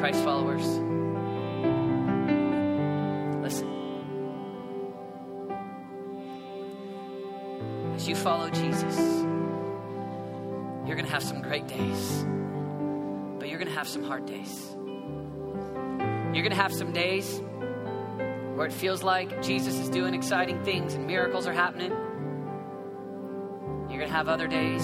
Christ 0.00 0.24
followers, 0.24 0.66
listen. 3.42 3.68
As 7.94 8.08
you 8.08 8.14
follow 8.14 8.48
Jesus, 8.50 8.96
you're 10.86 10.96
going 10.96 11.04
to 11.04 11.12
have 11.12 11.22
some 11.22 11.42
great 11.42 11.66
days, 11.66 12.24
but 13.38 13.48
you're 13.48 13.58
going 13.58 13.68
to 13.68 13.76
have 13.76 13.88
some 13.88 14.04
hard 14.04 14.26
days. 14.26 14.75
You're 16.36 16.42
going 16.42 16.54
to 16.54 16.62
have 16.62 16.74
some 16.74 16.92
days 16.92 17.40
where 18.56 18.66
it 18.66 18.72
feels 18.74 19.02
like 19.02 19.40
Jesus 19.42 19.78
is 19.78 19.88
doing 19.88 20.12
exciting 20.12 20.62
things 20.64 20.92
and 20.92 21.06
miracles 21.06 21.46
are 21.46 21.52
happening. 21.54 21.92
You're 23.88 24.00
going 24.00 24.10
to 24.10 24.14
have 24.14 24.28
other 24.28 24.46
days 24.46 24.82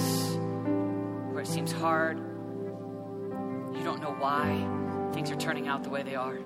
where 1.31 1.43
it 1.43 1.47
seems 1.47 1.71
hard. 1.71 2.17
You 2.17 3.85
don't 3.85 4.01
know 4.01 4.17
why 4.19 4.67
things 5.13 5.31
are 5.31 5.37
turning 5.37 5.69
out 5.69 5.85
the 5.85 5.91
way 5.91 6.03
they 6.03 6.15
are. 6.15 6.39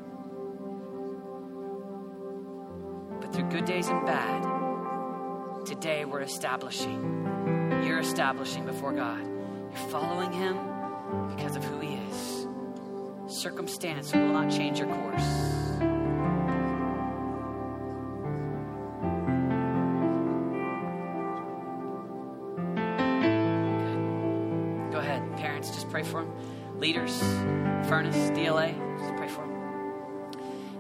But 3.21 3.33
through 3.33 3.49
good 3.49 3.65
days 3.65 3.87
and 3.87 4.05
bad, 4.05 4.43
today 5.67 6.05
we're 6.05 6.23
establishing, 6.23 7.81
you're 7.85 8.01
establishing 8.01 8.67
before 8.67 8.93
God. 8.93 9.25
You're 9.25 9.89
following 9.89 10.33
Him 10.33 10.57
because 11.37 11.55
of 11.55 11.63
who 11.63 11.79
He 11.79 11.95
is. 11.95 12.36
Circumstance 13.37 14.13
will 14.15 14.33
not 14.33 14.51
change 14.51 14.79
your 14.79 14.89
course. 14.89 15.23
Good. 23.79 24.91
Go 24.91 24.99
ahead, 24.99 25.37
parents, 25.37 25.71
just 25.71 25.91
pray 25.91 26.03
for 26.03 26.23
them. 26.23 26.33
Leaders, 26.81 27.21
Furnace, 27.89 28.31
DLA, 28.31 28.75
just 28.99 29.17
pray 29.17 29.29
for 29.29 29.43
them. 29.43 29.53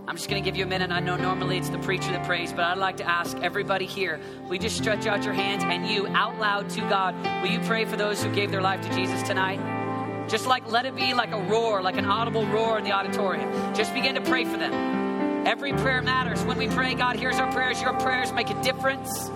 I'm 0.09 0.17
just 0.17 0.31
going 0.31 0.43
to 0.43 0.51
give 0.51 0.57
you 0.57 0.65
a 0.65 0.67
minute. 0.67 0.91
I 0.91 1.01
know 1.01 1.17
normally 1.17 1.59
it's 1.59 1.69
the 1.69 1.79
preacher 1.81 2.11
that 2.13 2.25
prays, 2.25 2.53
but 2.53 2.65
I'd 2.65 2.79
like 2.79 2.97
to 2.97 3.05
ask 3.05 3.37
everybody 3.43 3.85
here, 3.85 4.19
you 4.51 4.59
just 4.59 4.79
stretch 4.79 5.07
out 5.07 5.25
your 5.25 5.35
hands 5.35 5.63
and 5.63 5.87
you 5.87 6.07
out 6.09 6.39
loud 6.39 6.71
to 6.71 6.81
God, 6.81 7.15
will 7.43 7.51
you 7.51 7.61
pray 7.61 7.85
for 7.85 7.99
those 7.99 8.23
who 8.23 8.35
gave 8.35 8.51
their 8.51 8.63
life 8.63 8.81
to 8.81 8.95
Jesus 8.95 9.23
tonight? 9.25 9.76
Just 10.29 10.47
like 10.47 10.70
let 10.70 10.87
it 10.87 10.97
be 10.97 11.14
like 11.14 11.33
a 11.33 11.41
roar, 11.43 11.83
like 11.83 11.97
an 11.97 12.05
audible 12.05 12.47
roar 12.47 12.79
in 12.79 12.85
the 12.85 12.93
auditorium. 12.93 13.74
Just 13.74 13.95
begin 13.95 14.14
to 14.16 14.20
pray 14.20 14.45
for 14.45 14.57
them. 14.57 15.47
Every 15.47 15.72
prayer 15.72 16.03
matters. 16.03 16.45
When 16.45 16.59
we 16.59 16.66
pray, 16.66 16.95
God 16.95 17.16
hears 17.16 17.37
our 17.37 17.51
prayers. 17.53 17.81
Your 17.81 17.93
prayers 18.01 18.33
make 18.33 18.51
a 18.51 18.62
difference. 18.62 19.31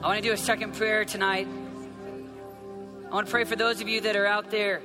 I 0.00 0.06
want 0.06 0.22
to 0.22 0.28
do 0.28 0.32
a 0.32 0.36
second 0.36 0.76
prayer 0.76 1.04
tonight. 1.04 1.48
I 3.10 3.14
want 3.14 3.26
to 3.26 3.30
pray 3.32 3.42
for 3.42 3.56
those 3.56 3.80
of 3.80 3.88
you 3.88 4.02
that 4.02 4.14
are 4.14 4.26
out 4.26 4.48
there. 4.48 4.80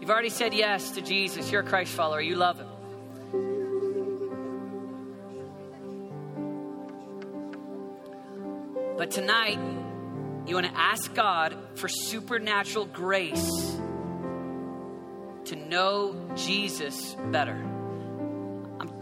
You've 0.00 0.10
already 0.10 0.28
said 0.28 0.52
yes 0.52 0.90
to 0.92 1.02
Jesus. 1.02 1.52
You're 1.52 1.60
a 1.60 1.64
Christ 1.64 1.92
follower. 1.92 2.20
You 2.20 2.34
love 2.34 2.58
him. 2.58 2.66
But 8.98 9.12
tonight, 9.12 9.60
you 10.48 10.56
want 10.56 10.66
to 10.66 10.76
ask 10.76 11.14
God 11.14 11.56
for 11.76 11.86
supernatural 11.88 12.86
grace 12.86 13.78
to 15.44 15.54
know 15.54 16.16
Jesus 16.34 17.14
better. 17.30 17.73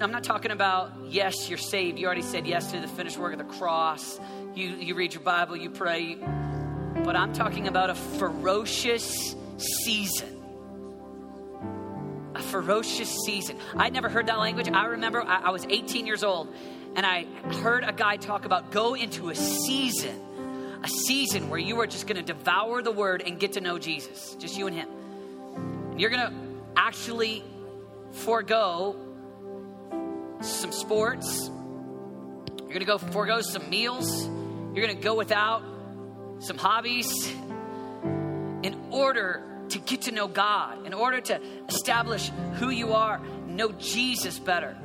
I'm, 0.03 0.11
not 0.11 0.25
talking 0.25 0.51
about, 0.51 0.93
yes, 1.09 1.49
you're 1.49 1.59
saved. 1.59 1.97
You 1.97 2.07
already 2.07 2.23
said 2.23 2.45
yes 2.45 2.73
to 2.73 2.81
the 2.81 2.89
finished 2.89 3.19
work 3.19 3.33
of 3.33 3.39
the 3.39 3.45
cross. 3.45 4.19
You, 4.53 4.71
you 4.71 4.97
read 4.97 5.15
your 5.15 5.23
Bible, 5.23 5.57
you 5.57 5.71
pray. 5.71 6.17
But 7.05 7.15
I'm 7.15 7.33
talking 7.33 7.69
about 7.69 7.89
a 7.89 7.95
ferocious 7.95 9.37
season. 9.85 10.43
A 12.35 12.43
ferocious 12.43 13.17
season. 13.25 13.59
I'd 13.77 13.93
never 13.93 14.09
heard 14.09 14.27
that 14.27 14.39
language. 14.41 14.69
I 14.73 14.87
remember 14.87 15.23
I, 15.23 15.43
I 15.43 15.51
was 15.51 15.65
18 15.65 16.05
years 16.05 16.25
old 16.25 16.53
and 16.97 17.07
I 17.07 17.25
heard 17.61 17.85
a 17.85 17.93
guy 17.93 18.17
talk 18.17 18.45
about 18.45 18.73
go 18.73 18.95
into 18.95 19.31
a 19.31 19.37
season, 19.37 20.21
a 20.83 20.89
season 20.89 21.49
where 21.49 21.61
you 21.61 21.81
are 21.81 21.87
just 21.87 22.09
going 22.09 22.17
to 22.17 22.33
devour 22.33 22.83
the 22.83 22.93
word 22.93 23.23
and 23.25 23.39
get 23.39 23.53
to 23.53 23.61
know 23.61 23.79
Jesus, 23.79 24.35
just 24.41 24.59
you 24.59 24.67
and 24.67 24.75
him. 24.75 24.89
And 25.93 26.01
you're 26.01 26.11
going 26.11 26.27
to 26.27 26.35
actually 26.77 27.45
forego 28.11 28.97
some 30.43 30.73
sports. 30.73 31.49
You're 31.49 32.69
going 32.69 32.81
to 32.81 32.85
go 32.85 32.99
forego 32.99 33.41
some 33.41 33.69
meals. 33.71 34.27
You're 34.27 34.87
going 34.87 34.97
to 34.97 35.03
go 35.03 35.15
without 35.15 35.63
some 36.41 36.59
hobbies 36.59 37.31
in 38.63 38.89
order 38.91 39.43
to 39.69 39.79
get 39.79 40.03
to 40.03 40.13
know 40.13 40.29
God, 40.29 40.87
in 40.87 40.95
order 40.95 41.21
to 41.21 41.41
establish 41.69 42.31
who 42.55 42.71
you 42.71 42.93
are, 42.93 43.21
know 43.47 43.73
Jesus 43.73 44.39
better. 44.39 44.77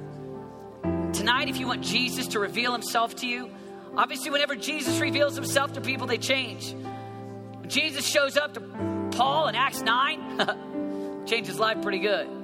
Tonight, 1.13 1.49
if 1.49 1.57
you 1.57 1.67
want 1.67 1.83
Jesus 1.83 2.27
to 2.29 2.39
reveal 2.39 2.73
himself 2.73 3.15
to 3.17 3.27
you, 3.27 3.49
obviously, 3.95 4.31
whenever 4.31 4.55
Jesus 4.55 4.99
reveals 4.99 5.35
himself 5.35 5.73
to 5.73 5.81
people, 5.81 6.07
they 6.07 6.17
change. 6.17 6.73
When 6.73 7.69
Jesus 7.69 8.05
shows 8.05 8.37
up 8.37 8.53
to 8.53 9.09
Paul 9.11 9.47
in 9.47 9.55
Acts 9.55 9.81
9, 9.81 11.23
changed 11.25 11.49
his 11.49 11.59
life 11.59 11.81
pretty 11.81 11.99
good. 11.99 12.36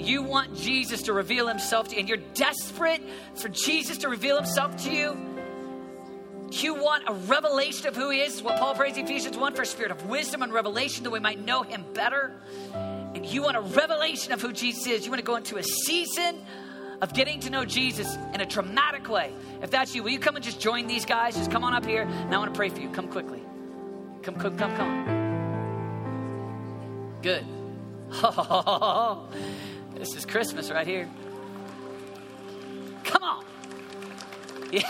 You 0.00 0.22
want 0.22 0.56
Jesus 0.56 1.02
to 1.02 1.12
reveal 1.12 1.46
himself 1.46 1.88
to 1.88 1.94
you, 1.94 2.00
and 2.00 2.08
you're 2.08 2.18
desperate 2.34 3.02
for 3.34 3.48
Jesus 3.48 3.98
to 3.98 4.08
reveal 4.08 4.36
himself 4.36 4.76
to 4.84 4.90
you. 4.90 5.16
You 6.50 6.74
want 6.74 7.04
a 7.06 7.12
revelation 7.12 7.86
of 7.86 7.94
who 7.94 8.10
he 8.10 8.20
is, 8.20 8.42
what 8.42 8.58
Paul 8.58 8.74
prays 8.74 8.96
in 8.96 9.04
Ephesians 9.04 9.36
1 9.36 9.54
for 9.54 9.62
a 9.62 9.66
spirit 9.66 9.92
of 9.92 10.06
wisdom 10.06 10.42
and 10.42 10.52
revelation 10.52 11.04
that 11.04 11.10
we 11.10 11.20
might 11.20 11.44
know 11.44 11.62
him 11.62 11.84
better. 11.94 12.32
And 12.74 13.24
you 13.24 13.42
want 13.42 13.56
a 13.56 13.60
revelation 13.60 14.32
of 14.32 14.40
who 14.40 14.52
Jesus 14.52 14.86
is. 14.86 15.04
You 15.04 15.12
want 15.12 15.20
to 15.20 15.26
go 15.26 15.36
into 15.36 15.58
a 15.58 15.62
season 15.62 16.40
of 17.02 17.14
getting 17.14 17.38
to 17.40 17.50
know 17.50 17.64
Jesus 17.64 18.16
in 18.34 18.40
a 18.40 18.46
traumatic 18.46 19.08
way. 19.08 19.32
If 19.62 19.70
that's 19.70 19.94
you, 19.94 20.02
will 20.02 20.10
you 20.10 20.18
come 20.18 20.34
and 20.34 20.44
just 20.44 20.60
join 20.60 20.86
these 20.86 21.04
guys? 21.04 21.36
Just 21.36 21.50
come 21.52 21.62
on 21.62 21.72
up 21.72 21.86
here. 21.86 22.02
And 22.02 22.34
I 22.34 22.38
want 22.38 22.52
to 22.52 22.58
pray 22.58 22.68
for 22.68 22.80
you. 22.80 22.88
Come 22.90 23.08
quickly. 23.08 23.42
Come, 24.22 24.34
come, 24.34 24.56
come, 24.56 24.76
come. 24.76 25.20
Good. 27.22 27.44
Oh, 28.12 29.28
this 30.00 30.16
is 30.16 30.24
Christmas 30.24 30.70
right 30.70 30.86
here. 30.86 31.08
Come 33.04 33.22
on. 33.22 33.44
Yeah. 34.72 34.86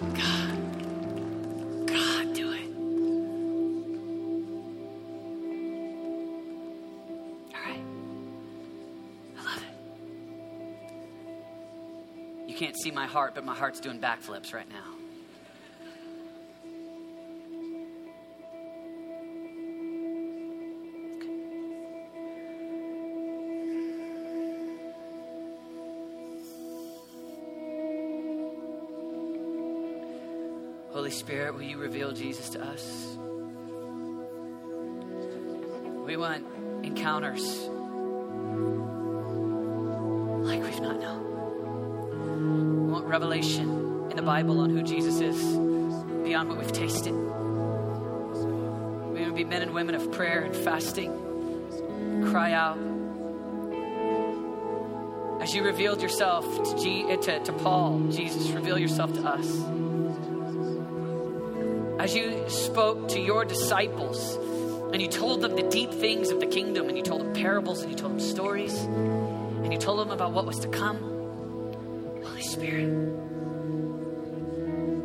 God. 0.00 0.58
God, 1.86 2.32
do 2.34 2.50
it. 2.50 2.66
All 7.54 7.62
right. 7.62 7.84
I 9.36 9.38
love 9.44 9.58
it. 9.58 9.64
You 12.48 12.54
can't 12.56 12.74
see 12.82 12.90
my 12.90 13.06
heart, 13.06 13.34
but 13.34 13.44
my 13.44 13.54
heart's 13.54 13.80
doing 13.80 14.00
backflips 14.00 14.54
right 14.54 14.68
now. 14.68 14.94
Spirit, 31.12 31.54
will 31.54 31.62
you 31.62 31.78
reveal 31.78 32.12
Jesus 32.12 32.50
to 32.50 32.64
us? 32.64 33.16
We 36.06 36.16
want 36.16 36.44
encounters 36.82 37.42
like 40.46 40.62
we've 40.62 40.80
not 40.80 40.98
known. 40.98 42.86
We 42.86 42.92
want 42.92 43.06
revelation 43.06 44.08
in 44.10 44.16
the 44.16 44.22
Bible 44.22 44.60
on 44.60 44.70
who 44.70 44.82
Jesus 44.82 45.20
is 45.20 45.38
beyond 46.24 46.48
what 46.48 46.58
we've 46.58 46.72
tasted. 46.72 47.12
We 47.12 47.18
want 49.20 49.28
to 49.28 49.32
be 49.34 49.44
men 49.44 49.62
and 49.62 49.74
women 49.74 49.94
of 49.94 50.10
prayer 50.12 50.40
and 50.40 50.56
fasting. 50.56 51.12
Cry 52.30 52.52
out. 52.52 52.78
As 55.42 55.54
you 55.54 55.62
revealed 55.62 56.00
yourself 56.00 56.44
to, 56.70 56.82
G- 56.82 57.16
to, 57.16 57.40
to 57.44 57.52
Paul, 57.52 58.00
Jesus, 58.10 58.48
reveal 58.50 58.78
yourself 58.78 59.12
to 59.14 59.22
us 59.22 59.62
as 62.02 62.16
you 62.16 62.44
spoke 62.48 63.06
to 63.06 63.20
your 63.20 63.44
disciples 63.44 64.34
and 64.92 65.00
you 65.00 65.06
told 65.06 65.40
them 65.40 65.54
the 65.54 65.62
deep 65.62 65.92
things 65.92 66.30
of 66.30 66.40
the 66.40 66.46
kingdom 66.46 66.88
and 66.88 66.98
you 66.98 67.04
told 67.04 67.20
them 67.20 67.32
parables 67.32 67.82
and 67.82 67.92
you 67.92 67.96
told 67.96 68.10
them 68.14 68.18
stories 68.18 68.76
and 68.76 69.72
you 69.72 69.78
told 69.78 70.00
them 70.00 70.10
about 70.10 70.32
what 70.32 70.44
was 70.44 70.58
to 70.58 70.66
come, 70.66 70.98
Holy 72.24 72.42
Spirit, 72.42 72.90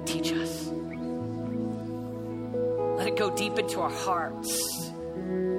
teach 0.08 0.34
us. 0.34 0.66
Let 2.98 3.08
it 3.08 3.16
go 3.16 3.30
deep 3.30 3.60
into 3.60 3.80
our 3.82 3.92
hearts 3.92 4.90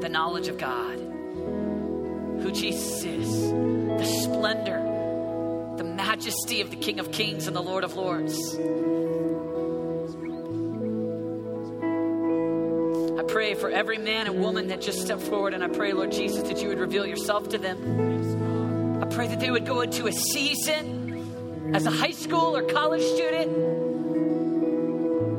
the 0.01 0.09
knowledge 0.09 0.49
of 0.49 0.59
God, 0.59 0.99
who 0.99 2.51
Jesus 2.51 3.05
is, 3.05 3.51
the 3.53 4.05
splendor, 4.05 4.83
the 5.77 5.85
majesty 5.85 6.63
of 6.63 6.71
the 6.71 6.77
King 6.77 6.99
of 6.99 7.13
Kings 7.13 7.47
and 7.47 7.55
the 7.55 7.63
Lord 7.63 7.85
of 7.85 7.95
Lords. 7.95 8.37
For 13.59 13.69
every 13.71 13.99
man 13.99 14.27
and 14.27 14.41
woman 14.41 14.69
that 14.69 14.81
just 14.81 15.01
stepped 15.01 15.23
forward, 15.23 15.53
and 15.53 15.65
I 15.65 15.69
pray, 15.69 15.93
Lord 15.93 16.13
Jesus, 16.13 16.43
that 16.49 16.63
you 16.63 16.69
would 16.69 16.79
reveal 16.79 17.05
yourself 17.07 17.49
to 17.51 17.59
them. 17.59 19.03
I 19.03 19.07
pray 19.07 19.27
that 19.27 19.41
they 19.41 19.51
would 19.51 19.67
go 19.67 19.81
into 19.81 20.07
a 20.07 20.13
season 20.13 21.73
as 21.75 21.85
a 21.85 21.91
high 21.91 22.13
school 22.13 22.57
or 22.57 22.63
college 22.63 23.03
student 23.03 23.51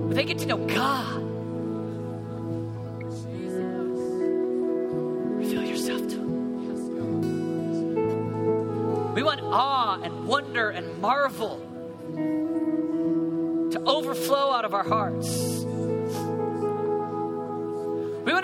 where 0.05 0.13
they 0.15 0.25
get 0.25 0.39
to 0.39 0.45
know 0.45 0.57
God. 0.57 1.23
Reveal 5.37 5.63
yourself 5.63 6.01
to 6.01 6.15
them. 6.15 6.39
We 9.13 9.23
want 9.23 9.41
awe 9.41 9.99
and 10.01 10.27
wonder 10.27 10.69
and 10.69 10.99
marvel 10.99 11.59
to 13.71 13.81
overflow 13.85 14.51
out 14.51 14.65
of 14.65 14.73
our 14.73 14.83
hearts. 14.83 15.58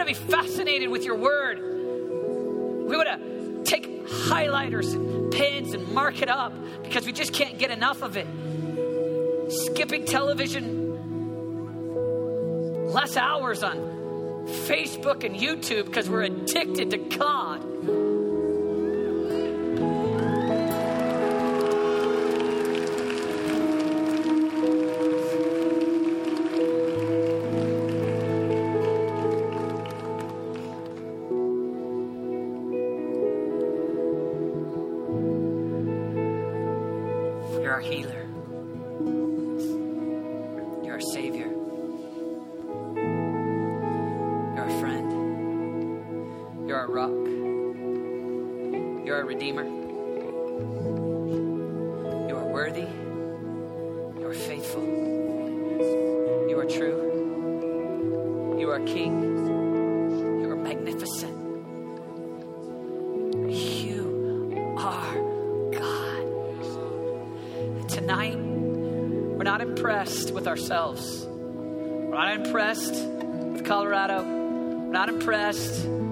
To 0.06 0.14
be 0.14 0.32
fascinated 0.32 0.90
with 0.90 1.04
your 1.04 1.16
word. 1.16 1.60
We 1.60 2.96
want 2.96 3.08
to 3.08 3.64
take 3.64 4.06
highlighters 4.08 4.94
and 4.94 5.34
pens 5.34 5.74
and 5.74 5.92
mark 5.94 6.22
it 6.22 6.30
up 6.30 6.54
because 6.84 7.08
we 7.08 7.12
just 7.12 7.34
can't 7.34 7.58
get 7.58 7.72
enough 7.72 8.04
of 8.04 8.16
it. 8.16 8.28
Skipping 9.50 10.06
television, 10.06 10.94
less 12.92 13.18
hours 13.18 13.64
on 13.64 13.78
Facebook 14.68 15.24
and 15.24 15.36
YouTube 15.36 15.86
because 15.86 16.08
we're 16.08 16.22
addicted 16.22 16.92
to 16.92 16.98
God. 16.98 17.64
Rock. 46.96 47.12
You're 49.06 49.18
our 49.18 49.26
Redeemer. 49.26 49.66
You 52.30 52.38
are 52.38 52.48
worthy. 52.48 52.88
You 54.18 54.26
are 54.26 54.34
faithful. 54.34 54.86
You 56.50 56.58
are 56.58 56.66
true. 56.66 58.58
You 58.58 58.70
are 58.72 58.80
King. 58.80 60.40
You 60.42 60.52
are 60.52 60.56
magnificent. 60.56 61.36
You 63.52 64.76
are 64.78 65.16
God. 65.74 66.24
Tonight, 67.90 68.38
we're 68.38 69.44
not 69.44 69.60
impressed 69.60 70.32
with 70.32 70.48
ourselves. 70.48 71.26
We're 71.28 72.16
not 72.16 72.36
impressed 72.36 72.96
with 72.96 73.66
Colorado. 73.66 74.24
We're 74.24 74.94
not 74.94 75.10
impressed 75.10 76.05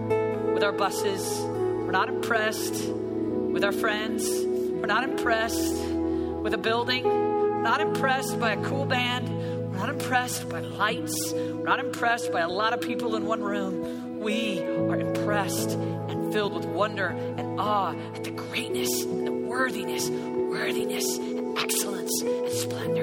with 0.54 0.64
our 0.64 0.72
buses. 0.72 1.41
We're 1.41 1.91
not 1.91 2.10
impressed 2.10 2.89
with 2.89 3.64
our 3.64 3.72
friends. 3.72 4.30
We're 4.30 4.86
not 4.86 5.04
impressed 5.04 5.74
with 5.74 6.54
a 6.54 6.58
building. 6.58 7.04
We're 7.04 7.62
not 7.62 7.82
impressed 7.82 8.39
by 8.39 8.54
a 8.54 8.64
cool 8.64 8.86
band. 8.86 9.30
We're 9.72 9.80
not 9.80 9.89
impressed 9.89 10.49
by 10.49 10.60
lights. 10.60 11.34
We're 11.34 11.64
not 11.64 11.80
impressed 11.80 12.32
by 12.32 12.41
a 12.41 12.49
lot 12.49 12.74
of 12.74 12.82
people 12.82 13.16
in 13.16 13.26
one 13.26 13.41
room. 13.41 14.20
We 14.20 14.62
are 14.62 14.99
impressed 14.99 15.72
and 15.72 16.32
filled 16.32 16.54
with 16.54 16.66
wonder 16.66 17.08
and 17.08 17.60
awe 17.60 17.95
at 18.16 18.24
the 18.24 18.32
greatness 18.32 19.04
and 19.04 19.28
the 19.28 19.32
worthiness, 19.32 20.10
worthiness 20.10 21.18
and 21.18 21.58
excellence 21.58 22.22
and 22.22 22.49
splendor 22.49 23.03